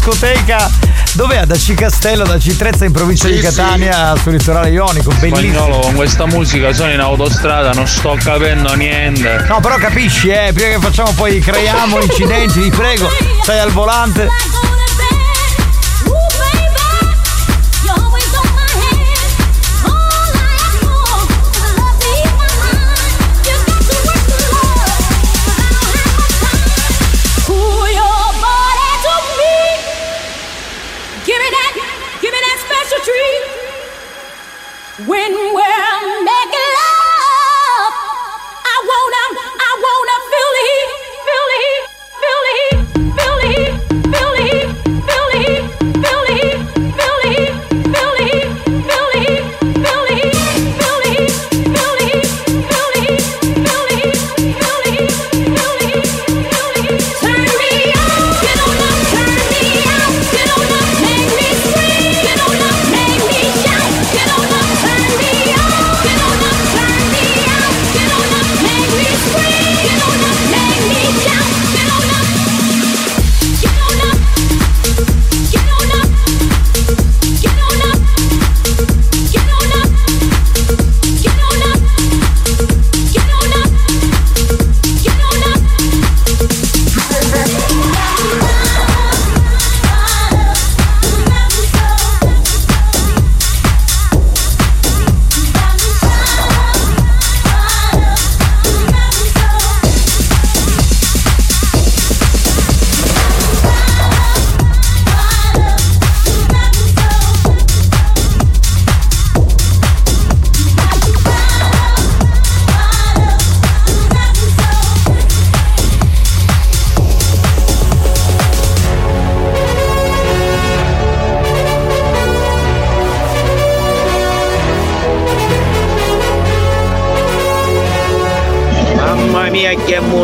[0.04, 0.70] Discoteca
[1.14, 5.36] dove ad Aci Castello, da Citrezza in provincia di Catania, sul litorale ionico, bellissimo.
[5.36, 9.46] Spagnolo con questa musica sono in autostrada, non sto capendo niente.
[9.48, 13.08] No, però capisci, eh, prima che facciamo poi creiamo incidenti, vi prego,
[13.42, 14.28] stai al volante.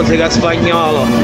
[0.01, 1.20] música espanhola.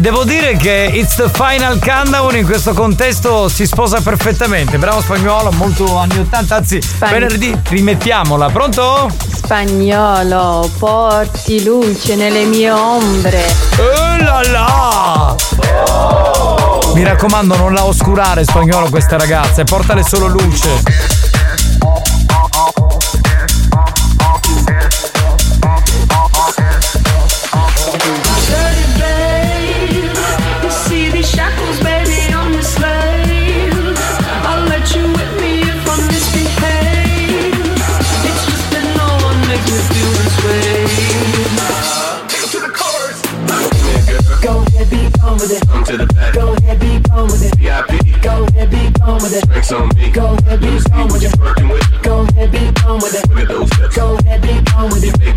[0.00, 4.78] Devo dire che It's the Final Countdown in questo contesto si sposa perfettamente.
[4.78, 8.48] Bravo spagnolo, molto anni 80, anzi, venerdì rimettiamola.
[8.48, 9.08] Pronto?
[9.32, 13.44] Spagnolo, porti luce nelle mie ombre.
[13.78, 15.34] Oh là là!
[16.94, 21.09] Mi raccomando, non la oscurare spagnolo questa ragazza e portale solo luce.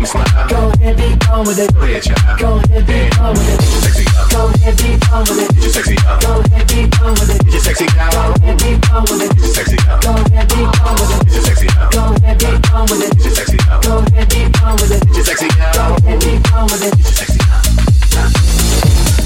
[0.04, 0.48] me smile.
[0.48, 1.08] Go ahead, be
[1.48, 1.74] with it.
[1.74, 2.38] Go ahead, child.
[2.38, 3.58] Go ahead, be on with it.
[3.60, 4.30] Get sexy up.
[4.30, 5.48] Go ahead, be on with it.
[5.54, 6.20] Get you sexy up.
[6.20, 7.40] Go ahead, be with it.
[7.48, 8.12] Get sexy up.
[8.12, 9.30] Go ahead, be on with it.
[9.34, 10.00] Get you sexy up.
[10.04, 11.20] Go ahead, be on with it.
[11.24, 11.90] Get you sexy up.
[11.92, 13.12] Go ahead, be with it.
[13.16, 13.82] Get sexy up.
[13.82, 15.00] Go ahead, be on with it.
[15.06, 15.72] Get you sexy up.
[15.74, 16.92] Go ahead, be with it.
[16.92, 17.64] Get you sexy up.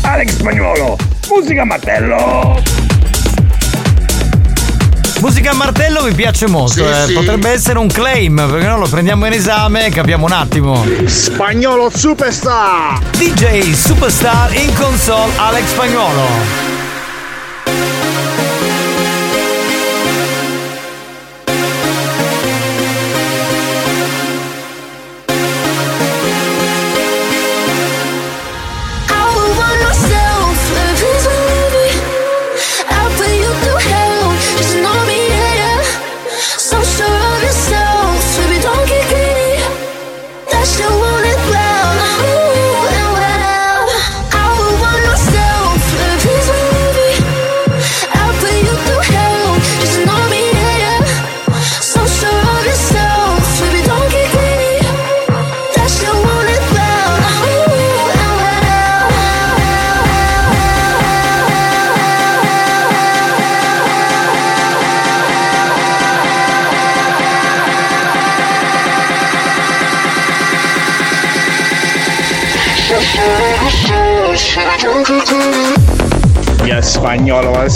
[0.04, 0.96] Alex Pañuelo,
[1.28, 2.87] música Matelo.
[5.20, 7.04] Musica a martello mi piace molto, Sì, eh.
[7.06, 7.12] sì.
[7.12, 10.84] potrebbe essere un claim, perché noi lo prendiamo in esame e capiamo un attimo.
[11.06, 13.00] Spagnolo superstar!
[13.16, 16.67] DJ Superstar in console Alex Spagnolo.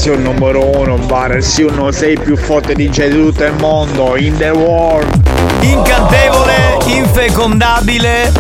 [0.03, 4.17] Sei un numero uno, bar, sei uno sei più forte di di tutto il mondo,
[4.17, 5.09] in the world.
[5.61, 8.33] Incantevole, infecondabile,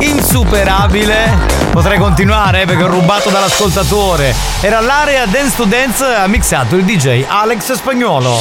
[0.00, 1.30] insuperabile.
[1.70, 4.34] Potrei continuare eh, perché ho rubato dall'ascoltatore.
[4.60, 8.36] Era l'area Dance to Dance, ha mixato il DJ Alex Spagnolo.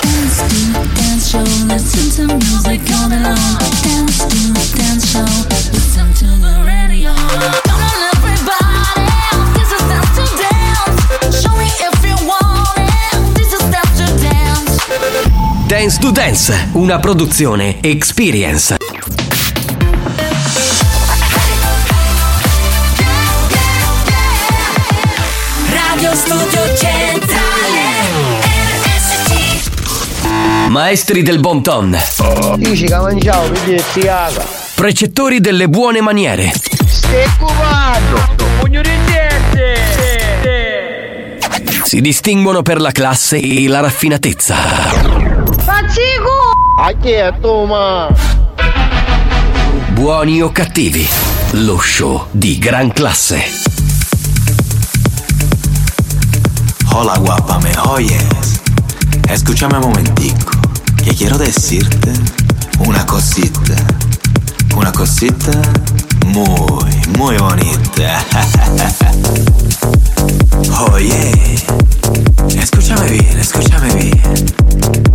[0.00, 0.54] Dance to
[0.94, 1.28] dance
[5.06, 5.63] show,
[15.74, 15.98] dance.
[15.98, 18.76] To Dance, una produzione Experience.
[25.68, 27.80] Radio Studio Centrale
[28.84, 29.70] RSC
[30.68, 31.98] Maestri del bon ton.
[32.58, 34.46] Dici che mangiavo, vedi ziaga.
[34.76, 36.52] Precettori delle buone maniere.
[36.86, 38.20] Stai cubando.
[38.60, 38.90] Pugno di
[41.82, 45.03] Si distinguono per la classe e la raffinatezza.
[45.94, 46.50] Pazzico!
[46.80, 48.12] A chi è tu, ma?
[49.92, 51.08] Buoni o cattivi,
[51.52, 53.40] lo show di gran classe.
[56.90, 58.60] Hola guapa, me oyes.
[59.28, 60.58] Escúchame un momentico,
[61.04, 62.12] que quiero decirte
[62.78, 63.76] una cosita.
[64.74, 65.52] Una cosita
[66.26, 68.24] muy, muy bonita.
[70.90, 71.54] Oye,
[72.58, 75.13] escúchame bien, escúchame bien.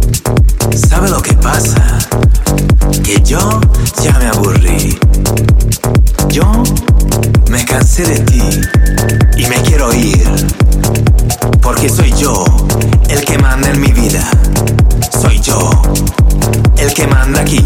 [0.76, 1.98] ¿Sabe lo que pasa?
[3.04, 3.62] Que yo
[4.02, 4.98] ya me aburrí.
[6.30, 6.64] Yo
[7.50, 8.62] me cansé de ti
[9.38, 10.28] y me quiero ir.
[11.62, 12.46] Porque soy yo
[13.10, 14.24] el que manda en mi vida.
[15.22, 15.70] Soy yo
[16.78, 17.66] el que manda aquí.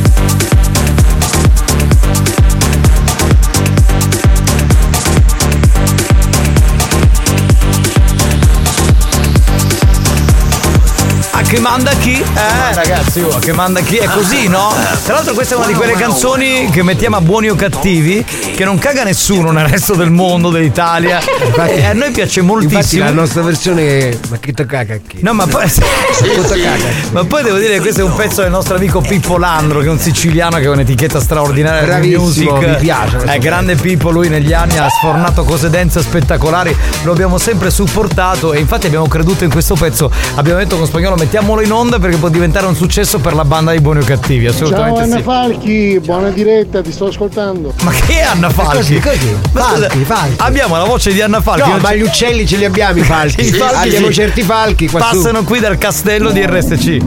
[11.51, 12.13] Che manda chi?
[12.13, 13.97] Eh ragazzi, oh, che manda chi?
[13.97, 14.73] È così, no?
[15.03, 18.23] Tra l'altro questa è una di quelle canzoni che mettiamo a buoni o cattivi,
[18.55, 21.19] che non caga nessuno nel resto del mondo, dell'Italia.
[21.67, 23.03] E a noi piace Infatti moltissimo.
[23.03, 24.17] la nostra versione è.
[24.29, 25.19] Ma che te caga chi?
[25.23, 25.69] No, ma poi.
[25.69, 26.85] Cosa caga?
[27.11, 29.87] Ma poi devo dire che questo è un pezzo del nostro amico Pippo Landro, che
[29.87, 32.69] è un siciliano che ha un'etichetta straordinaria di Bravissimo, music.
[32.69, 36.73] mi piace È grande Pippo, lui negli anni ha sfornato cose dense spettacolari,
[37.03, 40.09] lo abbiamo sempre supportato e infatti abbiamo creduto in questo pezzo.
[40.35, 43.71] Abbiamo detto con spagnolo mettiamolo in onda perché può diventare un successo per la banda
[43.71, 45.21] di Buoni o Cattivi, Ciao assolutamente Anna sì.
[45.23, 47.73] Falchi, buona diretta, ti sto ascoltando.
[47.81, 48.99] Ma che è Anna Falchi?
[48.99, 50.35] Così, Falchi, falchi.
[50.37, 51.69] Abbiamo la voce di Anna Falchi.
[51.69, 53.41] No, ma gli uccelli ce li abbiamo i falchi.
[53.47, 54.13] I falchi abbiamo sì.
[54.13, 55.17] certi falchi qua su.
[55.17, 56.97] Passano qui dal castello di RSC.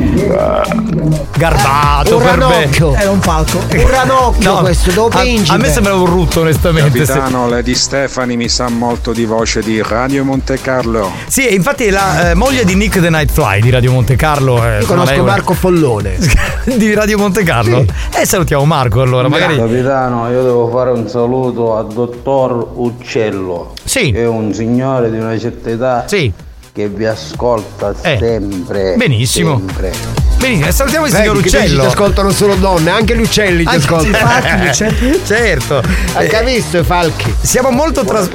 [1.36, 2.44] Garbato Un per me.
[2.44, 2.94] ranocchio.
[2.94, 3.58] Era un falco.
[3.58, 7.04] Un ranocchio questo, dopo a, a me sembrava un rutto onestamente.
[7.04, 11.12] Capitano, Lady Stefani mi sa molto di voce di Radio Monte Carlo.
[11.26, 14.23] Sì, infatti è la eh, moglie di Nick the Nightfly di Radio Monte Carlo.
[14.26, 16.16] Eh, Io conosco lei Marco Follone.
[16.64, 17.84] di Radio Monte Carlo.
[18.16, 19.56] E salutiamo Marco allora, magari.
[19.56, 23.72] Capitano, io devo fare un saluto al dottor Uccello.
[23.84, 24.12] Sì.
[24.12, 26.04] Che è un signore di una certa età.
[26.06, 26.32] Sì.
[26.72, 28.94] Che vi ascolta Eh, sempre.
[28.96, 29.58] benissimo.
[29.58, 29.92] Sempre.
[30.38, 31.80] Benissimo, e salutiamo il Vedi signor Uccello.
[31.82, 34.08] Ci ascoltano solo donne, anche gli uccelli ti ascoltano.
[34.08, 35.82] infatti, certo.
[36.14, 37.32] Anche ha visto i falchi.
[37.40, 38.28] Siamo molto tras-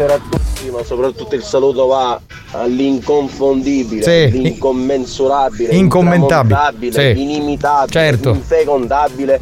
[0.80, 4.32] Ma soprattutto il saluto va all'inconfondibile, Sì.
[4.32, 7.22] l'incommensurabile, Incommentabile, sì.
[7.22, 8.30] inimitabile, Certo.
[8.30, 9.42] infecondabile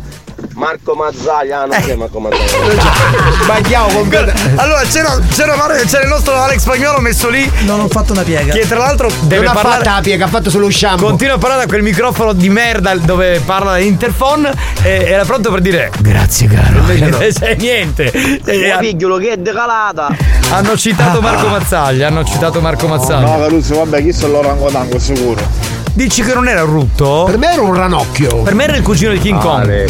[0.57, 2.81] Marco Mazzaglia, ah, non c'è Marco Mazzaglia.
[3.43, 4.59] Sbagliamo completamente.
[4.59, 7.47] Allora c'era, c'era, Mar- c'era il nostro Alex Spagnolo messo lì.
[7.65, 8.53] Non ho fatto una piega.
[8.53, 9.83] Che tra l'altro deve non ha parlare.
[9.83, 11.09] fatto la piega, ha fatto solo un shampoo.
[11.09, 14.51] Continua a parlare da quel microfono di merda dove parla l'interphone
[14.81, 16.87] e era pronto per dire grazie caro.
[17.19, 18.05] E c'è niente.
[18.07, 20.07] Ha- figliolo che è decalata.
[20.49, 23.35] hanno citato Marco Mazzaglia, hanno citato Marco Mazzaglia.
[23.35, 25.75] No, Caluzzo, vabbè, chi sono loro angotango sicuro.
[25.93, 27.23] Dici che non era un rutto?
[27.27, 28.37] Per me era un ranocchio.
[28.41, 29.63] Per me era il cugino di King Kong.
[29.63, 29.87] Ale,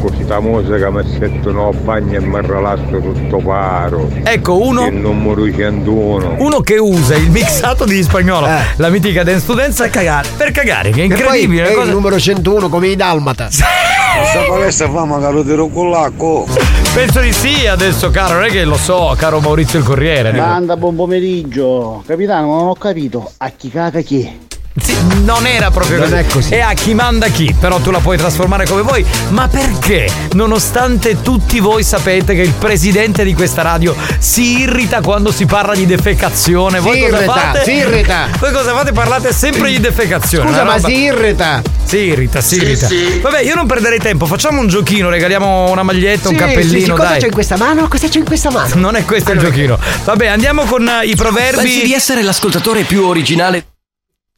[0.00, 4.08] così la musica mi sento no bagno e mi rilasso tutto paro.
[4.22, 4.86] Ecco, uno.
[4.86, 6.36] Il numero 101.
[6.38, 8.46] Uno che usa il mixato di spagnolo,
[8.76, 10.28] la mitica dance students per cagare.
[10.36, 11.62] Per cagare, che è E poi incredibile.
[11.62, 13.48] è una il cosa- numero 101 come i dalmata.
[13.48, 16.46] Questa palestra fa magari di con l'acco.
[16.94, 20.32] Penso di sì adesso, caro, non è che lo so, caro Maurizio il Corriere.
[20.32, 22.02] Manda buon pomeriggio.
[22.06, 23.30] Capitano, non ho capito.
[23.38, 24.44] A chi caga chi?
[24.78, 24.94] Sì,
[25.24, 26.20] non era proprio Non così.
[26.20, 26.54] è così.
[26.56, 29.04] a chi manda chi, però tu la puoi trasformare come vuoi.
[29.30, 35.32] Ma perché, nonostante tutti voi sapete che il presidente di questa radio si irrita quando
[35.32, 36.78] si parla di defecazione?
[36.80, 37.62] Voi Si cosa irrita, fate?
[37.64, 38.28] si irrita.
[38.38, 38.92] Voi cosa fate?
[38.92, 40.48] Parlate sempre di defecazione.
[40.50, 41.62] Scusa, ma roba- si irrita.
[41.82, 42.86] Si irrita, si Sì, irrita.
[42.86, 43.18] sì.
[43.22, 46.80] Vabbè, io non perderei tempo, facciamo un giochino, regaliamo una maglietta, un Sì, cappellino, sì,
[46.84, 47.18] sì, cosa dai.
[47.20, 47.88] c'è in questa mano?
[47.88, 48.74] Cosa c'è in questa mano?
[48.74, 49.78] Non è questo il giochino.
[50.04, 51.62] Vabbè, andiamo con eh, i proverbi.
[51.62, 53.64] Pensi di essere l'ascoltatore più originale?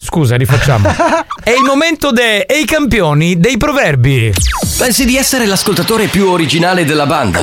[0.01, 0.89] Scusa, rifacciamo.
[1.43, 4.33] È il momento dei e i campioni dei proverbi.
[4.79, 7.41] Pensi di essere l'ascoltatore più originale della banda?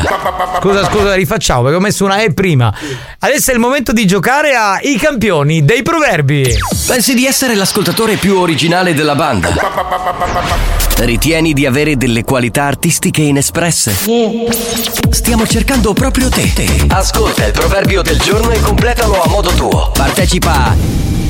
[0.61, 2.73] Scusa, scusa, rifacciamo perché ho messo una E prima.
[3.19, 6.57] Adesso è il momento di giocare a i campioni dei proverbi.
[6.87, 9.53] Pensi di essere l'ascoltatore più originale della banda?
[10.99, 13.93] Ritieni di avere delle qualità artistiche inespresse?
[15.09, 16.85] Stiamo cercando proprio te.
[16.87, 19.91] Ascolta il proverbio del giorno e completalo a modo tuo.
[19.91, 20.75] Partecipa a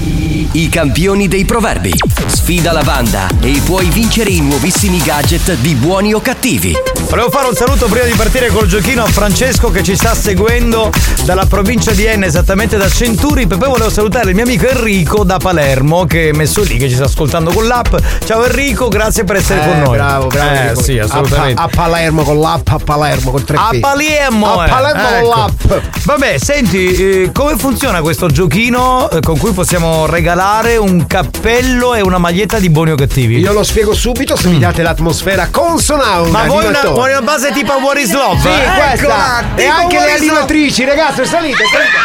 [0.08, 1.92] I campioni dei proverbi.
[2.28, 6.78] Sfida la banda e puoi vincere i nuovissimi gadget di buoni o cattivi.
[7.10, 10.92] Volevo fare un saluto prima di partire col giochino a Francesco che ci sta seguendo
[11.24, 13.48] dalla provincia di Enna, esattamente da Centuri.
[13.48, 16.96] Poi volevo salutare il mio amico Enrico da Palermo che è messo lì, che ci
[16.96, 17.96] sta ascoltando con l'app.
[18.26, 19.98] Ciao Enrico, grazie per essere Eh, con noi.
[19.98, 20.52] Bravo, bravo.
[20.52, 20.84] Eh Enrico.
[20.84, 21.60] sì, assolutamente.
[21.60, 23.80] A, a Palermo con l'app, a Palermo con tre A P.
[23.80, 24.60] Palermo!
[24.60, 24.70] A eh.
[24.70, 25.20] Palermo Ecco.
[25.20, 25.84] con l'app.
[26.04, 32.02] Vabbè, senti, eh, come funziona questo giochino eh, con cui possiamo regalare un cappello e
[32.02, 33.40] una maglietta di buoni o cattivi?
[33.40, 37.22] Io lo spiego subito se mi date l'atmosfera consona a Ma vuoi una, vuoi una
[37.22, 38.40] base tipo a What is Love?
[38.42, 39.40] Sì, Eccola, questa.
[39.56, 40.28] E tipo anche le is Love.
[40.28, 41.98] animatrici, ragazzi, salite, salite.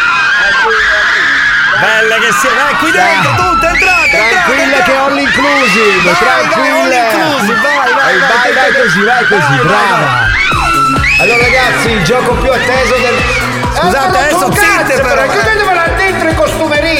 [1.81, 6.21] Belle che siete, eh, qui dentro, tutte, entrate, Tranquille entrate, che ho l'inclusive, Vai, vai,
[6.21, 6.99] tranquille.
[7.01, 10.29] all inclusive, vai, vai, vai, vai, vai così, vai così, brava.
[11.21, 13.17] Allora ragazzi, il gioco più atteso del
[13.73, 15.29] Scusate, Eh, adesso zitte però, eh.
[15.29, 16.10] Chiudetevela dentro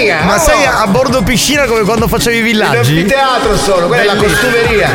[0.03, 0.23] in costumeria.
[0.25, 0.39] Ma oh.
[0.39, 2.77] sei a, bordo piscina come quando facevi i villaggi?
[2.99, 4.51] anfiteatro sono, quella è la Bellissimo.
[4.51, 4.89] costumeria.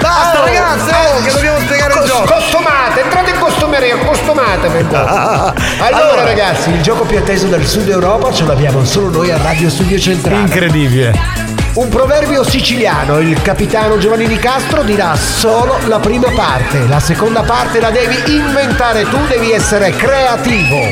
[0.00, 2.32] Basta, Oh, ragazzi, oh, che dobbiamo spiegare il cos- gioco.
[2.34, 4.98] Costumate, entrate in costumeria, costumate per voi.
[5.00, 6.24] allora, Allora.
[6.24, 9.98] ragazzi, il gioco più atteso del Sud Europa ce l'abbiamo solo noi a Radio Studio
[9.98, 10.40] Centrale.
[10.42, 11.46] Incredibile.
[11.74, 17.42] Un proverbio siciliano, il capitano Giovanni Di Castro dirà solo la prima parte, la seconda
[17.42, 20.88] parte la devi inventare tu, devi essere creativo.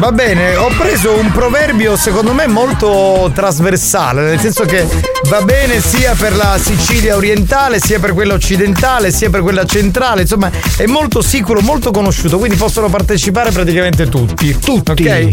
[0.00, 4.88] Va bene, ho preso un proverbio secondo me molto trasversale, nel senso che
[5.28, 10.22] va bene sia per la Sicilia orientale, sia per quella occidentale, sia per quella centrale,
[10.22, 14.58] insomma è molto sicuro, molto conosciuto, quindi possono partecipare praticamente tutti.
[14.58, 14.90] Tutti.
[14.90, 15.28] Ok?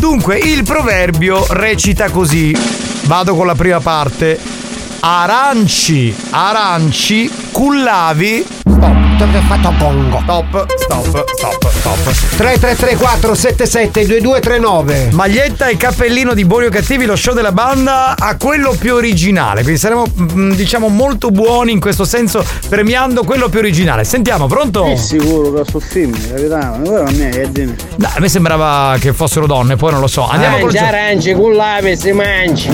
[0.00, 2.56] Dunque, il proverbio recita così.
[3.02, 4.40] Vado con la prima parte.
[5.00, 8.46] Aranci, aranci, cullavi.
[8.64, 9.05] Stop.
[9.46, 10.18] Fatto bongo.
[10.20, 11.96] Stop, stop, stop, stop.
[12.36, 18.92] 3334772239 Maglietta e cappellino di Buoni o Cattivi, lo show della banda a quello più
[18.94, 19.62] originale.
[19.62, 24.04] Quindi saremo, mm, diciamo, molto buoni in questo senso, premiando quello più originale.
[24.04, 24.84] Sentiamo, pronto?
[24.84, 26.90] È sicuro che sul film, capitano?
[26.90, 27.74] Ora a me che dimmi.
[27.96, 30.28] No, a me sembrava che fossero donne, poi non lo so.
[30.28, 32.68] Andiamo con Mangia arance, cullape, si mangi.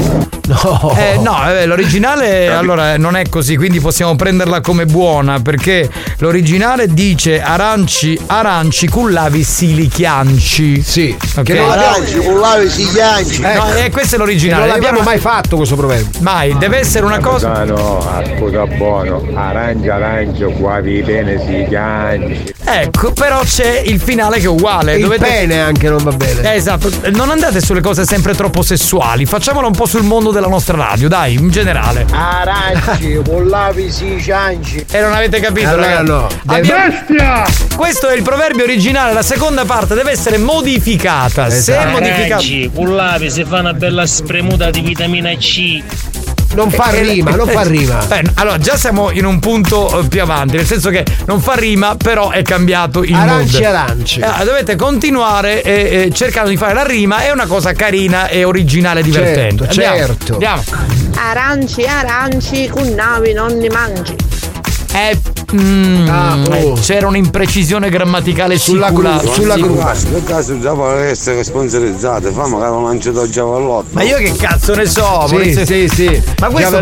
[0.45, 5.89] No, eh, no eh, l'originale allora non è così, quindi possiamo prenderla come buona perché
[6.19, 10.83] l'originale dice aranci, aranci, cullavi, silichianci.
[10.83, 11.17] Sì.
[11.37, 11.43] Ok.
[11.43, 13.41] Che non Aranci, cullavi, siglianci.
[13.41, 14.61] No, eh, questo è l'originale.
[14.61, 16.21] Non l'abbiamo Abbiamo- mai fatto questo proverbio.
[16.21, 17.51] Mai, deve essere una cosa.
[17.53, 19.23] Capitano, ascolta buono.
[19.35, 22.55] Arancia, arancia, qua vi bene si chianci.
[22.65, 24.95] Ecco, però c'è il finale che è uguale.
[24.97, 25.25] Il Dovete...
[25.27, 26.53] pene anche non va bene.
[26.53, 30.47] Eh, esatto, non andate sulle cose sempre troppo sessuali, facciamola un po' sul mondo della
[30.47, 32.07] nostra radio, dai, in generale.
[32.11, 34.85] Aranci, cullavi, si cianci.
[34.91, 36.11] E non avete capito, Allora ragazzi?
[36.11, 36.22] no.
[36.47, 37.45] Abbiamo- Bestia!
[37.77, 41.49] Questo è il proverbio originale, la seconda parte deve essere modificata.
[41.51, 42.25] Se è modificata.
[42.25, 45.83] Aranci, cullapi, si fa una bella spremuta di vitamina C.
[46.55, 48.07] Non fa rima, non fa rima.
[48.11, 51.55] Eh, allora, già siamo in un punto eh, più avanti, nel senso che non fa
[51.55, 53.65] rima, però è cambiato il Aranci, mood.
[53.65, 54.21] aranci.
[54.21, 55.73] Eh, dovete continuare e,
[56.09, 59.67] e cercando di fare la rima, è una cosa carina e originale e divertente.
[59.71, 60.33] Certo, Andiamo, certo.
[60.35, 60.65] Andiamo.
[61.17, 64.15] Aranci, aranci, con navi non ne mangi.
[64.95, 65.19] Eh,
[65.55, 66.55] mm, Ah, oh.
[66.55, 72.31] eh, c'era un'imprecisione grammaticale Sulla sicula- gru- sulla gru- Per caso già vuole essere sponsorizzate,
[72.31, 73.87] fa magari un lancio da giavallotto.
[73.93, 75.25] Ma io che cazzo ne so?
[75.29, 75.65] Sì, Maurizio?
[75.65, 76.23] sì, sì.
[76.41, 76.79] Ma questo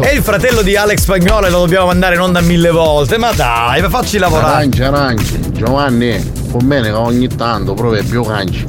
[0.00, 3.16] è il fratello di Alex Spagnolo e lo dobbiamo mandare in onda mille volte.
[3.16, 4.52] Ma dai, ma facci lavorare.
[4.54, 5.40] Aranci, aranci.
[5.52, 8.66] Giovanni, con bene che ogni tanto proverbio canci.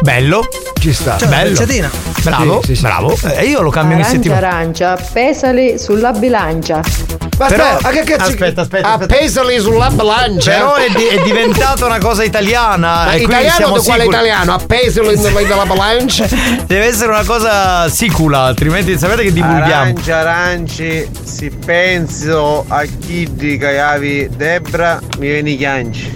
[0.00, 0.42] Bello.
[0.82, 1.14] Ci sta.
[1.14, 1.54] C'è una Bello.
[1.54, 1.90] frecciatina.
[2.24, 2.82] Bravo, Sì, sì, sì.
[2.82, 3.16] bravo.
[3.36, 4.48] Eh, io lo cambio ogni Arancia, settimana.
[4.48, 6.80] arancia, pesali sulla bilancia.
[7.38, 8.30] Ma Però- aspetta, ma che cazzo?
[8.30, 9.14] aspetta, aspetta, aspetta.
[9.14, 10.50] Appesali sulla bilancia.
[10.50, 13.04] Però è, di- è diventata una cosa italiana.
[13.04, 14.54] Ma e italiano siamo di quale italiano?
[14.54, 16.26] Appesali sulla bilancia.
[16.66, 19.82] Deve essere una cosa sicula, altrimenti sapete che divulghiamo.
[19.82, 26.14] Aranci, aranci, se penso a chi di Caiavi Debra, mi vieni chianci.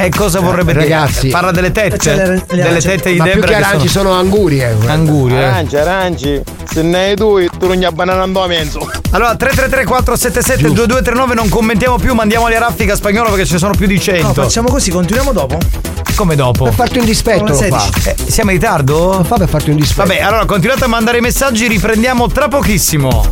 [0.00, 0.84] E cosa vorrebbe dire?
[0.84, 1.26] ragazzi.
[1.28, 2.14] Parla delle tette?
[2.14, 2.88] Le- le delle arance.
[2.88, 4.72] tette di Ma più Debra che che aranci sono sono angurie.
[4.74, 4.92] guarda.
[4.92, 5.38] angurie.
[5.40, 5.44] eh.
[5.44, 8.78] Aranci, aranci, se ne hai due, tu non gli banana andò a mezzo.
[9.10, 13.74] Allora 333 477 2239 non commentiamo più, mandiamo a raffica spagnolo perché ce ne sono
[13.74, 14.26] più di 100.
[14.26, 15.58] No, facciamo così, continuiamo dopo.
[16.14, 16.64] Come dopo?
[16.64, 17.78] Per farti un dispetto Sono lo le fa.
[17.80, 18.08] 16.
[18.26, 19.16] Eh, siamo in ritardo?
[19.16, 20.06] Lo fa per farti un dispetto.
[20.06, 23.28] Vabbè, allora continuate a mandare i messaggi, riprendiamo tra pochissimo.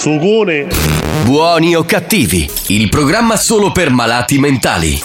[0.00, 0.66] Sugone!
[1.24, 4.98] Buoni o cattivi, il programma solo per malati mentali.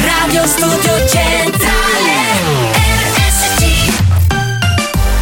[0.00, 2.14] Radio Studio Centrale
[3.02, 3.64] RSC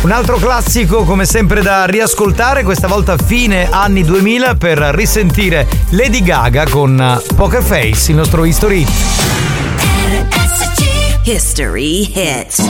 [0.03, 6.23] Un altro classico come sempre da riascoltare, questa volta fine anni 2000 per risentire Lady
[6.23, 8.87] Gaga con Poker Face, il nostro history.
[11.23, 12.61] History Hits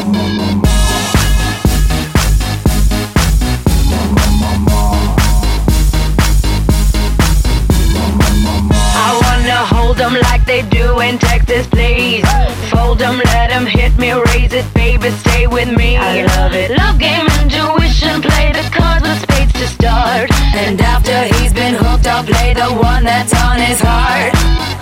[8.92, 12.24] I wanna hold them like they do in Texas, please.
[12.70, 15.96] Fold them, let them hit me, raise it, baby, stay with me.
[15.96, 16.70] I love it.
[16.76, 20.30] Love game, intuition, play the cards with spades to start.
[20.54, 24.32] And after he's been hooked, I'll play the one that's on his heart.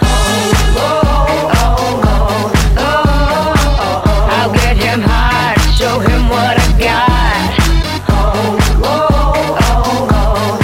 [0.03, 0.07] Oh,
[0.77, 2.58] oh, oh, oh, oh,
[5.79, 7.59] show him what I got.
[8.09, 10.59] Oh, oh, oh, oh, oh.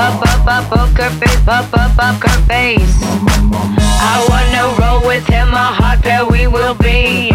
[0.00, 1.44] Pop up up poker face.
[1.44, 2.96] Pop up poker face.
[4.00, 7.30] I wanna roll with him, a hot pair we will be.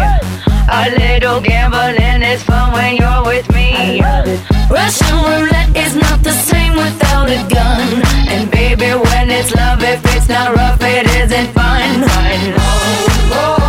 [0.68, 4.02] A little gambling is fun when you're with me.
[4.68, 8.02] Russian roulette is not the same without a gun.
[8.34, 12.02] And baby, when it's love, if it's not rough, it isn't fun.
[13.38, 13.65] I'll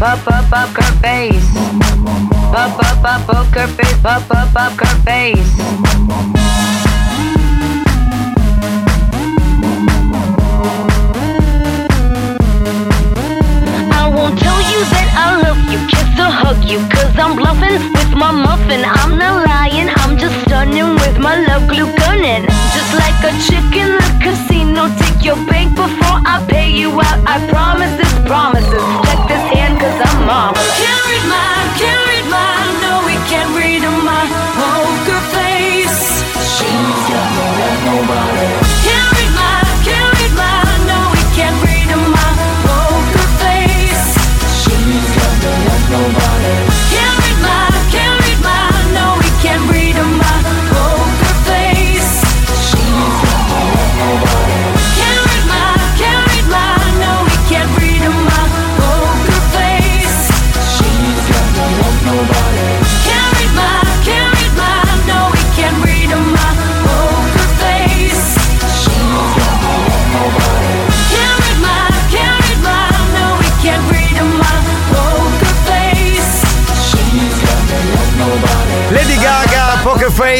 [0.00, 1.50] face, pop up poker face.
[2.52, 5.52] Pop up up poker face, pop up poker face.
[13.92, 17.78] I won't tell you that I love you, kiss or hug you, cause I'm bluffing
[17.92, 18.82] with my muffin.
[18.84, 22.46] I'm not lying, I'm just stunning with my love glue gunning.
[22.74, 27.20] Just like a chick in the casino, take your bank before I pay you out.
[27.26, 29.09] I promise this promises.
[29.80, 30.76] Check this hand, cause I'm marvelous.
[30.76, 32.52] Can't read my, can't read my,
[32.84, 34.24] no, we can't read my
[34.60, 36.20] poker face.
[36.52, 38.59] She's got no love, nobody.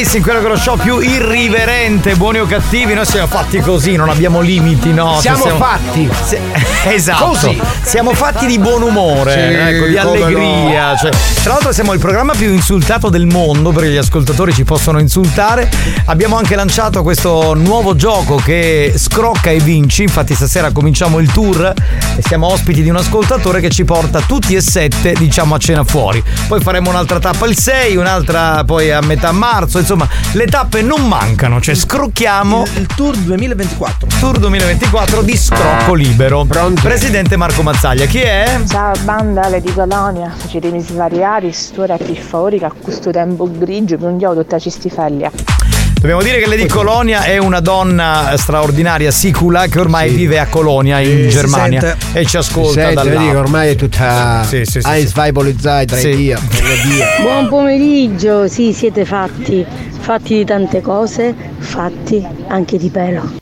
[0.01, 4.09] In quello che lo show più irriverente, buoni o cattivi, noi siamo fatti così, non
[4.09, 5.18] abbiamo limiti, no?
[5.20, 6.09] Siamo fatti.
[6.24, 6.40] Se-
[6.90, 7.24] esatto.
[7.27, 7.60] Così.
[7.82, 10.97] Siamo fatti di buon umore, Sì, ecco, di allegria.
[10.97, 11.10] cioè,
[11.43, 15.70] tra l'altro siamo il programma più insultato del mondo perché gli ascoltatori ci possono insultare.
[16.06, 20.02] Abbiamo anche lanciato questo nuovo gioco che scrocca e vinci.
[20.02, 21.74] Infatti stasera cominciamo il tour
[22.16, 25.85] e siamo ospiti di un ascoltatore che ci porta tutti e sette, diciamo, a cena
[25.85, 26.24] fuori.
[26.48, 29.89] Poi faremo un'altra tappa il 6, un'altra poi a metà marzo.
[29.91, 32.65] Insomma, le tappe non mancano, cioè scrocchiamo.
[32.77, 34.07] Il, tour 2024.
[34.21, 36.47] Tour 2024 di scrocco libero.
[36.81, 38.61] Presidente Marco Mazzaglia, chi è?
[38.69, 44.05] Ciao banda Lady Colonia, facetemi svariati, storia per favore che a questo tempo grigio mi
[44.05, 45.80] undiamo tutta cistifeglia.
[46.01, 50.98] Dobbiamo dire che Lady Colonia è una donna straordinaria, sicula, che ormai vive a Colonia
[50.98, 52.18] in si Germania sente.
[52.18, 53.10] e ci ascolta Sente, da là.
[53.10, 55.32] vedi che ormai è tutta Sì, sì, sì, sì.
[55.32, 56.35] Polizei, drei Sì.
[57.20, 59.62] Buon pomeriggio, sì, siete fatti,
[59.98, 63.35] fatti di tante cose, fatti anche di pelo.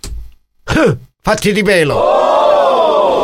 [1.23, 2.28] Fatti di pelo.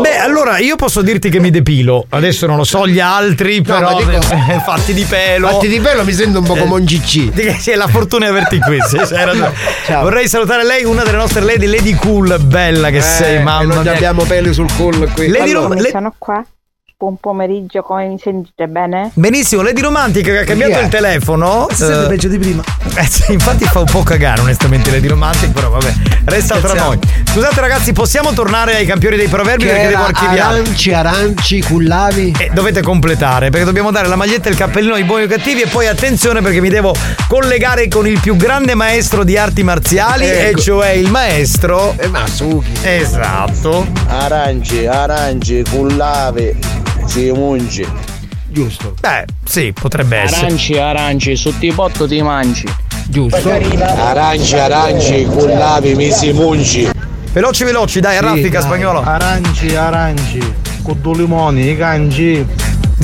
[0.00, 2.06] Beh, allora io posso dirti che mi depilo.
[2.08, 5.48] Adesso non lo so gli altri, No, però ma dico- eh, fatti di pelo.
[5.48, 7.30] Fatti di pelo mi sento un po' come un GC.
[7.32, 8.78] Di- Sì, è la fortuna di averti qui.
[8.86, 9.52] sì, sì, hai ragione.
[10.00, 13.86] Vorrei salutare lei, una delle nostre lady, Lady Cool, bella che sei, mamma Eh, non
[13.88, 15.28] abbiamo peli sul collo qui.
[15.28, 16.44] Lady Allora, Come le- sono qua?
[16.96, 19.10] Buon pomeriggio, come mi sentite bene?
[19.14, 20.82] Benissimo, Lady Romantica che ha cambiato è?
[20.84, 21.66] il telefono.
[21.70, 22.62] Si sente peggio di prima.
[22.94, 25.92] Eh, sì, infatti fa un po' cagare onestamente Lady Romantic, però vabbè,
[26.26, 26.88] resta tra Scherziamo.
[26.94, 26.98] noi.
[27.24, 30.60] Scusate ragazzi, possiamo tornare ai campioni dei proverbi Che perché devo archiviare.
[30.60, 32.34] aranci, aranci, cullavi.
[32.38, 35.62] E dovete completare perché dobbiamo dare la maglietta e il cappellino ai buoni o cattivi
[35.62, 36.94] e poi attenzione perché mi devo
[37.28, 40.58] collegare con il più grande maestro di arti marziali Ecco.
[40.58, 42.70] e cioè il maestro E Masuki.
[42.82, 43.84] Esatto.
[44.06, 45.62] Aranci, aranci,
[46.84, 47.86] cullave, cimunci.
[48.48, 48.94] Giusto.
[49.00, 50.46] Beh, sì, potrebbe essere.
[50.46, 52.64] Aranci, aranci, sotto i potto ti mangi.
[53.08, 53.50] Giusto.
[53.50, 56.88] Aranci, aranci, cullavi, misi munci.
[57.32, 59.02] Veloci, veloci, dai, raffica spagnolo.
[59.02, 60.40] Aranci, aranci,
[60.82, 62.46] con due limoni, i cangi.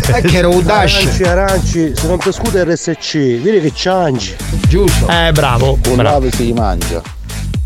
[0.07, 0.99] E che era un dash.
[0.99, 4.37] Aranci, aranci, se non ti scusa RSC, vedi che ciangi.
[4.69, 5.09] Giusto.
[5.09, 5.79] Eh, bravo.
[5.83, 7.03] Cullave si mangia.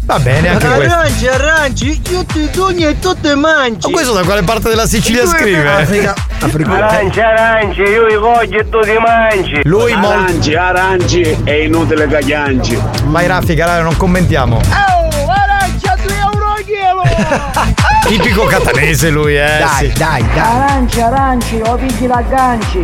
[0.07, 0.95] Va bene, anche questo.
[0.95, 3.87] Aranci, aranci, io ti sogno e tu te mangi.
[3.87, 5.67] Ma questo da quale parte della Sicilia scrive?
[5.67, 9.61] Aranci, aranci, io i voglio e tu ti mangi.
[9.65, 12.79] Lui molto- Aranci, aranci, è inutile che chiangi.
[13.05, 14.57] Vai raffica, dai, non commentiamo.
[14.57, 17.83] Oh, arancia 2 euro al chilo!
[18.07, 19.59] Tipico catanese lui, eh.
[19.59, 19.93] Dai, sì.
[19.99, 20.39] dai, dai.
[20.39, 22.83] Aranci, aranci, o pigli l'agganci.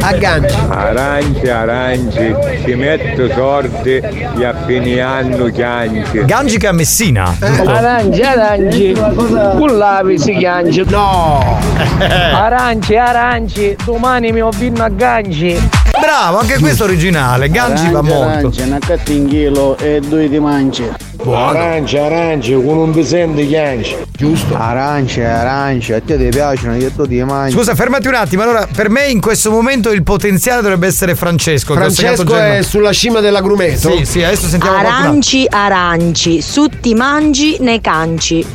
[0.00, 0.56] Agganci.
[0.68, 2.34] Aranci, aranci,
[2.64, 6.24] ci metto sordi e a fine anno chianci.
[6.24, 7.34] Gangica a Messina.
[7.38, 7.68] giusto?
[7.68, 10.84] Aranci, aranci, con l'api si chianci.
[10.86, 11.58] No!
[11.98, 15.68] Aranci, aranci, domani mi ho vinto a ganci.
[15.98, 17.48] Bravo, anche questo originale.
[17.48, 18.26] Gangi va molto.
[18.28, 20.88] Arancia, una cattinghilo e due di manci.
[21.24, 23.96] Aranci, aranci, con un pesente chianci.
[24.12, 24.56] Giusto.
[24.56, 27.54] Arance, arance, a te ti piacciono, io tu ti mangi.
[27.54, 28.42] Scusa, fermati un attimo.
[28.42, 31.74] Allora, per me in questo momento il potenziale dovrebbe essere Francesco.
[31.74, 33.96] che ho segnato Francesco è sulla cima dell'agrumeto?
[33.96, 35.08] Sì, sì, adesso sentiamo qualcun altro.
[35.08, 38.46] Aranci, aranci, su ti mangi, ne canci.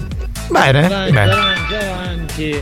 [0.49, 1.19] Bene, bene.
[1.21, 2.61] Aranci.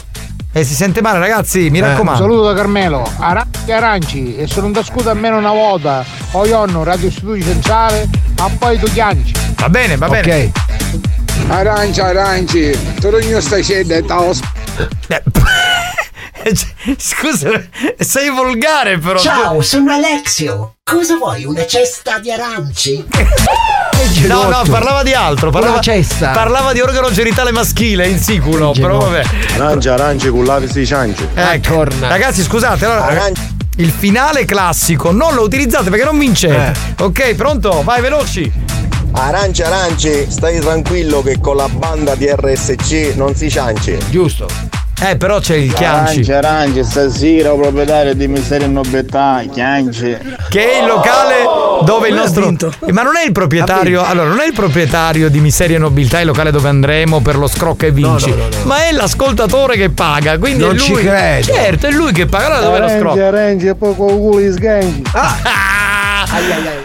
[0.55, 2.21] E si sente male, ragazzi, mi Eh, raccomando.
[2.21, 3.11] Saluto da Carmelo.
[3.17, 7.43] Aranci, aranci, e se non ti scusa almeno una volta, o io hanno radio studio
[7.43, 8.07] centrale,
[8.37, 9.33] ma poi tu chianci.
[9.55, 10.51] Va bene, va bene.
[11.47, 14.31] Arancia, aranci, torno stai scendendo e tao
[16.97, 17.49] Scusa,
[17.97, 19.17] sei volgare però.
[19.17, 20.75] Ciao, sono Alexio.
[20.83, 21.45] Cosa vuoi?
[21.45, 23.03] Una cesta di aranci?
[24.27, 25.49] No, no, parlava di altro.
[25.49, 25.79] Parlava,
[26.33, 28.71] parlava di organo genitale maschile, insiculo.
[28.71, 29.23] Però vabbè.
[29.55, 31.27] Arancia, arance con l'api si cianci.
[31.33, 31.85] Ecco.
[31.99, 33.31] Ragazzi, scusate, allora.
[33.77, 36.73] Il finale classico non lo utilizzate perché non vincete.
[36.99, 37.81] Ok, pronto?
[37.83, 38.51] Vai veloci.
[39.13, 43.97] Arance, arance, stai tranquillo che con la banda di RSC non si cianci.
[44.09, 44.47] Giusto.
[45.01, 46.31] Eh, però c'è il chianci.
[46.31, 50.17] Arance, arance, stasera proprietario di Miseria e Nobiltà, chianci.
[50.49, 51.43] Che è il locale
[51.83, 52.45] dove il nostro.
[52.45, 52.71] vinto.
[52.91, 54.03] Ma non è il proprietario.
[54.03, 57.47] Allora, non è il proprietario di Miseria e Nobiltà, il locale dove andremo per lo
[57.47, 58.29] scrocca e vinci.
[58.29, 58.63] No, no, no, no.
[58.65, 60.37] Ma è l'ascoltatore che paga.
[60.37, 60.85] Quindi Non è lui.
[60.85, 61.45] ci credo.
[61.53, 62.45] Certo, è lui che paga.
[62.57, 63.27] Allora dove lo scrocca?
[63.27, 65.01] arance e poi con culo di sganci.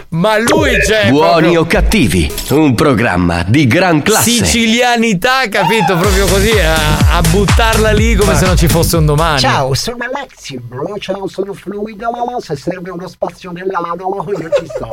[0.09, 1.09] Ma lui c'è.
[1.09, 4.29] Buoni proprio- o cattivi, un programma di gran classe.
[4.29, 5.97] Sicilianità, capito?
[5.97, 9.39] Proprio così a, a buttarla lì come se non ci fosse un domani.
[9.39, 10.95] Ciao, sono Alexio, bro.
[10.99, 12.07] Ciao, sono fluido.
[12.39, 14.89] Se serve uno spazio nell'ano, io ci sto.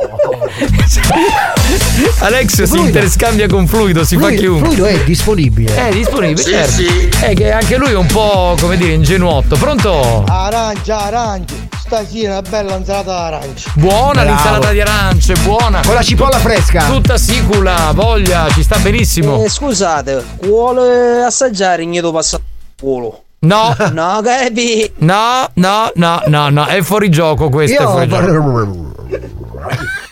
[2.25, 4.67] Alexio si interscambia con fluido, si fa Fluido, chiunque.
[4.75, 5.75] Fluido è disponibile.
[5.75, 6.71] È disponibile, Sì, certo.
[6.71, 7.09] sì.
[7.21, 9.55] È che anche lui è un po', come dire, ingenuotto.
[9.57, 10.23] Pronto?
[10.27, 13.71] Arancia, arancia, stasera una bella insalata d'arancia.
[13.75, 14.36] Buona Bravo.
[14.37, 15.81] L'insalata di arance, buona.
[15.83, 16.85] Con la cipolla fresca.
[16.85, 19.43] Tutta sicula, voglia, ci sta benissimo.
[19.43, 23.23] Eh, scusate, vuole assaggiare il mio passaporto?
[23.39, 23.75] No.
[23.91, 24.91] No, capi?
[24.97, 28.95] No, no, no, no, no, è fuori gioco questo, è Io fuori gioco.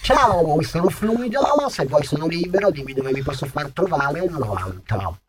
[0.01, 1.41] Ciao, sono fluido.
[1.69, 5.19] Se vuoi sono libero, dimmi dove mi posso far trovare un 90.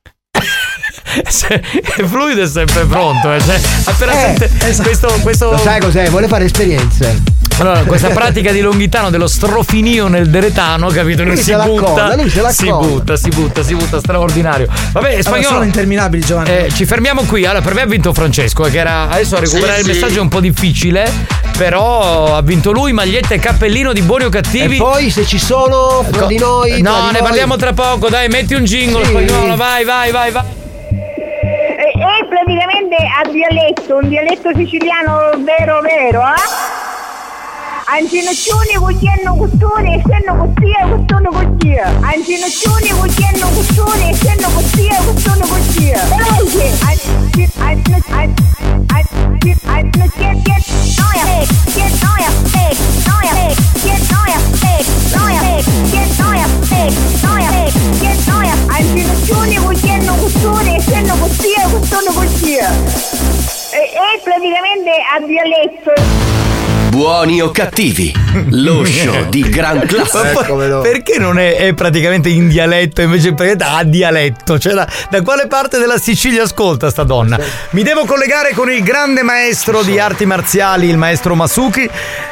[1.16, 3.40] È fluido è sempre pronto, eh.
[3.40, 6.08] cioè, appena Eh, sente questo, questo Lo sai cos'è?
[6.10, 7.22] Vuole fare esperienze.
[7.58, 11.22] Allora, questa pratica di Longhitano dello strofinio nel deretano, capito?
[11.22, 14.66] Lui Lui si butta, colla, lui si butta, si butta, si butta, straordinario.
[14.92, 15.48] Vabbè, Allora, spagnolo.
[15.54, 16.50] sono interminabili, Giovanni.
[16.50, 17.44] Eh, ci fermiamo qui.
[17.46, 20.00] Allora, per me ha vinto Francesco, eh, che era adesso a recuperare Sì, il sì.
[20.00, 21.10] messaggio è un po' difficile,
[21.56, 24.74] però ha vinto lui, maglietta e cappellino di buoni o cattivi.
[24.74, 26.82] E poi se ci sono fra Co- di noi.
[26.82, 29.10] No, di ne noi- parliamo tra poco, dai, metti un jingle Sì.
[29.10, 30.44] spagnolo, vai, vai, vai, vai.
[31.92, 36.65] È praticamente a dialetto, un dialetto siciliano vero vero, eh?
[37.88, 41.86] Анжина чуни гутенну густури, сену гутия, густуну гутия.
[42.02, 46.00] Анжина чуни гутенну густури, сену гутия, густуну гутия.
[46.18, 46.66] Элайзи.
[46.82, 47.96] Анжина Анжина
[50.18, 50.62] get get
[50.98, 52.74] noya big, get noya big,
[53.06, 53.54] noya big,
[53.86, 54.84] get noya big,
[55.14, 55.64] noya big,
[55.94, 56.92] get noya big,
[57.22, 57.72] noya big,
[58.02, 58.54] get noya.
[58.76, 62.68] Анжина чуни гутенну густури, сену гутия, густуну гутия.
[63.70, 66.26] È praticamente a dialetto.
[66.88, 68.14] Buoni o cattivi,
[68.50, 70.32] lo show di gran classe.
[70.32, 74.58] poi, perché non è, è praticamente in dialetto invece praticamente a dialetto?
[74.58, 77.38] Cioè, da, da quale parte della Sicilia ascolta sta donna?
[77.70, 81.90] Mi devo collegare con il grande maestro di arti marziali, il maestro Masuki.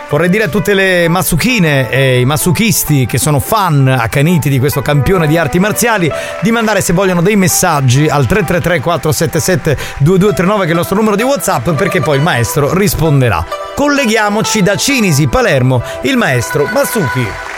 [0.09, 4.81] Vorrei dire a tutte le masuchine e i masuchisti che sono fan accaniti di questo
[4.81, 6.09] campione di arti marziali
[6.41, 11.17] di mandare se vogliono dei messaggi al 333 477 2239 che è il nostro numero
[11.17, 11.34] di WhatsApp
[11.75, 13.45] perché poi il maestro risponderà.
[13.75, 17.54] Colleghiamoci da Cinisi, Palermo, il maestro Masuki.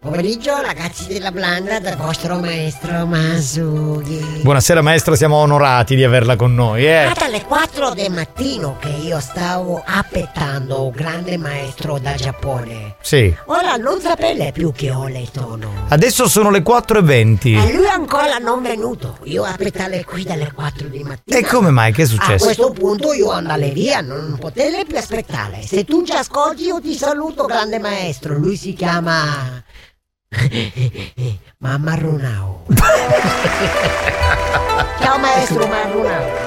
[0.00, 4.42] Pomeriggio ragazzi della Blanda dal vostro maestro Masugi.
[4.42, 7.10] Buonasera maestro, siamo onorati di averla con noi, eh.
[7.10, 12.94] È dalle 4 del mattino che io stavo aspettando un grande maestro da Giappone.
[13.02, 13.34] Sì.
[13.46, 15.86] Ora non sapete più che ho letto no.
[15.88, 17.68] Adesso sono le 4.20.
[17.68, 19.18] E lui ancora non venuto.
[19.24, 21.38] Io aspettare qui dalle 4 di mattina.
[21.38, 21.92] E come mai?
[21.92, 22.44] Che è A successo?
[22.44, 25.60] questo punto io andare via, non potete più aspettare.
[25.62, 28.38] Se tu ci ascolti io ti saluto grande maestro.
[28.38, 29.64] Lui si chiama...
[31.58, 32.64] Mamma Runao.
[35.00, 36.46] Ciao maestro Marunao.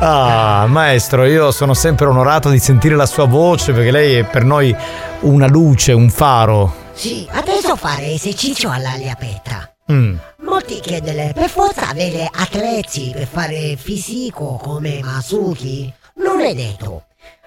[0.00, 4.44] Ah, maestro, io sono sempre onorato di sentire la sua voce perché lei è per
[4.44, 4.76] noi
[5.20, 6.86] una luce, un faro.
[6.92, 9.72] Sì, adesso fare esercizio all'aria aperta.
[9.90, 10.16] Mm.
[10.42, 15.90] Molti chiedono per forza avere atleti per fare fisico come Masuki.
[16.16, 17.04] Non è detto.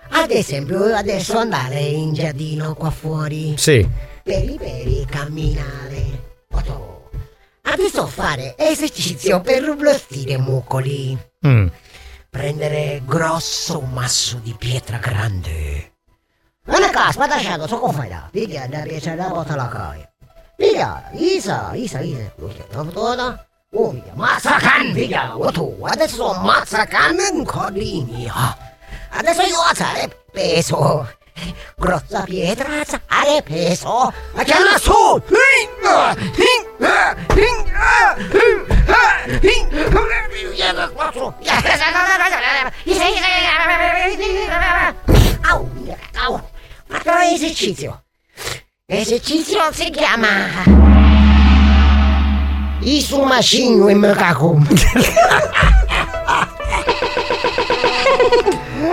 [0.10, 3.54] Ad esempio, adesso andare in giardino qua fuori.
[3.58, 3.88] Sì.
[4.32, 6.46] Peri peri, camminare.
[6.54, 7.10] Otto.
[7.64, 11.18] Adesso fare esercizio per rublostire muscoli.
[11.46, 11.68] Mm.
[12.30, 15.96] Prendere grosso masso di pietra grande.
[16.68, 18.30] Non è caso, ma lasciato, so come fai da?
[18.32, 20.10] Piglia, da piacere la porta alla caia.
[20.56, 22.34] Piglia, Isa, Isa, Isa.
[23.74, 25.78] Oh, Mazzacan, piglia, tu.
[25.82, 27.18] Adesso Mazzacan
[28.30, 28.58] ah.
[29.10, 31.20] Adesso io alzare peso.
[31.76, 34.14] Grossa pietra, alzare peso.
[34.34, 34.92] La chiama su.
[45.50, 45.70] Au,
[46.26, 46.42] au.
[46.88, 48.04] Fatto esercizio.
[48.86, 50.28] Esercizio si chiama
[52.82, 54.60] Isumashino e Mekaku.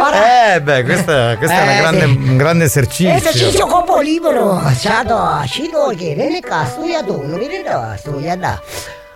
[0.01, 2.29] Ora, Eh beh, questa, questa è una Eh, grande- sì.
[2.31, 3.15] un grande esercizio.
[3.15, 4.61] esercizio corpo libero.
[4.79, 8.61] Ciao, Shido che viene qua, studiato, non viene da, studiata.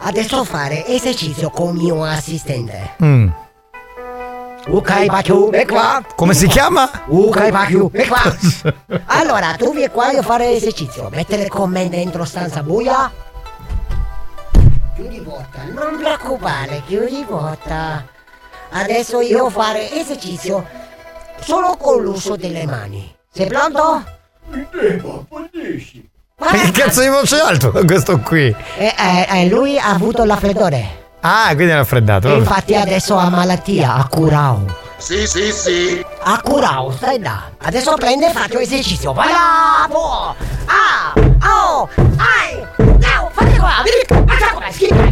[0.05, 2.95] Adesso fare esercizio con mio assistente.
[3.03, 3.29] Mm.
[4.69, 6.03] Ok, Pachu, e qua.
[6.17, 6.89] Come si chiama?
[7.09, 8.23] Ok, Pachu, e qua.
[9.07, 11.09] Allora, tu vieni qua a fare esercizio.
[11.13, 13.11] Mettere con me dentro stanza buia.
[14.95, 18.05] Chiudi porta, non preoccupare, chiudi porta.
[18.75, 20.67] Adesso io fare esercizio
[21.41, 23.15] solo con l'uso delle mani.
[23.33, 24.03] Sei pronto?
[26.51, 28.55] Che cazzo di voce alto questo qui?
[28.77, 31.01] E, e- e lui ha avuto la freddore.
[31.21, 32.29] Ah, quindi è raffreddato.
[32.35, 34.65] E infatti adesso ha malattia, ha curao.
[34.97, 36.05] Sì, sì, sì.
[36.23, 37.51] A curao, stai là.
[37.59, 39.13] Adesso prende e faccio esercizio.
[39.13, 40.35] Bravo!
[40.67, 41.13] Ah!
[41.45, 41.89] Oh!
[42.17, 42.67] Ai!
[42.79, 43.31] No!
[43.33, 43.83] Fate qua!
[44.27, 44.71] Faccia qua!
[44.71, 45.11] Schifo!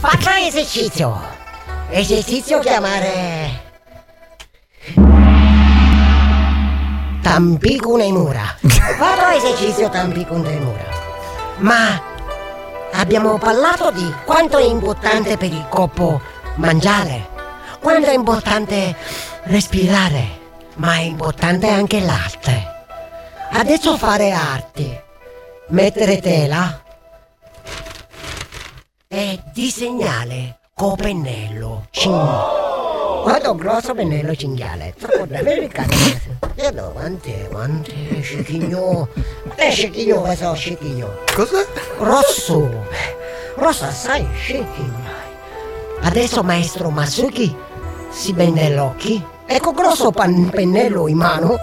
[0.00, 1.20] Faccia esercizio!
[1.90, 3.62] Esercizio chiamare...
[7.22, 8.56] Tampico nei mura.
[8.98, 10.84] Vado esercizio Tampico nei mura.
[11.58, 12.00] Ma
[12.92, 16.20] abbiamo parlato di quanto è importante per il corpo
[16.56, 17.28] mangiare,
[17.80, 18.94] quanto è importante
[19.44, 20.40] respirare,
[20.76, 22.72] ma è importante anche l'arte.
[23.52, 25.04] Adesso fare arte,
[25.68, 26.82] mettere tela
[29.08, 31.86] e disegnare con pennello.
[31.90, 32.12] Cin-
[33.22, 34.92] Guarda grosso pennello cinghiale.
[34.98, 35.88] Troppo da verificare.
[36.56, 39.08] E davanti, davanti, scicchigno.
[39.54, 41.10] Eh, scicchigno, questo scicchigno.
[41.34, 41.64] Cos'è?
[41.98, 42.68] Rosso.
[43.54, 45.22] Rosso assai scicchigno.
[46.02, 47.54] Adesso maestro Masuki
[48.10, 51.58] si bende gli occhi e con grosso pan- pennello in mano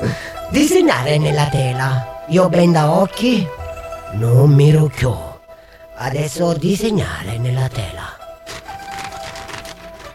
[0.49, 2.23] disegnare nella tela.
[2.29, 3.45] Io benda occhi,
[4.13, 5.41] non mi rucchio.
[5.95, 8.17] Adesso disegnare nella tela.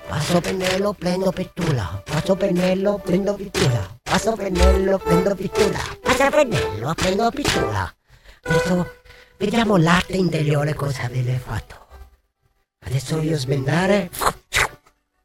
[0.08, 2.02] Passo pennello, prendo pittura.
[2.04, 3.86] Passo pennello, prendo pittura.
[4.02, 5.78] Passo pennello, prendo pittura.
[6.00, 7.92] Passo pennello, prendo pittura.
[8.44, 8.86] Adesso
[9.36, 11.74] vediamo l'arte interiore cosa avete fatto.
[12.86, 14.10] Adesso io sbendare.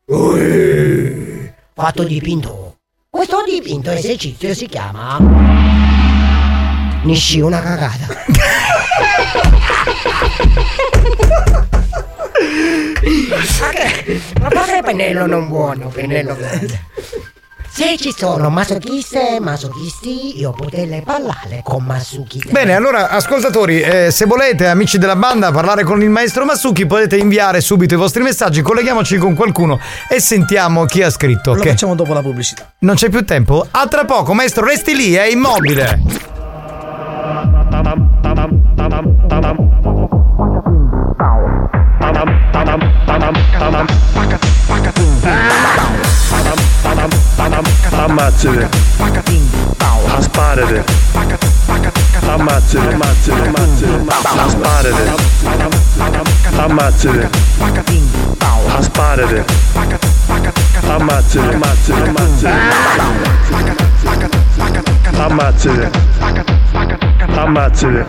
[0.05, 2.77] Ui, Fatto dipinto.
[3.09, 5.19] Questo dipinto esercizio si chiama.
[7.03, 8.07] Nishi una cagata.
[13.29, 14.77] Ma che?
[14.77, 15.89] È pennello non buono?
[15.89, 16.79] Pennello grande.
[17.73, 22.41] Se ci sono masochiste e masochisti, io potrei parlare con Masuki.
[22.49, 27.15] Bene, allora ascoltatori, eh, se volete, amici della banda, parlare con il maestro Masuki, potete
[27.15, 31.53] inviare subito i vostri messaggi, colleghiamoci con qualcuno e sentiamo chi ha scritto.
[31.53, 31.69] Lo ok?
[31.69, 32.73] facciamo dopo la pubblicità.
[32.79, 33.65] Non c'è più tempo?
[33.71, 35.99] A tra poco, maestro, resti lì, è immobile.
[47.91, 48.67] Ammazzate.
[50.17, 50.83] Asparate.
[52.27, 54.01] Ammazzate, ammazzate, ammazzate.
[54.49, 55.03] Sparate.
[56.57, 57.29] Ammazzate.
[58.81, 59.45] Sparate.
[60.87, 62.11] Ammazzate, ammazzate,
[65.17, 65.89] ammazzate.
[67.37, 68.05] Ammazzate.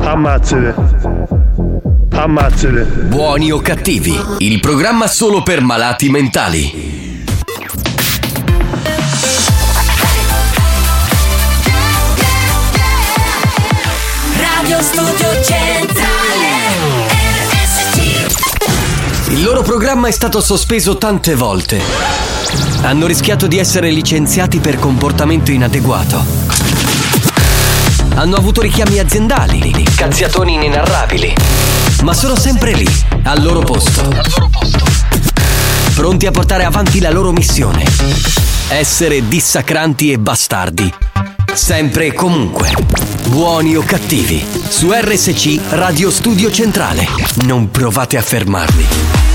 [0.00, 1.93] Ammazzate.
[2.16, 2.82] Ammazzate.
[2.84, 7.22] Buoni o cattivi, il programma solo per malati mentali.
[14.38, 16.52] Radio Studio Centrale
[19.30, 21.80] Il loro programma è stato sospeso tante volte.
[22.82, 26.43] Hanno rischiato di essere licenziati per comportamento inadeguato.
[28.16, 31.34] Hanno avuto richiami aziendali, cazziatoni inenarrabili.
[32.02, 32.88] Ma sono sempre lì,
[33.24, 34.08] al loro posto.
[35.94, 37.84] Pronti a portare avanti la loro missione.
[38.68, 40.92] Essere dissacranti e bastardi.
[41.52, 42.72] Sempre e comunque.
[43.26, 44.46] Buoni o cattivi.
[44.68, 47.06] Su RSC Radio Studio Centrale.
[47.44, 49.33] Non provate a fermarli.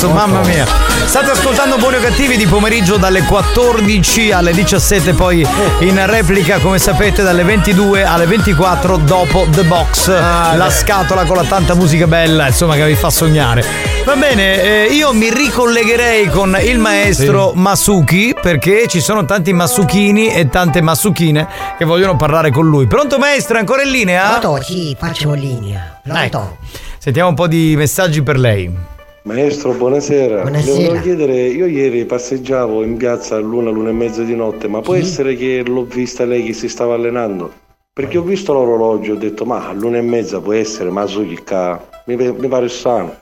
[0.00, 0.64] Pezzo, mamma mia.
[1.04, 5.46] State ascoltando Buoni o Cattivi di pomeriggio dalle 14 alle 17, poi
[5.80, 11.44] in replica come sapete dalle 22 alle 24 dopo The Box, la scatola con la
[11.44, 13.62] tanta musica bella, insomma che vi fa sognare.
[14.04, 20.32] Va bene, eh, io mi ricollegherei con il maestro Masuki perché ci sono tanti Masukini
[20.32, 21.46] e tante Masukine
[21.76, 22.86] che vogliono parlare con lui.
[22.86, 24.38] Pronto maestro, ancora in linea?
[24.38, 24.62] Pronto?
[24.62, 26.00] Sì, faccio linea.
[26.02, 26.22] Pronto?
[26.22, 26.56] Ecco.
[26.98, 28.89] Sentiamo un po' di messaggi per lei.
[29.22, 30.42] Maestro, buonasera.
[30.42, 30.76] Buonasera.
[30.78, 34.80] Le volevo chiedere, io ieri passeggiavo in piazza all'una, l'una e mezza di notte, ma
[34.80, 35.00] può Sì.
[35.00, 37.52] essere che l'ho vista lei che si stava allenando?
[37.92, 41.26] Perché ho visto l'orologio e ho detto, ma all'una e mezza può essere, ma su
[41.26, 41.78] chi ca...
[42.06, 43.14] Mi, mi pare strano.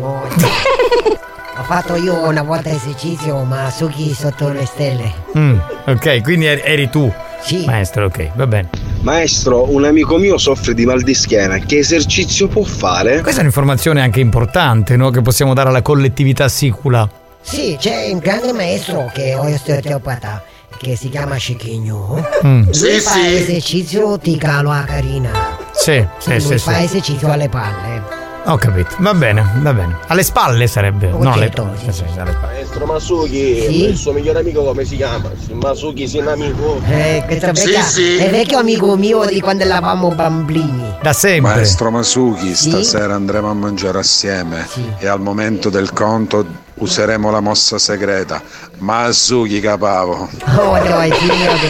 [0.00, 5.12] Ho fatto io una volta esercizio, ma su chi sotto le stelle.
[5.36, 5.56] Mm,
[5.86, 7.10] ok, quindi eri, eri tu.
[7.40, 7.64] Sì.
[7.64, 8.68] Maestro, ok, va bene.
[9.00, 11.58] Maestro, un amico mio soffre di mal di schiena.
[11.58, 13.20] Che esercizio può fare?
[13.20, 15.10] Questa è un'informazione anche importante, no?
[15.10, 17.08] Che possiamo dare alla collettività sicula.
[17.40, 20.42] Sì, c'è un grande maestro che è osteopata
[20.76, 22.26] che si chiama Cecchigno.
[22.44, 22.64] Mm.
[22.64, 23.34] Lui Sì, fa sì.
[23.36, 25.30] esercizio di calo a carina.
[25.72, 26.82] Sì, sì, Lui sì, fa sì.
[26.84, 28.17] esercizio alle palle.
[28.48, 28.94] Ho capito.
[29.00, 29.98] Va bene, va bene.
[30.06, 31.10] Alle spalle sarebbe.
[31.12, 32.52] Oh, no, alle certo, sì, sì, alle spalle.
[32.54, 33.84] Maestro Masuki, Sì?
[33.84, 35.30] il suo migliore amico come si chiama?
[35.52, 36.80] Masuki sin amico.
[36.88, 40.94] Eh, questo vecchia- è vecchio amico mio di quando eravamo bambini.
[41.02, 41.56] Da sempre.
[41.56, 42.70] Maestro Masuki, Sì?
[42.70, 44.66] stasera andremo a mangiare assieme
[44.98, 46.46] e al momento del conto
[46.76, 48.40] useremo la mossa segreta.
[48.78, 50.26] Masuki capavo.
[50.56, 51.68] Oh noi signori,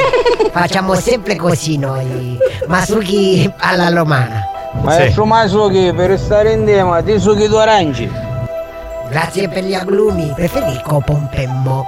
[0.52, 2.38] facciamo sempre così noi.
[2.68, 4.47] Masuki alla romana.
[4.88, 8.10] Maestro Masuki, per stare in tema, ti succhi d'orangi.
[9.10, 11.86] Grazie per gli agrumi, preferisco pompemmo.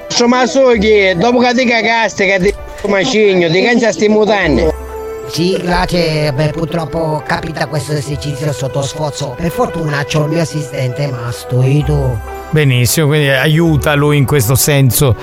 [0.00, 4.72] Maestro Masuki, dopo che ti cagaste, che ti macigno, ti cangiasti mutanne.
[5.28, 9.34] Sì, grazie, beh, purtroppo capita questo esercizio sotto sforzo.
[9.36, 12.18] Per fortuna c'ho il mio assistente Mastoido.
[12.50, 15.14] Benissimo, quindi aiuta lui in questo senso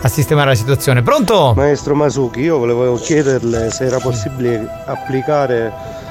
[0.00, 1.02] a sistemare la situazione.
[1.02, 1.52] Pronto?
[1.54, 6.06] Maestro Masuki, io volevo chiederle se era possibile applicare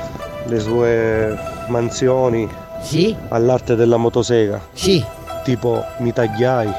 [0.47, 1.37] le sue
[1.67, 2.47] mansioni
[2.81, 3.15] Sì?
[3.29, 4.59] all'arte della motosega.
[4.73, 5.03] Sì.
[5.43, 6.71] Tipo mi tagliai.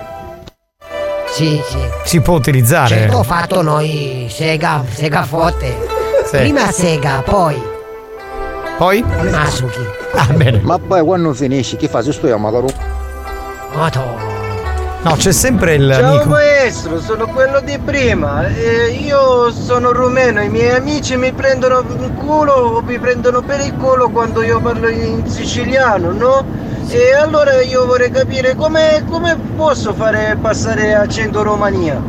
[1.31, 1.79] Sì, sì.
[2.05, 2.89] Si può utilizzare.
[2.97, 5.77] Certo, ho fatto noi Sega, Sega forte.
[6.25, 6.37] Sì.
[6.39, 7.61] Prima Sega, poi
[8.77, 9.03] Poi?
[9.03, 9.81] Masuki.
[10.15, 10.61] Ah, bene.
[10.61, 12.03] Ma poi quando finisci, che fai?
[12.05, 12.67] Se sto io, magari.
[13.75, 14.28] Madonna.
[15.03, 16.29] No, c'è sempre il Ciao amico.
[16.29, 18.47] maestro, sono quello di prima.
[18.49, 23.61] Eh, io sono rumeno, i miei amici mi prendono in culo o mi prendono per
[23.61, 26.45] il culo quando io parlo in siciliano, no?
[26.89, 32.03] E allora io vorrei capire come, come posso fare passare accento Romania.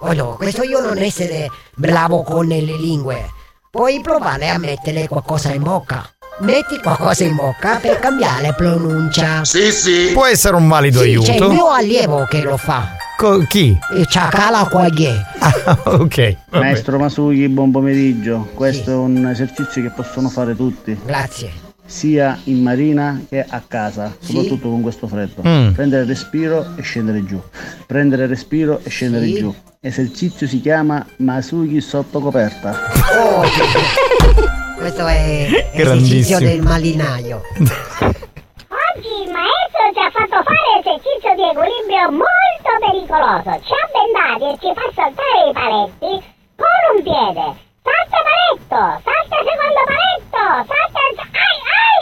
[0.00, 3.30] Oh no, questo io non essere bravo con le lingue.
[3.70, 6.13] Puoi provare a mettere qualcosa in bocca.
[6.40, 9.44] Metti qualcosa in bocca per cambiare pronuncia.
[9.44, 10.10] Sì, sì.
[10.12, 11.30] Può essere un valido Sì, aiuto.
[11.30, 12.96] c'è il mio allievo che lo fa.
[13.16, 13.78] Co- chi?
[13.96, 15.24] Il Ciacala Quaglie.
[15.38, 16.36] Ah, ok.
[16.50, 16.64] vabbè.
[16.64, 18.48] Maestro Masuki, buon pomeriggio.
[18.52, 20.98] Questo è un esercizio che possono fare tutti.
[21.04, 21.52] Grazie.
[21.86, 25.42] Sia in marina che a casa, soprattutto con questo freddo.
[25.46, 25.70] Mm.
[25.72, 27.40] Prendere respiro e scendere giù.
[27.86, 29.34] Prendere respiro e scendere Sì.
[29.38, 29.54] giù.
[29.80, 32.74] Esercizio si chiama Masuki sotto coperta.
[33.16, 33.42] Oh,
[34.84, 36.38] questo è esercizio Grandissimo.
[36.40, 37.40] del malinaio.
[37.56, 43.64] Oggi il maestro ci ha fatto fare esercizio di equilibrio molto pericoloso.
[43.64, 46.12] Ci ha bendati e ci fa saltare i paletti
[46.60, 47.46] con un piede.
[47.80, 51.00] Salta paletto, salta secondo paletto, salta...
[51.32, 52.00] Ai, ai!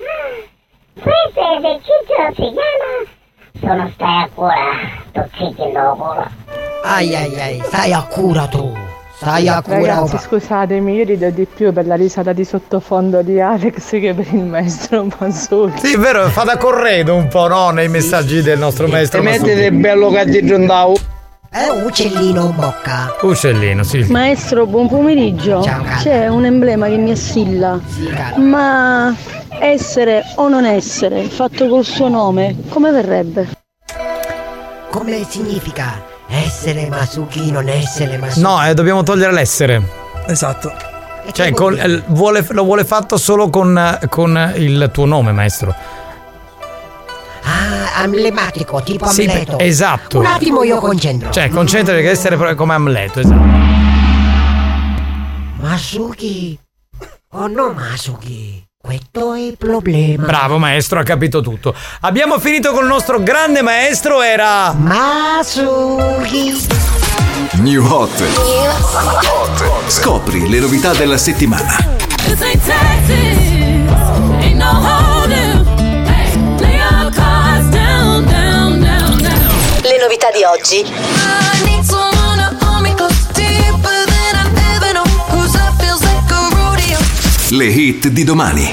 [0.00, 0.32] Ah,
[1.04, 2.90] Questo esercizio si chiama...
[3.60, 4.72] Sono stai a cura,
[5.12, 6.24] tocchiti il culo.
[6.84, 8.72] Ai ai ai, stai a cura tu.
[9.22, 9.76] Stai a cura.
[9.76, 10.18] Ragazzi, opa.
[10.18, 14.42] scusatemi, io rido di più per la risata di sottofondo di Alex che per il
[14.44, 15.74] maestro Manzoni.
[15.80, 17.70] Sì, è vero, fa da corredo un po', no?
[17.70, 19.22] Nei messaggi del nostro maestro.
[19.22, 19.80] mettete Masuki.
[19.80, 20.98] bello cattivo in tavolo.
[21.48, 23.14] È un uccellino in bocca.
[23.20, 24.04] Uccellino, sì.
[24.08, 25.62] Maestro, buon pomeriggio.
[25.62, 26.00] Ciao, cara.
[26.00, 27.78] C'è un emblema che mi assilla.
[28.12, 28.38] cara.
[28.38, 29.14] Ma
[29.60, 33.50] essere o non essere, fatto col suo nome, come verrebbe?
[34.90, 38.40] Come significa essere Masuki, non essere Masuki?
[38.40, 39.82] No, eh, dobbiamo togliere l'essere.
[40.26, 40.72] Esatto.
[41.32, 45.74] Cioè, col- eh, vuole- lo vuole fatto solo con, eh, con il tuo nome, maestro.
[47.44, 49.58] Ah, emblematico, tipo Sì, Amleto.
[49.58, 50.18] esatto.
[50.18, 51.30] Un attimo io concentro.
[51.30, 53.60] Cioè, concentrati che essere proprio come Amleto, esatto.
[55.60, 56.58] Masuki.
[57.34, 58.64] Oh no, Masuki.
[58.84, 60.26] Questo è il problema.
[60.26, 61.72] Bravo maestro, ha capito tutto.
[62.00, 64.72] Abbiamo finito con il nostro grande maestro, era.
[64.72, 66.52] Masuki.
[67.60, 68.22] New Hot.
[69.86, 71.76] Scopri le novità della settimana.
[79.82, 81.21] Le novità di oggi.
[87.54, 88.72] Le hit di domani.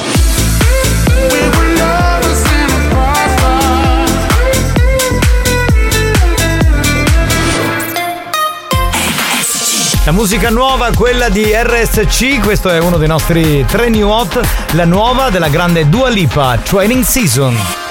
[10.05, 14.39] La musica nuova, quella di RSC, questo è uno dei nostri tre new hot,
[14.71, 17.88] la nuova della grande Dua Lipa, Training Season.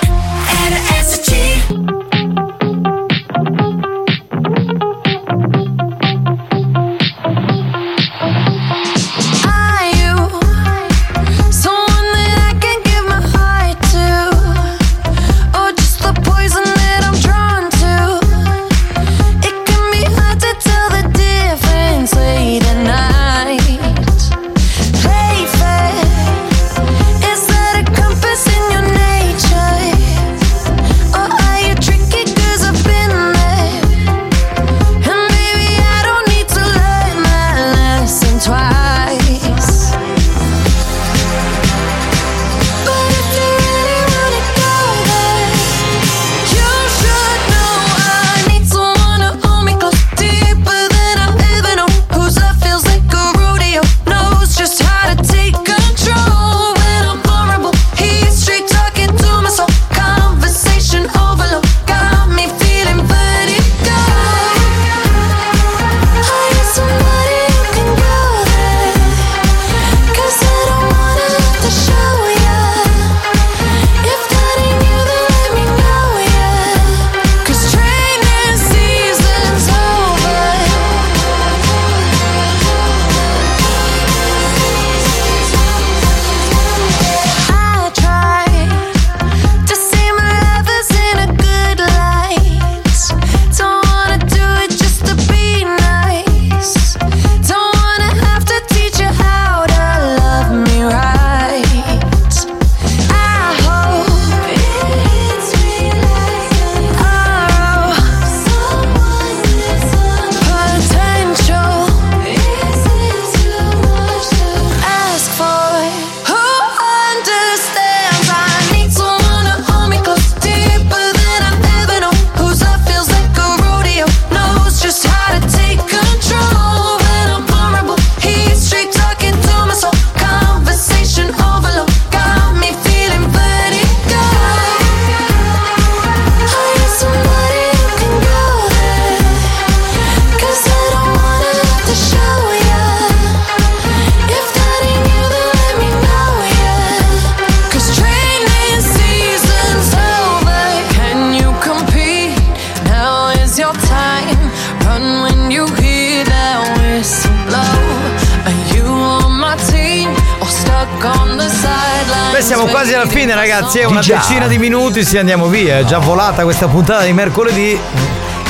[164.99, 165.79] Minuti, sì, andiamo via.
[165.79, 167.79] È già volata questa puntata di mercoledì.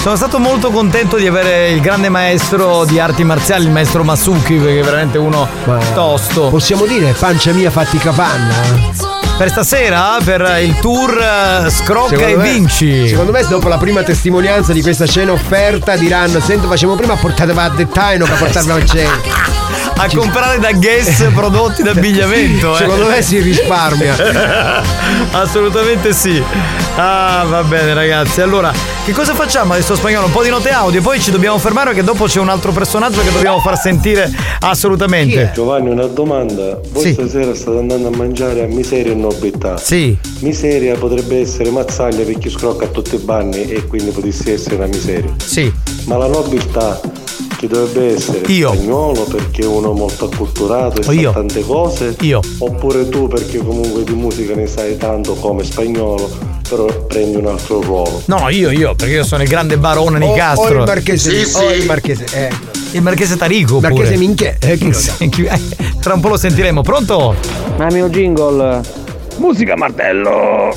[0.00, 4.54] Sono stato molto contento di avere il grande maestro di arti marziali, il maestro Masuki,
[4.54, 5.46] perché è veramente uno
[5.94, 6.48] tosto.
[6.48, 8.54] Possiamo dire pancia mia fatti capanna?
[9.36, 13.08] Per stasera, per il tour eh, Scrocca e Secondo me- Vinci.
[13.08, 17.16] Secondo me dopo la prima testimonianza di questa cena offerta diranno Sento facciamo prima a
[17.16, 19.10] portatemi a dettaglio per portarvi a cena
[20.00, 22.74] a comprare da Guess prodotti d'abbigliamento.
[22.74, 22.78] eh.
[22.78, 24.14] Secondo me si risparmia.
[25.32, 26.42] Assolutamente sì.
[26.96, 28.40] Ah, va bene, ragazzi.
[28.40, 28.72] Allora,
[29.04, 30.26] che cosa facciamo adesso spagnolo?
[30.26, 33.20] Un po' di note audio, poi ci dobbiamo fermare perché dopo c'è un altro personaggio
[33.22, 34.30] che dobbiamo far sentire
[34.60, 35.50] assolutamente.
[35.54, 36.78] Giovanni, una domanda.
[36.90, 37.12] Voi Sì.
[37.12, 39.76] stasera state andando a mangiare a miseria e nobiltà.
[39.76, 40.16] Sì.
[40.40, 44.76] Miseria potrebbe essere mazzaglia per chi scrocca a tutti i banni e quindi potesse essere
[44.76, 45.32] una miseria.
[45.44, 45.72] Sì.
[46.04, 47.00] Ma la nobiltà
[47.58, 48.38] chi dovrebbe essere?
[48.52, 48.72] Io.
[48.72, 51.32] Spagnolo perché è uno molto acculturato e sa Io.
[51.32, 52.14] tante cose?
[52.20, 52.40] Io.
[52.58, 56.30] Oppure tu perché comunque di musica ne sai tanto come spagnolo,
[56.68, 58.22] però prendi un altro ruolo?
[58.26, 60.78] No, io, io, perché io sono il grande barone O, Nicastro.
[60.78, 62.76] o il marchese o il marchese eh.
[62.92, 63.80] Il marchese Tarico.
[63.80, 64.16] Marchese pure.
[64.16, 65.12] minchè eh, sa.
[65.18, 65.60] Sì, eh,
[66.00, 66.82] Tra un po' lo sentiremo.
[66.82, 67.34] Pronto?
[67.76, 68.80] Ma mio jingle.
[69.38, 70.74] Musica martello.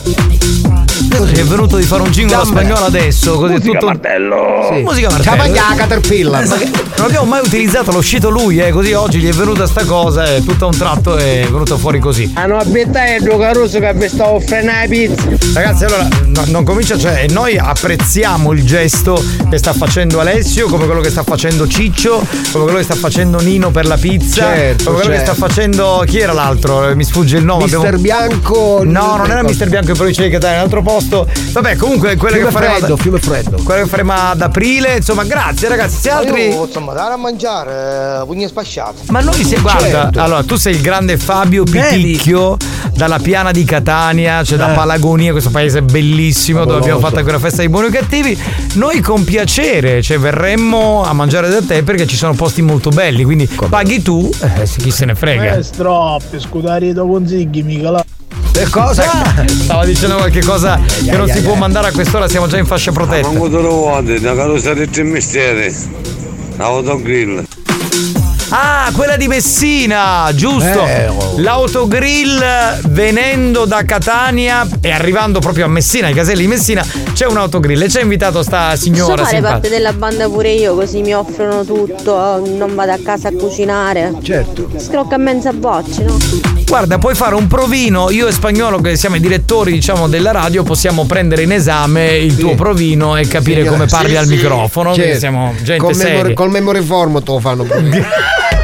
[1.25, 3.85] Gli è venuto di fare un jingle spagnolo adesso, così Musica tutto.
[3.85, 4.69] martello.
[4.71, 4.81] Sì.
[4.81, 5.35] Musica martello.
[5.35, 6.47] Cavaglia Caterpillar.
[6.47, 9.65] Ma che- non abbiamo mai utilizzato, l'ho uscito lui, eh, così oggi gli è venuta
[9.67, 12.31] sta cosa e tutto a un tratto è venuto fuori così.
[12.35, 15.59] Hanno abbettato Caruso che vi stavo frenando la pizza.
[15.59, 20.85] Ragazzi, allora no- non comincia, cioè noi apprezziamo il gesto che sta facendo Alessio, come
[20.85, 24.83] quello che sta facendo Ciccio, come quello che sta facendo Nino per la pizza, Certo,
[24.85, 25.33] come quello che certo.
[25.35, 26.03] sta facendo.
[26.05, 26.93] Chi era l'altro?
[26.95, 27.63] Mi sfugge il nome.
[27.63, 31.10] Mister Bianco No, non era Mister Bianco in provincia di Catania, un altro posto.
[31.51, 32.73] Vabbè, comunque quello Fiume che faremo.
[32.77, 33.61] freddo, ad- fiume freddo.
[33.63, 35.97] Quello che faremo ad aprile, insomma, grazie ragazzi.
[35.99, 36.47] Se altri.
[36.49, 39.01] Io, insomma, dare a mangiare, pugni spasciate.
[39.09, 40.21] Ma noi si guarda, Certo.
[40.21, 42.57] allora tu sei il grande Fabio Piticchio
[42.95, 44.75] dalla piana di Catania, cioè da Eh.
[44.75, 47.09] Palagonia, questo paese bellissimo dove abbiamo Favoloso.
[47.15, 48.37] fatto quella festa dei buoni o cattivi.
[48.75, 53.23] Noi con piacere, cioè verremmo a mangiare da te perché ci sono posti molto belli,
[53.23, 55.57] quindi paghi tu, eh, chi se ne frega.
[55.57, 58.03] Eh, stroppi, scudarito consigli, mica la.
[58.03, 58.10] Per
[58.69, 59.03] cosa?
[59.45, 62.91] Stava dicendo qualche cosa che non si può mandare a quest'ora, siamo già in fascia
[62.91, 63.29] protetta.
[63.29, 65.73] Non te lo vuoi, una carosa di tre misteri.
[66.57, 67.43] Autogrill.
[68.53, 70.85] Ah, quella di Messina, giusto?
[71.37, 72.43] L'autogrill
[72.89, 77.81] venendo da Catania e arrivando proprio a Messina, ai caselli di Messina, c'è un autogrill
[77.81, 79.51] e ci ha invitato sta Posso signora fare simpatica.
[79.51, 84.15] parte della banda pure io, così mi offrono tutto, non vado a casa a cucinare.
[84.21, 84.69] Certo.
[84.77, 86.17] Scrocca a mezza boccia, no?
[86.71, 90.63] Guarda, puoi fare un provino, io e Spagnolo che siamo i direttori, diciamo, della radio,
[90.63, 94.35] possiamo prendere in esame il tuo provino e capire Signora, come parli sì, al sì.
[94.35, 95.19] microfono, Certo.
[95.19, 96.11] siamo gente Col seria.
[96.13, 98.05] memore- Col memory form te lo fanno proprio.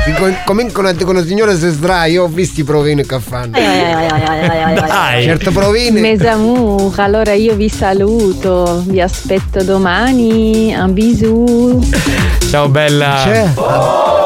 [0.46, 3.52] Come- con con una signora se sdrai, io ho visto i provini che fanno.
[3.52, 5.24] Dai.
[5.26, 6.00] Certo provini.
[6.00, 11.86] Mesamuca, allora io vi saluto, vi aspetto domani, un bisou.
[12.50, 13.22] Ciao bella.
[13.26, 14.16] C'è?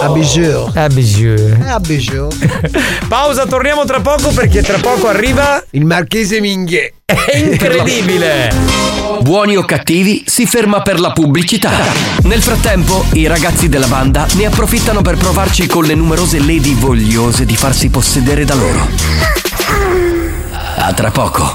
[0.00, 0.70] A bijou.
[0.74, 1.36] A bijou.
[1.36, 2.28] Eh, a bijou.
[3.08, 6.94] Pausa, torniamo tra poco perché tra poco arriva Il marchese Minghe.
[7.04, 8.50] È incredibile!
[9.20, 11.72] Buoni o cattivi si ferma per la pubblicità.
[12.22, 17.44] Nel frattempo, i ragazzi della banda ne approfittano per provarci con le numerose lady vogliose
[17.44, 18.88] di farsi possedere da loro.
[20.76, 21.54] A tra poco.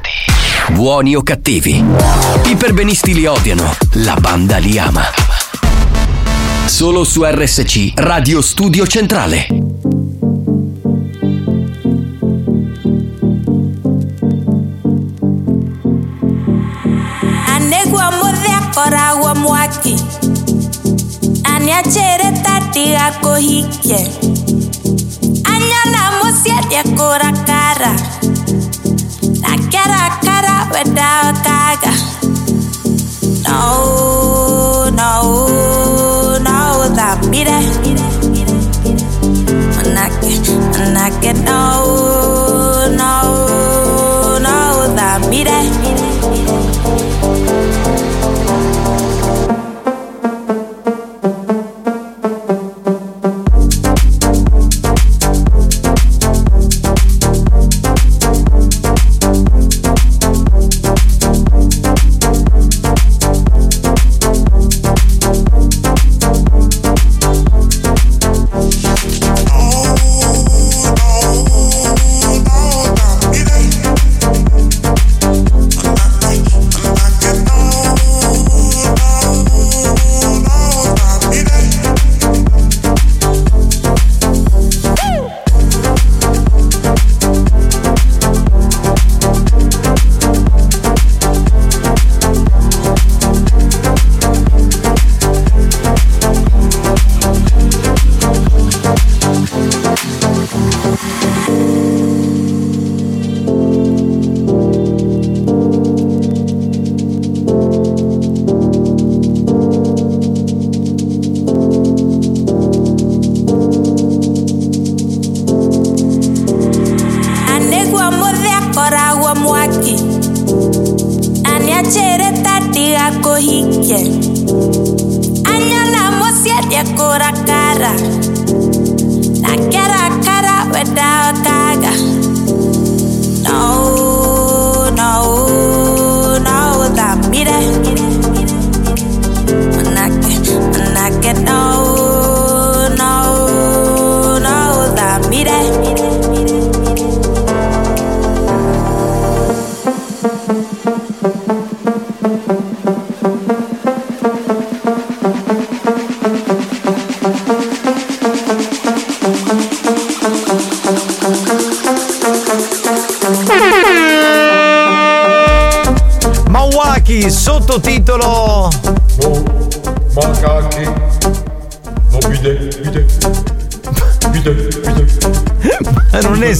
[0.69, 1.83] Buoni o cattivi.
[2.45, 5.03] I perbenisti li odiano, la banda li ama.
[6.65, 9.47] Solo su RSC Radio Studio Centrale.
[17.55, 19.95] Anegwa mothe akoragwo mwaki
[21.43, 23.99] na nĩanjĩrĩte ndigakũhikie
[29.43, 31.21] I get a cut up without.
[33.51, 37.43] No, no, no, me.
[39.75, 42.50] When I get, when I get no.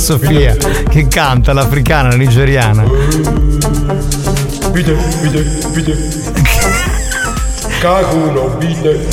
[0.01, 0.55] Sofia
[0.89, 2.83] che canta l'africana nigeriana.
[4.71, 5.95] Vide, vide, vide.
[7.79, 9.07] Cacuno, vide.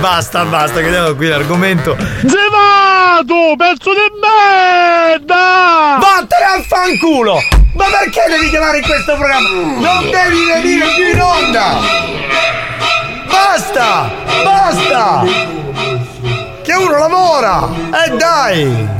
[0.00, 1.94] Basta, basta, che andiamo qui l'argomento.
[1.98, 5.98] Zevato, pezzo di merda!
[6.00, 7.34] Vattene al fanculo!
[7.74, 9.48] Ma perché devi chiamare in questo programma?
[9.48, 11.80] Non devi venire più in onda!
[13.28, 14.10] Basta!
[14.42, 15.24] Basta!
[16.62, 17.68] Che uno lavora!
[18.06, 18.93] E dai!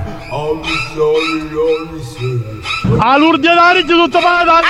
[2.99, 4.61] All'urdianare tutta panata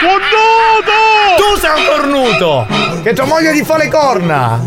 [0.00, 0.92] Cornuto!
[1.36, 2.66] Tu sei un cornuto!
[3.02, 4.60] Che tua moglie ti fa le corna!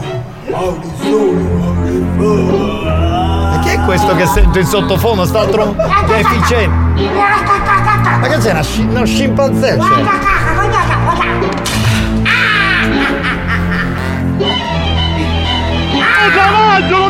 [3.49, 5.25] Ma chi è questo che sento in sottofondo?
[5.25, 5.75] Sta tro...
[6.07, 7.03] deficiente!
[8.19, 9.77] Ma che c'è una sci- uno scimpanzé?
[9.79, 9.87] Cioè?
[16.91, 17.08] Oh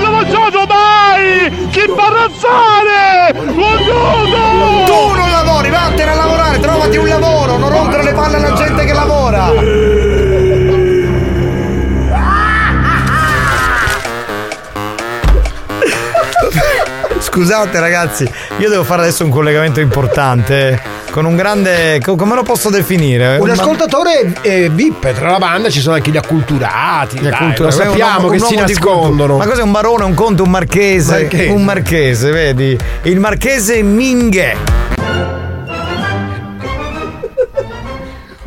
[1.69, 3.33] Che imbarazzare!
[3.33, 4.85] Cornuto!
[4.85, 8.85] Tu non lavori, vattene a lavorare, trovati un lavoro, non rompere le palle alla gente
[8.85, 9.51] che lavora!
[17.19, 21.99] Scusate ragazzi, io devo fare adesso un collegamento importante con un grande...
[22.03, 23.37] co- come lo posso definire?
[23.39, 27.17] Un ascoltatore eh, VIP tra la banda ci sono anche gli acculturati.
[27.17, 27.61] Gli dai, acculturati.
[27.77, 29.37] lo sappiamo Un che uomo si nascondono.
[29.37, 31.21] Ma cos'è un barone, un conte, un marchese?
[31.21, 31.51] Marchese.
[31.51, 32.77] Un marchese, vedi?
[33.03, 34.55] Il marchese Minghe.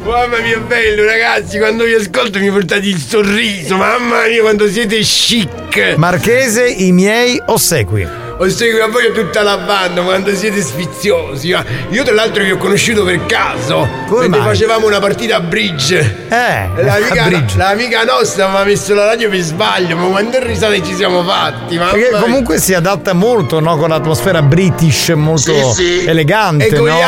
[0.05, 4.99] Mamma mia bello ragazzi, quando vi ascolto mi portate il sorriso, mamma mia quando siete
[4.99, 5.95] chic.
[5.97, 8.22] Marchese, i miei ossequi.
[8.39, 11.53] Ho seguito a voi tutta la banda quando siete sfiziosi.
[11.53, 13.89] ma Io tra l'altro vi ho conosciuto per caso.
[14.09, 14.41] Come mai?
[14.41, 15.99] facevamo una partita a bridge.
[16.29, 17.57] Eh, L'amica, bridge.
[17.57, 21.77] l'amica nostra mi ha messo la radio per sbaglio, ma quante risate ci siamo fatti,
[21.77, 22.21] Perché mia.
[22.21, 26.05] comunque si adatta molto no, con l'atmosfera british, molto Sì, sì.
[26.07, 26.67] elegante.
[26.67, 26.99] E no?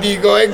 [0.00, 0.50] dico, e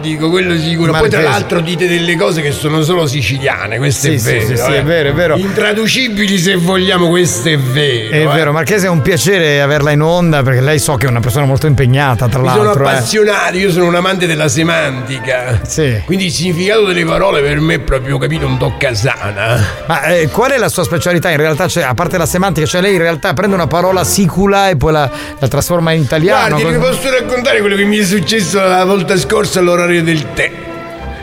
[0.00, 0.92] dico, quello sicuro.
[0.92, 4.46] Poi tra l'altro dite delle cose che sono solo siciliane, questo Sì, è sì, vero.
[4.46, 4.78] sì, sì, eh.
[4.78, 5.36] è vero, è vero.
[5.36, 8.10] Intraducibili se vogliamo, questo è vero.
[8.10, 8.26] È eh.
[8.26, 11.44] vero, Marchese è un piacere averla in onda perché lei so che è una persona
[11.46, 12.84] molto impegnata, tra Mi sono l'altro.
[12.84, 12.88] eh.
[12.90, 15.60] appassionato, io sono un amante della semantica.
[15.66, 16.02] Sì.
[16.04, 19.64] Quindi il significato delle parole per me è proprio capito un toccasana.
[19.86, 21.30] Ma eh, qual è la sua specialità?
[21.30, 24.68] In realtà, cioè, a parte la semantica, cioè lei in realtà prende una parola sicula
[24.68, 26.56] e poi la, la trasforma in italiano.
[26.56, 30.32] Guardi, vi Cosa- posso raccontare quello che mi è successo la volta scorsa all'orario del
[30.34, 30.67] tè.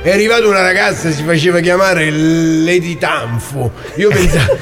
[0.06, 3.72] È arrivata una ragazza, si faceva chiamare Lady Tanfo.
[3.96, 4.56] Io pensavo,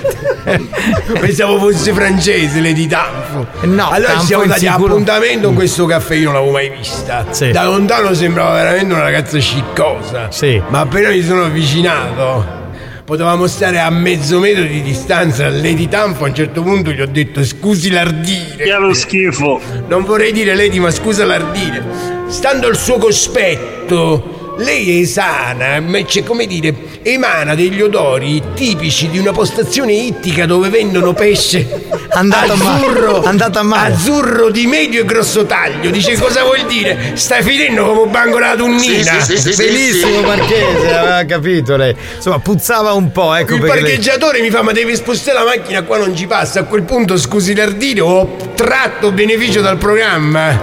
[1.19, 3.45] pensavo fosse francese, Lady Tanfo.
[3.63, 6.69] No, allora ci siamo in dati sicuro- appuntamento con questo caffè, io non l'avevo mai
[6.69, 7.25] vista.
[7.31, 7.51] Sì.
[7.51, 10.31] Da lontano sembrava veramente una ragazza sciccosa.
[10.31, 10.61] Sì.
[10.69, 12.61] Ma appena mi sono avvicinato.
[13.03, 15.49] Potevamo stare a mezzo metro di distanza.
[15.49, 18.63] Lady Tanfo a un certo punto gli ho detto scusi l'ardire.
[18.63, 19.59] Che lo schifo.
[19.89, 21.83] Non vorrei dire Lady, ma scusa l'ardire.
[22.29, 29.09] Stando al suo cospetto, lei è sana, ma c'è come dire, emana degli odori tipici
[29.09, 33.93] di una postazione ittica dove vendono pesce Andata male, azzurro, andata male.
[33.93, 35.89] azzurro di medio e grosso taglio.
[35.89, 37.13] Dice cosa vuol dire?
[37.15, 39.13] Stai finendo come un banco della tunnina.
[39.55, 41.95] Benissimo, Marchese, aveva capito lei.
[42.15, 45.45] Insomma, puzzava un po', ecco Il perché lei- parcheggiatore mi fa ma devi spostare la
[45.45, 50.59] macchina qua non ci passa a quel punto scusi l'ardire ho tratto beneficio dal programma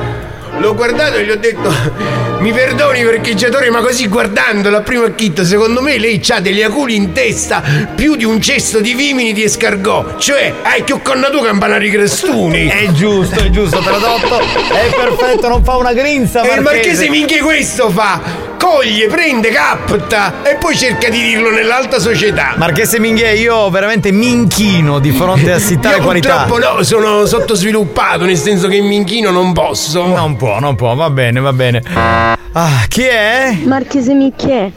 [0.58, 5.44] l'ho guardato e gli ho detto mi perdoni parcheggiatore ma così guardandolo a primo acchitto
[5.44, 7.62] secondo me lei ha degli aculi in testa
[7.94, 12.90] più di un cesto di vimini di escargot cioè hai più connato campanari crestuni È
[12.92, 14.38] giusto, è giusto, tradotto.
[14.38, 16.42] È perfetto, non fa una grinza.
[16.42, 16.88] e il Marchese.
[16.88, 23.00] marchese minchia questo fa coglie, prende, capta e poi cerca di dirlo nell'alta società Marchese
[23.00, 26.44] Minghè, io veramente mi inchino di fronte a tale Io qualità.
[26.44, 30.06] purtroppo no, sono sottosviluppato, nel senso che in minchino non posso.
[30.06, 32.29] Non può, non può, va bene, va bene.
[32.52, 33.56] Ah, chi è?
[33.64, 34.70] Marchese Micchè,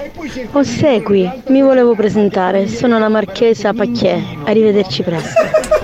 [0.51, 5.41] ossequi, mi volevo presentare, sono la Marchesa Pacchè, arrivederci presto.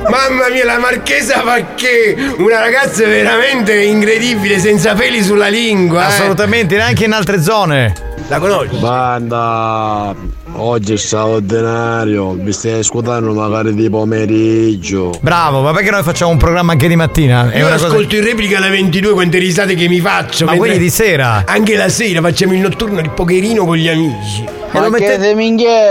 [0.09, 6.01] Mamma mia, la marchesa Pacché, una ragazza veramente incredibile, senza peli sulla lingua.
[6.03, 6.05] eh.
[6.05, 7.93] Assolutamente, neanche in altre zone.
[8.27, 8.77] La conosci?
[8.77, 10.15] Banda,
[10.55, 15.11] oggi è straordinario, vi stai ascoltando magari di pomeriggio.
[15.21, 17.49] Bravo, ma perché noi facciamo un programma anche di mattina?
[17.51, 17.87] È Io una cosa.
[17.87, 20.45] ascolto in replica alle 22 quante risate che mi faccio.
[20.45, 21.43] Ma quelli di sera?
[21.45, 24.58] Anche la sera facciamo il notturno il pokerino con gli amici.
[24.71, 25.89] E lo mettete minghie.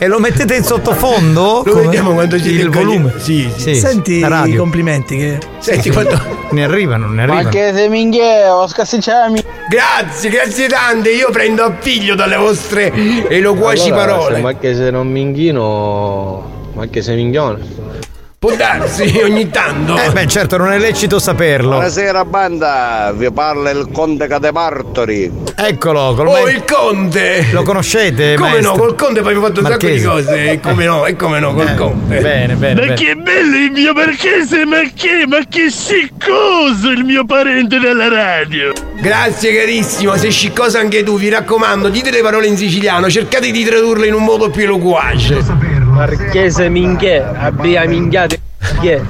[0.00, 1.62] E lo mettete in sottofondo?
[1.64, 1.84] Lo Come?
[1.86, 3.14] vediamo quando ci il volume.
[3.18, 5.38] Sì, Sì, Senti i complimenti che.
[5.58, 6.36] Senti quanto.
[6.50, 7.50] Ne arrivano, ne arrivano.
[7.50, 9.42] se minghie, ho scassicciami.
[9.68, 11.10] Grazie, grazie tante.
[11.10, 12.92] Io prendo appiglio dalle vostre
[13.28, 14.40] eloquaci parole.
[14.40, 17.58] Ma che se non minghino, ma che se minghione.
[18.40, 19.98] Può darsi ogni tanto.
[19.98, 21.70] Eh beh, certo, non è lecito saperlo.
[21.70, 25.28] Buonasera banda, vi parla il conte Catemartori.
[25.56, 27.46] Eccolo, col Oh, ma- il conte!
[27.50, 28.36] Lo conoscete?
[28.36, 28.76] Come maestro?
[28.76, 30.50] no, col conte poi abbiamo fatto un sacco di cose.
[30.52, 32.20] E come no, e come no, col conte.
[32.20, 32.74] Bene, bene.
[32.74, 32.94] Ma bene.
[32.94, 38.72] che bello il mio marchese, ma che, ma che sciccoso il mio parente della radio.
[39.00, 43.64] Grazie carissimo, sei sciccoso anche tu, vi raccomando, dite le parole in siciliano, cercate di
[43.64, 45.42] tradurle in un modo più eloquace.
[45.98, 48.40] Marchese minchè, abbia minchiate.
[48.80, 49.02] Che?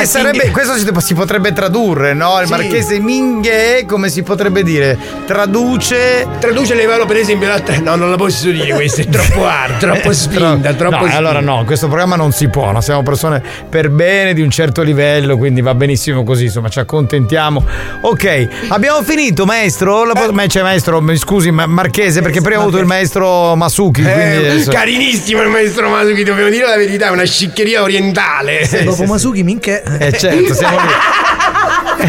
[0.00, 2.38] Che sarebbe, questo si, si potrebbe tradurre, no?
[2.40, 2.52] Il Sì.
[2.52, 4.96] marchese Minghe, come si potrebbe dire?
[5.26, 6.26] Traduce.
[6.38, 7.78] Traduce le parole, per esempio, l'altra.
[7.78, 11.16] No, non la posso dire questa, è troppo hard, troppo spinta, troppo no, spinta.
[11.16, 12.80] allora no, questo programma non si può, no?
[12.80, 17.64] siamo persone per bene di un certo livello, quindi va benissimo così, insomma, ci accontentiamo.
[18.02, 20.04] Ok, abbiamo finito, maestro?
[20.04, 23.54] La po- ma- cioè, maestro, mi scusi, ma Marchese, perché prima ho avuto il maestro
[23.56, 28.68] Masuki, quindi Eh, carinissimo il maestro Masuki, dobbiamo dire la verità, è una sciccheria orientale.
[28.84, 29.82] Dopo Masuki, minchè.
[29.98, 30.88] Eh certo, siamo lì.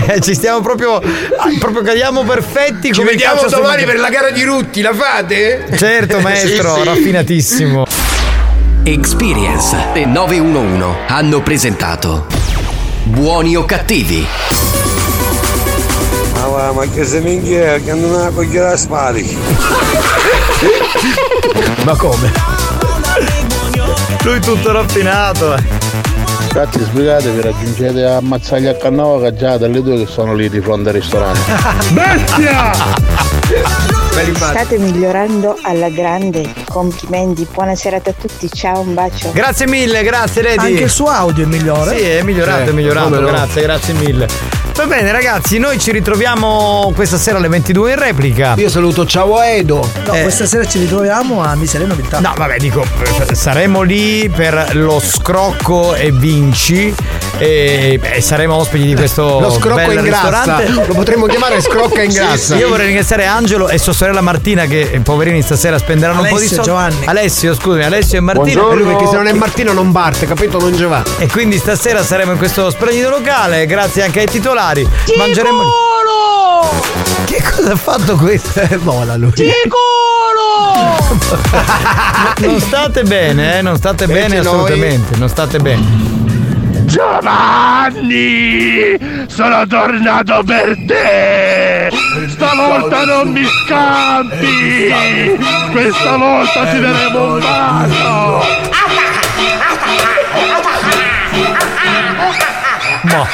[0.08, 1.02] Eh, ci stiamo proprio.
[1.60, 5.66] proprio cadiamo perfetti Ci vediamo domani per la gara di Rutti, la fate?
[5.76, 6.86] Certo, maestro, Sì, sì.
[6.86, 7.86] raffinatissimo.
[8.84, 12.26] Experience e 911 hanno presentato
[13.04, 14.26] Buoni o cattivi?
[16.36, 19.38] Ma va, ma che se minchia, che non ha cogliere la spari.
[21.84, 22.32] Ma come?
[24.24, 25.56] Lui tutto raffinato.
[26.52, 26.54] Eh.
[26.54, 30.90] Ragazzi, spiegatevi, raggiungete a Mazzaglia a Cannova già dalle due che sono lì di fronte
[30.90, 31.40] al ristorante.
[31.92, 32.72] Bestia!
[34.36, 39.32] State migliorando alla grande, complimenti, buona serata a tutti, ciao, un bacio.
[39.32, 40.58] Grazie mille, grazie Lady.
[40.58, 41.98] Anche il suo audio è migliore.
[41.98, 44.61] Sì, è migliorato, Sì, è migliorato, grazie, grazie mille.
[44.74, 48.54] Va bene ragazzi, noi ci ritroviamo questa sera alle 22 in replica.
[48.58, 49.88] Io saluto ciao Edo.
[50.06, 52.20] No, questa sera ci ritroviamo a Miseria Novità.
[52.20, 52.84] No, vabbè, dico,
[53.28, 56.92] eh, saremo lì per lo scrocco e vinci
[57.38, 60.30] e, e saremo ospiti di questo Lo scrocco bel in grassa.
[60.58, 60.88] ristorante.
[60.88, 62.56] Lo potremmo chiamare scrocca in grassa.
[62.56, 62.60] sì.
[62.62, 66.38] Io vorrei ringraziare Angelo e sua sorella Martina che eh, poverini stasera spenderanno un po'
[66.40, 66.70] di Alessio, soldi.
[66.72, 67.06] Giovanni.
[67.06, 68.62] Alessio, scusami, Alessio e Martina.
[68.74, 70.60] Lui perché se non è Martino non parte, capito?
[70.60, 71.04] Non ci va.
[71.20, 74.61] E quindi stasera saremo in questo splendido locale, grazie anche ai titolari.
[75.18, 75.64] Mangeremo.
[77.26, 78.62] Che cosa ha fatto questo?
[78.84, 79.32] Vola lui.
[82.42, 83.62] non state bene, eh?
[83.64, 86.10] Non state bene noi- assolutamente, non state bene.
[86.86, 88.06] Giovanni!
[89.28, 91.90] Sono tornato per te!
[92.28, 94.94] Stavolta non mi scampi!
[95.72, 98.46] Questa volta ti daremo un bacio!
[103.04, 103.26] Ma,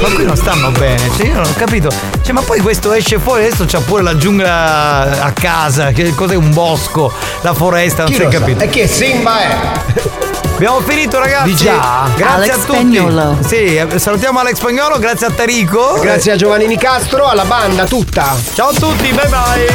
[0.00, 1.90] ma qui non stanno bene, cioè io non ho capito.
[2.22, 6.34] Cioè, ma poi questo esce fuori, adesso c'ha pure la giungla a casa, che cos'è
[6.34, 8.62] un bosco, la foresta, non si è capito.
[8.62, 9.56] E che Simba è?
[10.54, 11.48] Abbiamo finito ragazzi.
[11.48, 12.08] Di già?
[12.14, 12.96] Grazie Alex a tutti.
[12.96, 13.38] Spagnolo.
[13.44, 15.98] Sì, salutiamo Alex Spagnolo, grazie a Tarico.
[16.00, 18.36] Grazie a Giovannini Castro, alla banda tutta.
[18.52, 19.66] Ciao a tutti, bye bye.